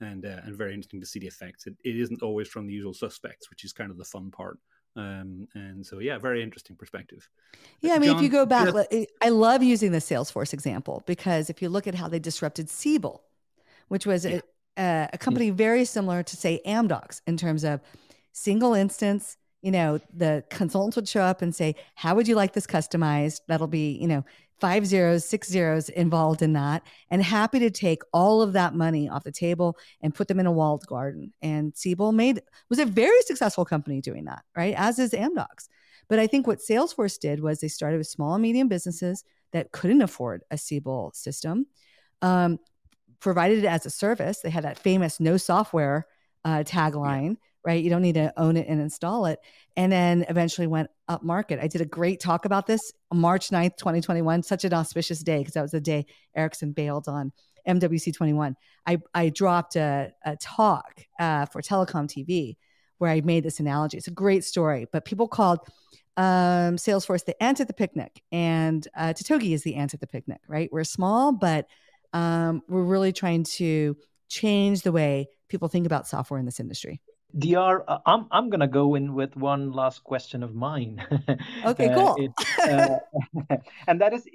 and 0.00 0.24
uh, 0.24 0.40
and 0.44 0.56
very 0.56 0.74
interesting 0.74 1.00
to 1.00 1.06
see 1.06 1.18
the 1.18 1.26
effects. 1.26 1.66
It, 1.66 1.76
it 1.84 1.96
isn't 1.96 2.22
always 2.22 2.48
from 2.48 2.66
the 2.66 2.74
usual 2.74 2.94
suspects, 2.94 3.50
which 3.50 3.64
is 3.64 3.72
kind 3.72 3.90
of 3.90 3.98
the 3.98 4.04
fun 4.04 4.30
part. 4.30 4.58
Um, 4.96 5.46
and 5.54 5.84
so, 5.86 5.98
yeah, 6.00 6.18
very 6.18 6.42
interesting 6.42 6.76
perspective. 6.76 7.28
Uh, 7.54 7.56
yeah, 7.80 7.94
I 7.94 7.98
mean, 7.98 8.10
John, 8.10 8.16
if 8.16 8.22
you 8.22 8.28
go 8.28 8.44
back, 8.46 8.74
eh, 8.90 9.06
I 9.22 9.28
love 9.28 9.62
using 9.62 9.92
the 9.92 9.98
Salesforce 9.98 10.52
example 10.52 11.02
because 11.06 11.48
if 11.48 11.62
you 11.62 11.68
look 11.68 11.86
at 11.86 11.94
how 11.94 12.08
they 12.08 12.18
disrupted 12.18 12.68
Siebel, 12.68 13.22
which 13.88 14.06
was 14.06 14.24
yeah. 14.24 14.40
a, 14.76 14.82
a, 14.82 15.08
hmm. 15.12 15.16
company 15.18 15.46
yeah. 15.46 15.52
very 15.52 15.84
similar 15.84 16.22
to, 16.22 16.36
say, 16.36 16.60
Amdocs 16.66 17.20
in 17.26 17.36
terms 17.36 17.64
of 17.64 17.80
single 18.32 18.74
instance. 18.74 19.36
You 19.62 19.72
know, 19.72 20.00
the 20.14 20.42
consultants 20.48 20.96
would 20.96 21.08
show 21.08 21.20
up 21.20 21.42
and 21.42 21.54
say, 21.54 21.74
How 21.94 22.14
would 22.14 22.26
you 22.26 22.34
like 22.34 22.54
this 22.54 22.66
customized? 22.66 23.42
That'll 23.46 23.66
be, 23.66 23.92
you 23.92 24.08
know, 24.08 24.24
five 24.60 24.86
zeros, 24.86 25.24
six 25.24 25.48
zeros 25.48 25.88
involved 25.88 26.42
in 26.42 26.52
that, 26.52 26.82
and 27.10 27.22
happy 27.22 27.58
to 27.60 27.70
take 27.70 28.02
all 28.12 28.42
of 28.42 28.52
that 28.52 28.74
money 28.74 29.08
off 29.08 29.24
the 29.24 29.32
table 29.32 29.76
and 30.02 30.14
put 30.14 30.28
them 30.28 30.40
in 30.40 30.46
a 30.46 30.52
walled 30.52 30.86
garden. 30.86 31.32
And 31.42 31.76
Siebel 31.76 32.12
made 32.12 32.42
was 32.68 32.78
a 32.78 32.86
very 32.86 33.20
successful 33.22 33.64
company 33.64 34.00
doing 34.00 34.26
that, 34.26 34.42
right? 34.56 34.74
As 34.76 34.98
is 34.98 35.12
Amdocs. 35.12 35.68
But 36.08 36.18
I 36.18 36.26
think 36.26 36.46
what 36.46 36.58
Salesforce 36.58 37.18
did 37.18 37.40
was 37.40 37.60
they 37.60 37.68
started 37.68 37.98
with 37.98 38.08
small 38.08 38.34
and 38.34 38.42
medium 38.42 38.68
businesses 38.68 39.24
that 39.52 39.72
couldn't 39.72 40.02
afford 40.02 40.42
a 40.50 40.58
Siebel 40.58 41.12
system, 41.14 41.66
um, 42.20 42.58
provided 43.20 43.58
it 43.58 43.64
as 43.64 43.86
a 43.86 43.90
service. 43.90 44.40
They 44.40 44.50
had 44.50 44.64
that 44.64 44.78
famous 44.78 45.20
no 45.20 45.36
software 45.36 46.06
uh, 46.44 46.64
tagline. 46.64 47.36
Right? 47.64 47.82
You 47.82 47.90
don't 47.90 48.02
need 48.02 48.14
to 48.14 48.32
own 48.38 48.56
it 48.56 48.68
and 48.68 48.80
install 48.80 49.26
it. 49.26 49.38
And 49.76 49.92
then 49.92 50.24
eventually 50.28 50.66
went 50.66 50.88
up 51.08 51.22
market. 51.22 51.60
I 51.60 51.66
did 51.66 51.82
a 51.82 51.86
great 51.86 52.18
talk 52.18 52.46
about 52.46 52.66
this 52.66 52.80
March 53.12 53.50
9th, 53.50 53.76
2021, 53.76 54.42
such 54.42 54.64
an 54.64 54.72
auspicious 54.72 55.22
day 55.22 55.38
because 55.38 55.54
that 55.54 55.62
was 55.62 55.70
the 55.70 55.80
day 55.80 56.06
Ericsson 56.34 56.72
bailed 56.72 57.06
on 57.06 57.32
MWC 57.68 58.14
21. 58.14 58.56
I, 58.86 58.98
I 59.14 59.28
dropped 59.28 59.76
a, 59.76 60.12
a 60.24 60.36
talk 60.36 61.04
uh, 61.18 61.46
for 61.46 61.60
Telecom 61.60 62.08
TV 62.08 62.56
where 62.98 63.10
I 63.10 63.20
made 63.22 63.44
this 63.44 63.60
analogy. 63.60 63.96
It's 63.96 64.08
a 64.08 64.12
great 64.12 64.44
story, 64.44 64.86
but 64.90 65.04
people 65.04 65.28
called 65.28 65.60
um, 66.16 66.76
Salesforce 66.76 67.24
the 67.24 67.40
ant 67.42 67.60
at 67.60 67.66
the 67.66 67.72
picnic, 67.72 68.22
and 68.30 68.86
uh, 68.94 69.14
Totogi 69.14 69.52
is 69.52 69.62
the 69.62 69.74
ant 69.76 69.94
at 69.94 70.00
the 70.00 70.06
picnic, 70.06 70.40
right? 70.48 70.68
We're 70.70 70.84
small, 70.84 71.32
but 71.32 71.66
um, 72.12 72.62
we're 72.68 72.82
really 72.82 73.12
trying 73.12 73.44
to 73.44 73.96
change 74.28 74.82
the 74.82 74.92
way 74.92 75.28
people 75.48 75.68
think 75.68 75.86
about 75.86 76.06
software 76.06 76.38
in 76.38 76.46
this 76.46 76.60
industry. 76.60 77.00
Dr. 77.38 77.84
Uh, 77.88 77.98
I'm 78.06 78.26
I'm 78.30 78.50
gonna 78.50 78.68
go 78.68 78.94
in 78.94 79.14
with 79.14 79.36
one 79.36 79.72
last 79.72 80.04
question 80.04 80.42
of 80.42 80.54
mine. 80.54 81.02
Okay, 81.64 81.88
uh, 81.88 81.94
cool. 81.94 82.34
uh, 82.62 83.56
and 83.86 84.00
that 84.00 84.12
is, 84.12 84.26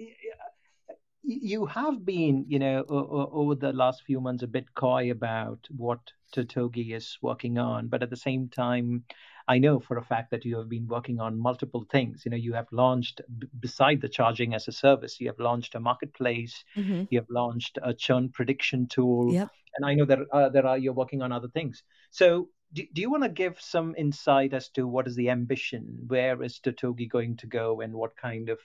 you 1.23 1.65
have 1.65 2.05
been, 2.05 2.45
you 2.47 2.59
know, 2.59 2.85
over 2.87 3.55
the 3.55 3.73
last 3.73 4.03
few 4.03 4.21
months 4.21 4.43
a 4.43 4.47
bit 4.47 4.73
coy 4.75 5.11
about 5.11 5.59
what 5.75 5.99
Totogi 6.35 6.93
is 6.93 7.17
working 7.21 7.57
on, 7.57 7.87
but 7.87 8.03
at 8.03 8.09
the 8.09 8.17
same 8.17 8.47
time, 8.49 9.03
I 9.47 9.57
know 9.57 9.79
for 9.79 9.97
a 9.97 10.03
fact 10.03 10.31
that 10.31 10.45
you 10.45 10.57
have 10.57 10.69
been 10.69 10.87
working 10.87 11.19
on 11.19 11.37
multiple 11.37 11.85
things. 11.91 12.23
You 12.25 12.31
know, 12.31 12.37
you 12.37 12.53
have 12.53 12.67
launched, 12.71 13.21
b- 13.39 13.47
beside 13.59 14.01
the 14.01 14.09
charging 14.09 14.53
as 14.53 14.67
a 14.67 14.71
service, 14.71 15.19
you 15.19 15.27
have 15.27 15.39
launched 15.39 15.75
a 15.75 15.79
marketplace, 15.79 16.63
mm-hmm. 16.75 17.03
you 17.09 17.19
have 17.19 17.29
launched 17.29 17.77
a 17.83 17.93
churn 17.93 18.29
prediction 18.29 18.87
tool, 18.87 19.33
yep. 19.33 19.49
and 19.77 19.85
I 19.85 19.93
know 19.93 20.05
that 20.05 20.19
uh, 20.31 20.49
there 20.49 20.65
are 20.65 20.77
you're 20.77 20.93
working 20.93 21.21
on 21.21 21.31
other 21.31 21.47
things. 21.47 21.83
So 22.09 22.49
do, 22.75 22.83
do 22.93 23.01
you 23.01 23.09
want 23.09 23.23
to 23.23 23.29
give 23.29 23.59
some 23.59 23.95
insight 23.97 24.53
as 24.53 24.69
to 24.69 24.85
what 24.85 25.07
is 25.07 25.15
the 25.15 25.29
ambition? 25.29 25.97
Where 26.07 26.43
is 26.43 26.59
Totogi 26.59 27.09
going 27.09 27.37
to 27.37 27.47
go, 27.47 27.81
and 27.81 27.93
what 27.93 28.17
kind 28.17 28.49
of 28.49 28.59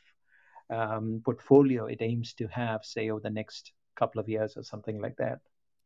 um, 0.68 1.22
portfolio 1.24 1.86
it 1.86 2.02
aims 2.02 2.34
to 2.34 2.48
have, 2.48 2.84
say, 2.84 3.10
over 3.10 3.20
the 3.20 3.30
next 3.30 3.72
couple 3.96 4.20
of 4.20 4.28
years 4.28 4.56
or 4.56 4.64
something 4.64 5.00
like 5.00 5.16
that? 5.16 5.38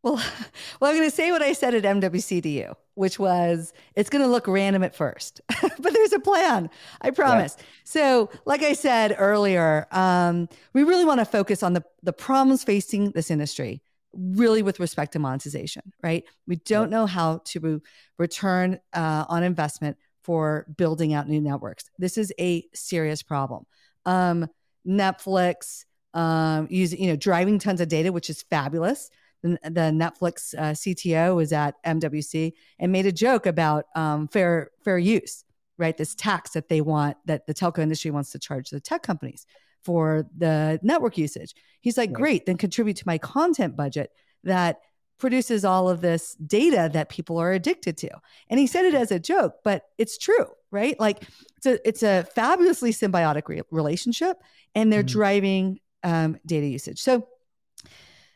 Well, 0.03 0.17
well, 0.81 0.91
I'm 0.91 0.97
going 0.97 1.09
to 1.09 1.15
say 1.15 1.33
what 1.33 1.43
I 1.43 1.53
said 1.53 1.75
at 1.75 1.83
MWCDU, 1.83 2.75
which 2.95 3.19
was 3.19 3.75
it's 3.95 4.09
going 4.09 4.25
to 4.25 4.31
look 4.31 4.49
random 4.49 4.83
at 4.83 4.97
first, 4.97 5.43
but 5.61 5.93
there's 5.93 6.15
a 6.15 6.21
plan. 6.21 6.71
I 7.03 7.11
promise. 7.11 7.57
Yeah. 7.59 7.65
So, 7.85 8.31
like 8.47 8.63
I 8.63 8.73
said 8.73 9.15
earlier, 9.19 9.87
um, 9.93 10.49
we 10.73 10.83
really 10.83 11.05
want 11.05 11.21
to 11.21 11.27
focus 11.27 11.63
on 11.63 11.75
the 11.75 11.85
the 12.03 12.15
problems 12.15 12.65
facing 12.65 13.11
this 13.11 13.31
industry 13.31 13.83
really 14.17 14.63
with 14.63 14.81
respect 14.81 15.13
to 15.13 15.19
monetization, 15.19 15.93
right? 16.03 16.25
We 16.47 16.57
don't 16.57 16.91
know 16.91 17.07
how 17.07 17.41
to 17.47 17.81
return 18.19 18.81
uh, 18.93 19.25
on 19.29 19.43
investment 19.43 19.97
for 20.23 20.67
building 20.77 21.13
out 21.13 21.29
new 21.29 21.41
networks. 21.41 21.85
This 21.99 22.17
is 22.19 22.33
a 22.39 22.65
serious 22.75 23.23
problem. 23.23 23.67
Um, 24.07 24.49
Netflix, 24.87 25.85
um, 26.15 26.67
using 26.71 27.01
you 27.03 27.11
know 27.11 27.17
driving 27.17 27.59
tons 27.59 27.81
of 27.81 27.89
data, 27.89 28.13
which 28.13 28.31
is 28.31 28.43
fabulous. 28.43 29.11
The, 29.43 29.59
the 29.65 29.93
Netflix 29.93 30.55
uh, 30.57 30.73
CTO 30.73 31.37
was 31.37 31.53
at 31.53 31.75
MWC 31.85 32.53
and 32.79 32.93
made 32.93 33.07
a 33.07 33.13
joke 33.13 33.47
about 33.47 33.85
um, 33.95 34.29
fair 34.29 34.71
fair 34.85 34.99
use, 34.99 35.45
right? 35.79 35.97
This 35.97 36.15
tax 36.15 36.53
that 36.53 36.69
they 36.69 36.81
want 36.81 37.17
that 37.27 37.47
the 37.47 37.55
telco 37.55 37.79
industry 37.81 38.11
wants 38.11 38.31
to 38.33 38.39
charge 38.39 38.71
the 38.71 38.81
tech 38.81 39.03
companies 39.03 39.47
for 39.85 40.27
the 40.37 40.81
network 40.83 41.19
usage. 41.19 41.55
He's 41.81 41.97
like, 41.97 42.11
right. 42.11 42.17
great, 42.17 42.47
then 42.47 42.57
contribute 42.57 42.97
to 42.97 43.05
my 43.07 43.19
content 43.19 43.77
budget 43.77 44.11
that 44.45 44.81
produces 45.19 45.65
all 45.65 45.89
of 45.89 46.01
this 46.01 46.35
data 46.35 46.91
that 46.93 47.09
people 47.09 47.39
are 47.39 47.53
addicted 47.53 47.97
to. 47.99 48.11
And 48.49 48.59
he 48.59 48.67
said 48.67 48.85
it 48.85 48.95
as 48.95 49.11
a 49.11 49.19
joke, 49.19 49.55
but 49.63 49.85
it's 49.99 50.19
true, 50.19 50.47
right? 50.71 50.99
Like 50.99 51.23
it's 51.57 51.67
a 51.67 51.89
it's 51.89 52.03
a 52.03 52.27
fabulously 52.35 52.93
symbiotic 52.93 53.49
re- 53.49 53.63
relationship, 53.71 54.37
and 54.75 54.93
they're 54.93 55.03
mm-hmm. 55.03 55.19
driving 55.19 55.81
um, 56.03 56.37
data 56.45 56.67
usage. 56.67 57.01
So 57.01 57.27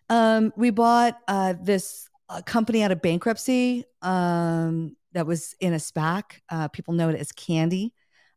um, 0.09 0.53
we 0.57 0.71
bought 0.71 1.19
uh, 1.27 1.55
this 1.61 2.09
uh, 2.29 2.43
company 2.43 2.83
out 2.83 2.93
of 2.93 3.03
bankruptcy 3.03 3.85
um, 4.03 4.97
that 5.13 5.27
was 5.27 5.55
in 5.61 5.73
a 5.73 5.79
SPAC. 5.79 6.41
Uh, 6.49 6.69
people 6.69 6.95
know 6.95 7.09
it 7.09 7.17
as 7.17 7.33
Kandy. 7.33 7.93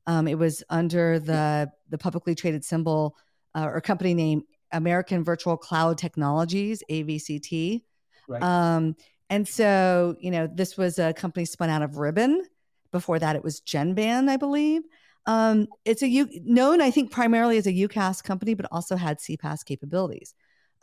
Um, 0.07 0.27
it 0.27 0.37
was 0.37 0.63
under 0.69 1.19
the 1.19 1.71
the 1.89 1.97
publicly 1.97 2.35
traded 2.35 2.65
symbol 2.65 3.15
uh, 3.55 3.65
or 3.65 3.81
company 3.81 4.13
name 4.13 4.43
American 4.71 5.23
Virtual 5.23 5.57
Cloud 5.57 5.97
Technologies, 5.97 6.83
AVCT. 6.89 7.81
Right. 8.27 8.43
Um, 8.43 8.95
and 9.29 9.47
so, 9.47 10.15
you 10.19 10.31
know, 10.31 10.47
this 10.53 10.77
was 10.77 10.99
a 10.99 11.13
company 11.13 11.45
spun 11.45 11.69
out 11.69 11.81
of 11.81 11.97
Ribbon. 11.97 12.43
Before 12.91 13.19
that, 13.19 13.35
it 13.35 13.43
was 13.43 13.61
Genband, 13.61 14.29
I 14.29 14.37
believe. 14.37 14.81
Um, 15.25 15.67
it's 15.85 16.01
a 16.01 16.07
U- 16.07 16.41
known, 16.43 16.81
I 16.81 16.91
think, 16.91 17.11
primarily 17.11 17.57
as 17.57 17.67
a 17.67 17.71
UCaaS 17.71 18.23
company, 18.23 18.53
but 18.53 18.65
also 18.71 18.95
had 18.95 19.19
CPaaS 19.19 19.63
capabilities. 19.63 20.33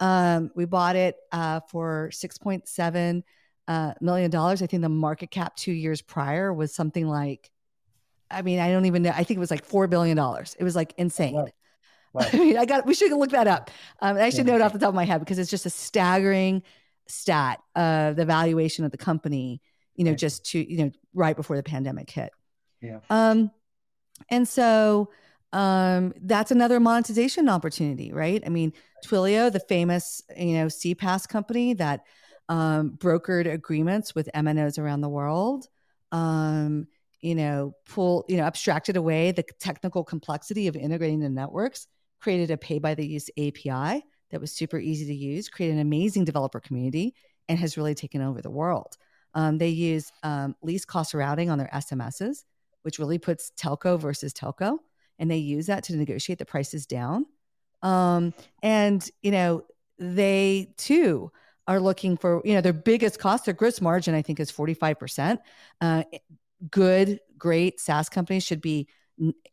Um, 0.01 0.51
we 0.55 0.65
bought 0.65 0.97
it 0.97 1.17
uh, 1.33 1.61
for 1.71 2.11
six 2.13 2.39
point 2.39 2.69
seven 2.69 3.25
uh, 3.67 3.95
million 4.01 4.31
dollars. 4.31 4.63
I 4.63 4.67
think 4.67 4.83
the 4.83 4.89
market 4.89 5.31
cap 5.31 5.57
two 5.57 5.73
years 5.73 6.01
prior 6.01 6.53
was 6.53 6.75
something 6.75 7.07
like, 7.07 7.51
I 8.31 8.43
mean, 8.43 8.59
I 8.59 8.71
don't 8.71 8.85
even 8.87 9.03
know. 9.03 9.11
I 9.11 9.25
think 9.25 9.37
it 9.37 9.41
was 9.41 9.51
like 9.51 9.65
four 9.65 9.87
billion 9.87 10.17
dollars. 10.17 10.57
It 10.59 10.65
was 10.65 10.77
like 10.77 10.95
insane. 10.97 11.35
Wow. 11.35 11.49
Wow. 12.13 12.27
I 12.33 12.37
mean, 12.37 12.57
I 12.59 12.65
got. 12.65 12.87
We 12.87 12.95
should 12.95 13.13
look 13.13 13.31
that 13.31 13.47
up. 13.47 13.71
Um, 14.01 14.17
I 14.17 14.31
should 14.31 14.47
Yeah. 14.47 14.53
know 14.53 14.57
it 14.57 14.63
off 14.63 14.73
the 14.73 14.79
top 14.79 14.89
of 14.91 14.95
my 14.95 15.05
head 15.05 15.21
because 15.21 15.39
it's 15.39 15.51
just 15.51 15.67
a 15.67 15.71
staggering 15.71 16.63
stat 17.07 17.61
of 17.75 18.17
the 18.17 18.25
valuation 18.25 18.85
of 18.85 18.91
the 18.91 18.99
company. 18.99 19.61
You 19.95 20.05
know, 20.05 20.11
Right. 20.13 20.19
just 20.19 20.45
to 20.53 20.73
you 20.73 20.85
know, 20.85 20.91
right 21.15 21.37
before 21.37 21.57
the 21.57 21.63
pandemic 21.63 22.11
hit. 22.11 22.31
Yeah. 22.81 23.01
Um, 23.11 23.51
and 24.31 24.47
so 24.49 25.11
um, 25.53 26.13
that's 26.23 26.51
another 26.51 26.79
monetization 26.81 27.49
opportunity, 27.49 28.13
right? 28.13 28.43
I 28.45 28.49
mean, 28.49 28.73
Twilio, 29.07 29.51
the 29.51 29.61
famous 29.61 30.23
you 30.37 30.55
know 30.55 30.67
CPaaS 30.67 31.29
company 31.29 31.75
that 31.75 32.05
um, 32.49 32.93
brokered 32.99 33.51
agreements 33.51 34.15
with 34.15 34.29
MNOs 34.35 34.79
around 34.79 35.01
the 35.01 35.09
world. 35.09 35.67
Um, 36.13 36.87
you 37.21 37.35
know, 37.35 37.75
pull 37.87 38.25
you 38.29 38.37
know 38.37 38.45
abstracted 38.45 38.97
away 38.97 39.33
the 39.33 39.45
technical 39.61 40.05
complexity 40.05 40.69
of 40.69 40.77
integrating 40.77 41.21
the 41.21 41.29
networks, 41.29 41.87
created 42.21 42.51
a 42.51 42.57
pay 42.57 42.79
by 42.79 42.95
the 42.95 43.07
use 43.07 43.29
API 43.39 44.05
that 44.31 44.41
was 44.41 44.53
super 44.53 44.79
easy 44.79 45.07
to 45.07 45.15
use, 45.15 45.49
created 45.49 45.75
an 45.75 45.81
amazing 45.81 46.25
developer 46.25 46.61
community, 46.61 47.15
and 47.49 47.59
has 47.59 47.77
really 47.77 47.95
taken 47.95 48.23
over 48.23 48.43
the 48.43 48.51
world. 48.51 48.97
Um, 49.35 49.59
they 49.59 49.69
use 49.69 50.11
um, 50.23 50.57
least 50.63 50.87
cost 50.87 51.15
routing 51.15 51.51
on 51.51 51.59
their 51.59 51.71
SMSs, 51.73 52.45
which 52.83 52.99
really 52.99 53.19
puts 53.19 53.53
telco 53.59 53.99
versus 53.99 54.33
telco, 54.33 54.79
and 55.19 55.31
they 55.31 55.37
use 55.37 55.67
that 55.67 55.85
to 55.85 55.97
negotiate 55.97 56.39
the 56.39 56.45
prices 56.45 56.87
down. 56.87 57.27
Um, 57.83 58.35
and 58.63 59.09
you 59.23 59.31
know, 59.31 59.65
they 59.99 60.75
too 60.77 61.31
are 61.67 61.81
looking 61.81 62.17
for 62.17 62.41
you 62.45 62.55
know 62.55 62.61
their 62.61 62.73
biggest 62.73 63.19
cost, 63.19 63.45
their 63.45 63.55
gross 63.55 63.81
margin, 63.81 64.15
I 64.15 64.23
think, 64.23 64.41
is 64.41 64.51
forty 64.51 64.75
five 64.75 64.99
percent. 64.99 65.41
Uh, 66.61 66.67
good, 66.71 67.21
great 67.37 67.81
SaaS 67.81 68.09
companies 68.09 68.45
should 68.45 68.61
be 68.61 68.89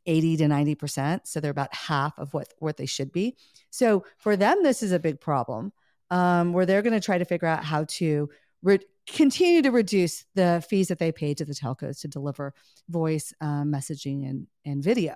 80 0.06 0.38
to 0.38 0.44
90%. 0.46 1.22
So 1.26 1.40
they're 1.40 1.52
about 1.52 1.74
half 1.74 2.18
of 2.20 2.34
what, 2.34 2.54
what 2.60 2.78
they 2.78 2.86
should 2.86 3.12
be. 3.12 3.36
So 3.70 4.06
for 4.18 4.36
them, 4.36 4.64
this 4.64 4.84
is 4.84 4.92
a 4.92 5.00
big 5.00 5.20
problem 5.20 5.74
um, 6.12 6.54
where 6.54 6.66
they're 6.66 6.82
going 6.82 6.94
to 6.94 7.06
try 7.06 7.18
to 7.18 7.26
figure 7.26 7.48
out 7.48 7.64
how 7.64 7.86
to 7.86 8.30
re- 8.62 8.80
continue 9.08 9.62
to 9.62 9.72
reduce 9.72 10.26
the 10.36 10.64
fees 10.68 10.88
that 10.90 11.00
they 11.00 11.12
pay 11.12 11.34
to 11.34 11.46
the 11.46 11.54
telcos 11.54 12.02
to 12.02 12.08
deliver 12.08 12.54
voice 12.90 13.34
um, 13.42 13.72
messaging 13.72 14.28
and, 14.30 14.48
and 14.66 14.84
video. 14.84 15.16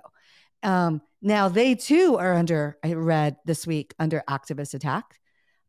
Um, 0.62 1.00
now 1.22 1.48
they 1.48 1.74
too 1.74 2.16
are 2.18 2.34
under, 2.34 2.78
I 2.84 2.92
read 2.94 3.36
this 3.44 3.66
week, 3.66 3.94
under 3.98 4.22
activist 4.28 4.74
attack. 4.74 5.18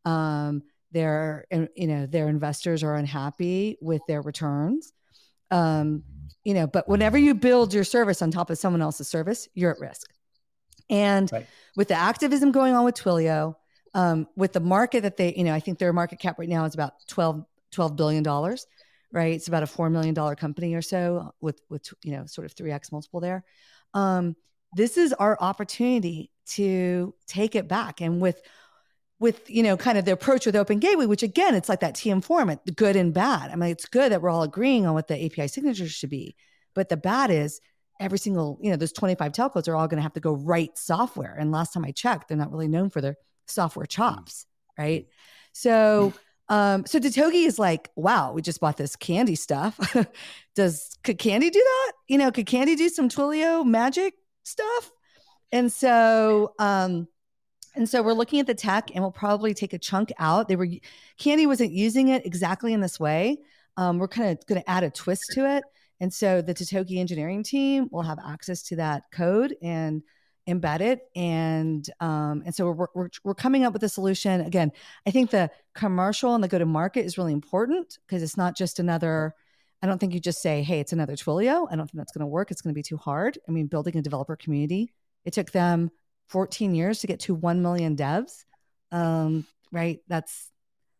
Um, 0.05 0.63
their, 0.91 1.45
you 1.51 1.87
know, 1.87 2.05
their 2.05 2.27
investors 2.27 2.83
are 2.83 2.95
unhappy 2.95 3.77
with 3.81 4.01
their 4.07 4.21
returns. 4.21 4.91
Um, 5.51 6.03
you 6.43 6.53
know, 6.53 6.65
but 6.65 6.89
whenever 6.89 7.17
you 7.17 7.35
build 7.35 7.73
your 7.73 7.83
service 7.83 8.21
on 8.21 8.31
top 8.31 8.49
of 8.49 8.57
someone 8.57 8.81
else's 8.81 9.07
service, 9.07 9.47
you're 9.53 9.71
at 9.71 9.79
risk. 9.79 10.11
And 10.89 11.31
Right. 11.31 11.47
with 11.75 11.87
the 11.89 11.95
activism 11.95 12.51
going 12.51 12.73
on 12.73 12.83
with 12.83 12.95
Twilio, 12.95 13.55
um, 13.93 14.27
with 14.35 14.53
the 14.53 14.59
market 14.59 15.01
that 15.03 15.17
they, 15.17 15.33
you 15.35 15.43
know, 15.43 15.53
I 15.53 15.59
think 15.59 15.77
their 15.77 15.93
market 15.93 16.19
cap 16.19 16.39
right 16.39 16.49
now 16.49 16.65
is 16.65 16.73
about 16.73 16.93
12, 17.07 17.45
12 17.71 17.95
billion 17.95 18.23
dollars, 18.23 18.65
right? 19.11 19.33
It's 19.33 19.47
about 19.47 19.63
a 19.63 19.67
four 19.67 19.89
million 19.89 20.13
dollar 20.13 20.35
company 20.35 20.73
or 20.73 20.81
so 20.81 21.33
with 21.41 21.61
with 21.69 21.87
you 22.03 22.13
know 22.13 22.25
sort 22.25 22.45
of 22.45 22.53
three 22.53 22.71
x 22.71 22.91
multiple 22.91 23.19
there. 23.19 23.43
Um, 23.93 24.35
this 24.73 24.97
is 24.97 25.13
our 25.13 25.37
opportunity 25.39 26.31
to 26.47 27.13
take 27.27 27.55
it 27.55 27.67
back, 27.67 28.01
and 28.01 28.21
with 28.21 28.41
with 29.21 29.47
you 29.47 29.61
know 29.61 29.77
kind 29.77 29.99
of 29.99 30.03
the 30.03 30.11
approach 30.11 30.47
with 30.47 30.55
Open 30.55 30.79
Gateway, 30.79 31.05
which 31.05 31.23
again 31.23 31.53
it's 31.53 31.69
like 31.69 31.79
that 31.81 31.93
TM 31.93 32.23
format, 32.23 32.65
the 32.65 32.71
good 32.71 32.95
and 32.95 33.13
bad. 33.13 33.51
I 33.51 33.55
mean, 33.55 33.69
it's 33.69 33.85
good 33.85 34.11
that 34.11 34.21
we're 34.21 34.31
all 34.31 34.41
agreeing 34.41 34.87
on 34.87 34.95
what 34.95 35.07
the 35.07 35.25
API 35.25 35.47
signatures 35.47 35.91
should 35.91 36.09
be, 36.09 36.35
but 36.73 36.89
the 36.89 36.97
bad 36.97 37.29
is 37.29 37.61
every 37.99 38.17
single 38.17 38.57
you 38.61 38.71
know 38.71 38.77
those 38.77 38.91
25 38.91 39.31
telcos 39.31 39.67
are 39.67 39.75
all 39.75 39.87
going 39.87 39.99
to 39.99 40.03
have 40.03 40.13
to 40.13 40.19
go 40.19 40.33
write 40.33 40.77
software, 40.77 41.35
and 41.39 41.51
last 41.51 41.71
time 41.71 41.85
I 41.85 41.91
checked, 41.91 42.27
they're 42.27 42.37
not 42.37 42.51
really 42.51 42.67
known 42.67 42.89
for 42.89 42.99
their 42.99 43.15
software 43.47 43.85
chops, 43.85 44.45
right? 44.77 45.07
So. 45.53 46.13
Um, 46.49 46.85
so 46.85 46.99
Totogi 46.99 47.45
is 47.45 47.57
like, 47.57 47.91
wow, 47.95 48.33
we 48.33 48.41
just 48.41 48.59
bought 48.59 48.75
this 48.75 48.97
Kandy 48.97 49.37
stuff. 49.37 49.79
Does 50.55 50.97
could 51.01 51.17
Kandy 51.17 51.49
do 51.49 51.63
that? 51.63 51.91
You 52.09 52.17
know, 52.17 52.29
could 52.29 52.45
Kandy 52.45 52.75
do 52.75 52.89
some 52.89 53.07
Twilio 53.07 53.65
magic 53.65 54.15
stuff? 54.43 54.91
And 55.53 55.71
so, 55.71 56.53
um, 56.59 57.07
and 57.75 57.87
so 57.87 58.01
we're 58.01 58.13
looking 58.13 58.39
at 58.39 58.47
the 58.47 58.53
tech, 58.53 58.91
and 58.93 59.03
we'll 59.03 59.11
probably 59.11 59.53
take 59.53 59.73
a 59.73 59.79
chunk 59.79 60.11
out. 60.19 60.47
They 60.47 60.55
were 60.55 60.67
Kandy 61.19 61.47
wasn't 61.47 61.71
using 61.71 62.09
it 62.09 62.25
exactly 62.25 62.73
in 62.73 62.81
this 62.81 62.99
way. 62.99 63.39
Um, 63.77 63.97
we're 63.97 64.07
kind 64.07 64.29
of 64.29 64.45
going 64.45 64.61
to 64.61 64.69
add 64.69 64.83
a 64.83 64.89
twist 64.89 65.31
to 65.33 65.49
it, 65.57 65.63
and 65.99 66.13
so 66.13 66.41
the 66.41 66.53
Totogi 66.53 66.97
engineering 66.97 67.43
team 67.43 67.87
will 67.91 68.01
have 68.01 68.19
access 68.25 68.61
to 68.63 68.75
that 68.77 69.03
code 69.11 69.55
and 69.61 70.03
embed 70.49 70.81
it. 70.81 71.01
And 71.15 71.87
um, 71.99 72.43
and 72.45 72.53
so 72.53 72.71
we're, 72.71 72.87
we're 72.93 73.09
we're 73.23 73.35
coming 73.35 73.63
up 73.63 73.73
with 73.73 73.83
a 73.83 73.89
solution. 73.89 74.41
Again 74.41 74.71
i 75.05 75.11
think 75.11 75.29
the 75.29 75.49
commercial 75.73 76.35
and 76.35 76.43
the 76.43 76.47
go 76.47 76.59
to 76.59 76.65
market 76.65 77.05
is 77.05 77.17
really 77.17 77.33
important 77.33 77.97
because 78.05 78.23
it's 78.23 78.37
not 78.37 78.57
just 78.57 78.79
another 78.79 79.33
i 79.81 79.87
don't 79.87 79.99
think 79.99 80.13
you 80.13 80.19
just 80.19 80.41
say 80.41 80.63
hey 80.63 80.79
it's 80.79 80.93
another 80.93 81.15
twilio. 81.15 81.67
I 81.71 81.75
don't 81.75 81.87
think 81.87 81.99
that's 81.99 82.11
going 82.11 82.21
to 82.21 82.27
work. 82.27 82.51
It's 82.51 82.61
going 82.61 82.73
to 82.73 82.77
be 82.77 82.83
too 82.83 82.97
hard. 82.97 83.37
I 83.47 83.51
mean 83.51 83.67
building 83.67 83.95
a 83.97 84.01
developer 84.01 84.35
community 84.35 84.93
it 85.23 85.33
took 85.33 85.51
them 85.51 85.91
14 86.31 86.73
years 86.73 86.99
to 87.01 87.07
get 87.07 87.19
to 87.21 87.35
1 87.35 87.61
million 87.61 87.95
devs 87.95 88.45
um, 88.91 89.45
right 89.71 89.99
that's 90.07 90.47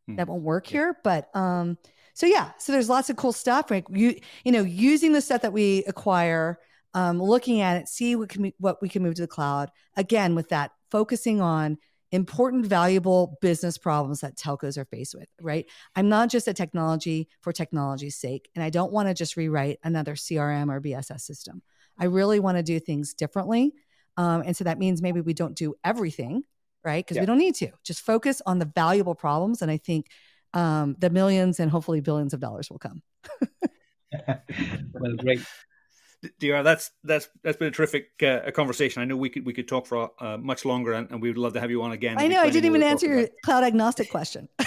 Hmm. 0.08 0.16
that 0.16 0.28
won't 0.28 0.42
work 0.42 0.66
Yeah. 0.68 0.78
here 0.78 0.98
but 1.04 1.30
um 1.36 1.78
so 2.16 2.26
yeah 2.26 2.52
so 2.58 2.72
there's 2.72 2.90
lots 2.90 3.12
of 3.12 3.18
cool 3.18 3.34
stuff 3.34 3.70
like 3.70 3.86
you 3.92 4.20
you 4.44 4.52
know 4.52 4.64
using 4.64 5.12
the 5.14 5.22
stuff 5.22 5.44
that 5.44 5.54
we 5.54 5.84
acquire 5.86 6.58
um, 6.94 7.22
looking 7.22 7.62
at 7.62 7.78
it, 7.78 7.88
see 7.88 8.16
what 8.16 8.30
can 8.30 8.42
we, 8.42 8.54
what 8.58 8.82
we 8.82 8.90
can 8.90 9.02
move 9.02 9.16
to 9.16 9.22
the 9.22 9.28
cloud. 9.28 9.72
Again, 9.96 10.36
with 10.36 10.50
that, 10.50 10.72
focusing 10.90 11.40
on 11.40 11.78
important, 12.12 12.66
valuable 12.66 13.38
business 13.42 13.78
problems 13.78 14.20
that 14.20 14.36
telcos 14.36 14.78
are 14.78 14.84
faced 14.84 15.16
with. 15.16 15.30
Right? 15.40 15.68
I'm 15.96 16.10
not 16.10 16.30
just 16.30 16.50
a 16.50 16.54
technology 16.54 17.30
for 17.40 17.54
technology's 17.54 18.18
sake, 18.18 18.50
and 18.56 18.64
I 18.64 18.70
don't 18.70 18.92
want 18.92 19.08
to 19.08 19.14
just 19.14 19.38
rewrite 19.38 19.80
another 19.86 20.16
CRM 20.16 20.70
or 20.70 20.82
BSS 20.82 21.22
system. 21.22 21.62
I 21.98 22.06
really 22.06 22.42
want 22.42 22.58
to 22.58 22.64
do 22.64 22.78
things 22.80 23.14
differently, 23.14 23.74
um, 24.18 24.44
and 24.46 24.56
so 24.56 24.64
that 24.64 24.80
means 24.80 25.02
maybe 25.02 25.22
we 25.22 25.34
don't 25.34 25.56
do 25.56 25.76
everything, 25.84 26.44
right? 26.84 27.04
Because 27.06 27.16
Yeah. 27.16 27.24
we 27.24 27.28
don't 27.28 27.38
need 27.38 27.56
to. 27.56 27.70
Just 27.84 28.02
focus 28.02 28.42
on 28.46 28.60
the 28.60 28.66
valuable 28.66 29.16
problems, 29.16 29.62
and 29.62 29.72
I 29.72 29.78
think 29.78 30.08
um, 30.54 30.96
the 31.00 31.10
millions 31.10 31.60
and 31.60 31.72
hopefully 31.72 32.02
billions 32.02 32.34
of 32.34 32.40
dollars 32.40 32.70
will 32.70 32.80
come. 32.80 33.02
well, 34.28 35.16
great. 35.18 35.42
Dr, 36.40 36.62
that's 36.62 36.92
that's 37.04 37.30
that's 37.44 37.58
been 37.58 37.70
a 37.70 37.72
terrific 37.72 38.12
uh, 38.22 38.52
conversation. 38.52 39.02
I 39.02 39.06
know 39.06 39.18
we 39.18 39.30
could 39.30 39.46
we 39.46 39.54
could 39.54 39.68
talk 39.68 39.88
for 39.88 40.12
uh, 40.20 40.38
much 40.38 40.66
longer, 40.66 40.94
and, 40.94 41.10
and 41.10 41.22
we 41.22 41.30
would 41.30 41.38
love 41.38 41.54
to 41.54 41.60
have 41.60 41.72
you 41.72 41.82
on 41.82 41.94
again. 41.94 42.18
I 42.20 42.28
know 42.28 42.42
I 42.42 42.50
didn't 42.50 42.66
even 42.66 42.84
answer 42.84 43.08
your 43.08 43.28
cloud 43.44 43.64
agnostic 43.64 44.12
question. 44.12 44.48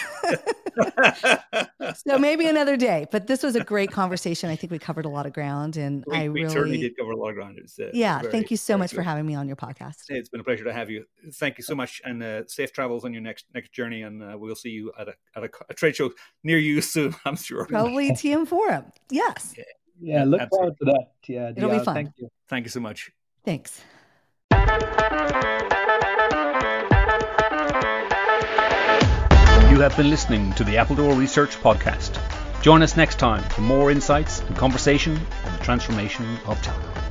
so 1.96 2.18
maybe 2.18 2.46
another 2.46 2.76
day. 2.76 3.06
But 3.10 3.26
this 3.26 3.42
was 3.42 3.56
a 3.56 3.64
great 3.64 3.90
conversation. 3.90 4.50
I 4.50 4.56
think 4.56 4.70
we 4.70 4.78
covered 4.78 5.04
a 5.04 5.08
lot 5.08 5.26
of 5.26 5.32
ground, 5.32 5.76
and 5.76 6.04
we, 6.06 6.16
I 6.16 6.28
we 6.28 6.42
really 6.42 6.52
certainly 6.52 6.78
did 6.78 6.96
cover 6.96 7.12
a 7.12 7.16
lot 7.16 7.30
of 7.30 7.36
ground. 7.36 7.58
It 7.58 7.62
was, 7.62 7.78
uh, 7.78 7.90
yeah. 7.92 8.20
very, 8.20 8.32
thank 8.32 8.50
you 8.50 8.56
so 8.56 8.72
very 8.72 8.78
much 8.80 8.94
for 8.94 9.02
having 9.02 9.26
me 9.26 9.34
on 9.34 9.46
your 9.46 9.56
podcast. 9.56 9.96
It's 10.08 10.28
been 10.28 10.40
a 10.40 10.44
pleasure 10.44 10.64
to 10.64 10.72
have 10.72 10.90
you. 10.90 11.04
Thank 11.34 11.58
you 11.58 11.64
so 11.64 11.74
much, 11.74 12.00
and 12.04 12.22
uh, 12.22 12.46
safe 12.46 12.72
travels 12.72 13.04
on 13.04 13.12
your 13.12 13.22
next 13.22 13.46
next 13.54 13.72
journey. 13.72 14.02
And 14.02 14.22
uh, 14.22 14.36
we'll 14.38 14.54
see 14.54 14.70
you 14.70 14.92
at 14.98 15.08
a 15.08 15.14
at 15.36 15.44
a, 15.44 15.50
a 15.70 15.74
trade 15.74 15.96
show 15.96 16.12
near 16.42 16.58
you 16.58 16.80
soon. 16.94 17.14
I'm 17.24 17.36
sure. 17.36 17.66
Probably 17.66 18.10
TM 18.12 18.46
Forum. 18.46 18.86
Yes. 19.10 19.54
Yeah, 20.00 20.24
look 20.24 20.40
Absolutely. 20.40 20.56
forward 20.56 20.76
to 20.78 20.84
that. 20.86 21.32
Yeah, 21.32 21.52
It'll 21.56 21.70
be 21.70 21.84
fun. 21.84 21.94
Thank 21.94 22.10
you. 22.16 22.28
Thank 22.48 22.64
you 22.64 22.70
so 22.70 22.80
much. 22.80 23.10
Thanks. 23.44 23.80
You 29.74 29.80
have 29.80 29.96
been 29.96 30.08
listening 30.08 30.52
to 30.52 30.62
the 30.62 30.76
Appledore 30.76 31.16
Research 31.16 31.56
Podcast. 31.56 32.20
Join 32.62 32.80
us 32.80 32.96
next 32.96 33.18
time 33.18 33.42
for 33.42 33.62
more 33.62 33.90
insights 33.90 34.38
and 34.42 34.56
conversation 34.56 35.16
on 35.44 35.52
the 35.58 35.64
transformation 35.64 36.24
of 36.46 36.62
telco. 36.62 37.03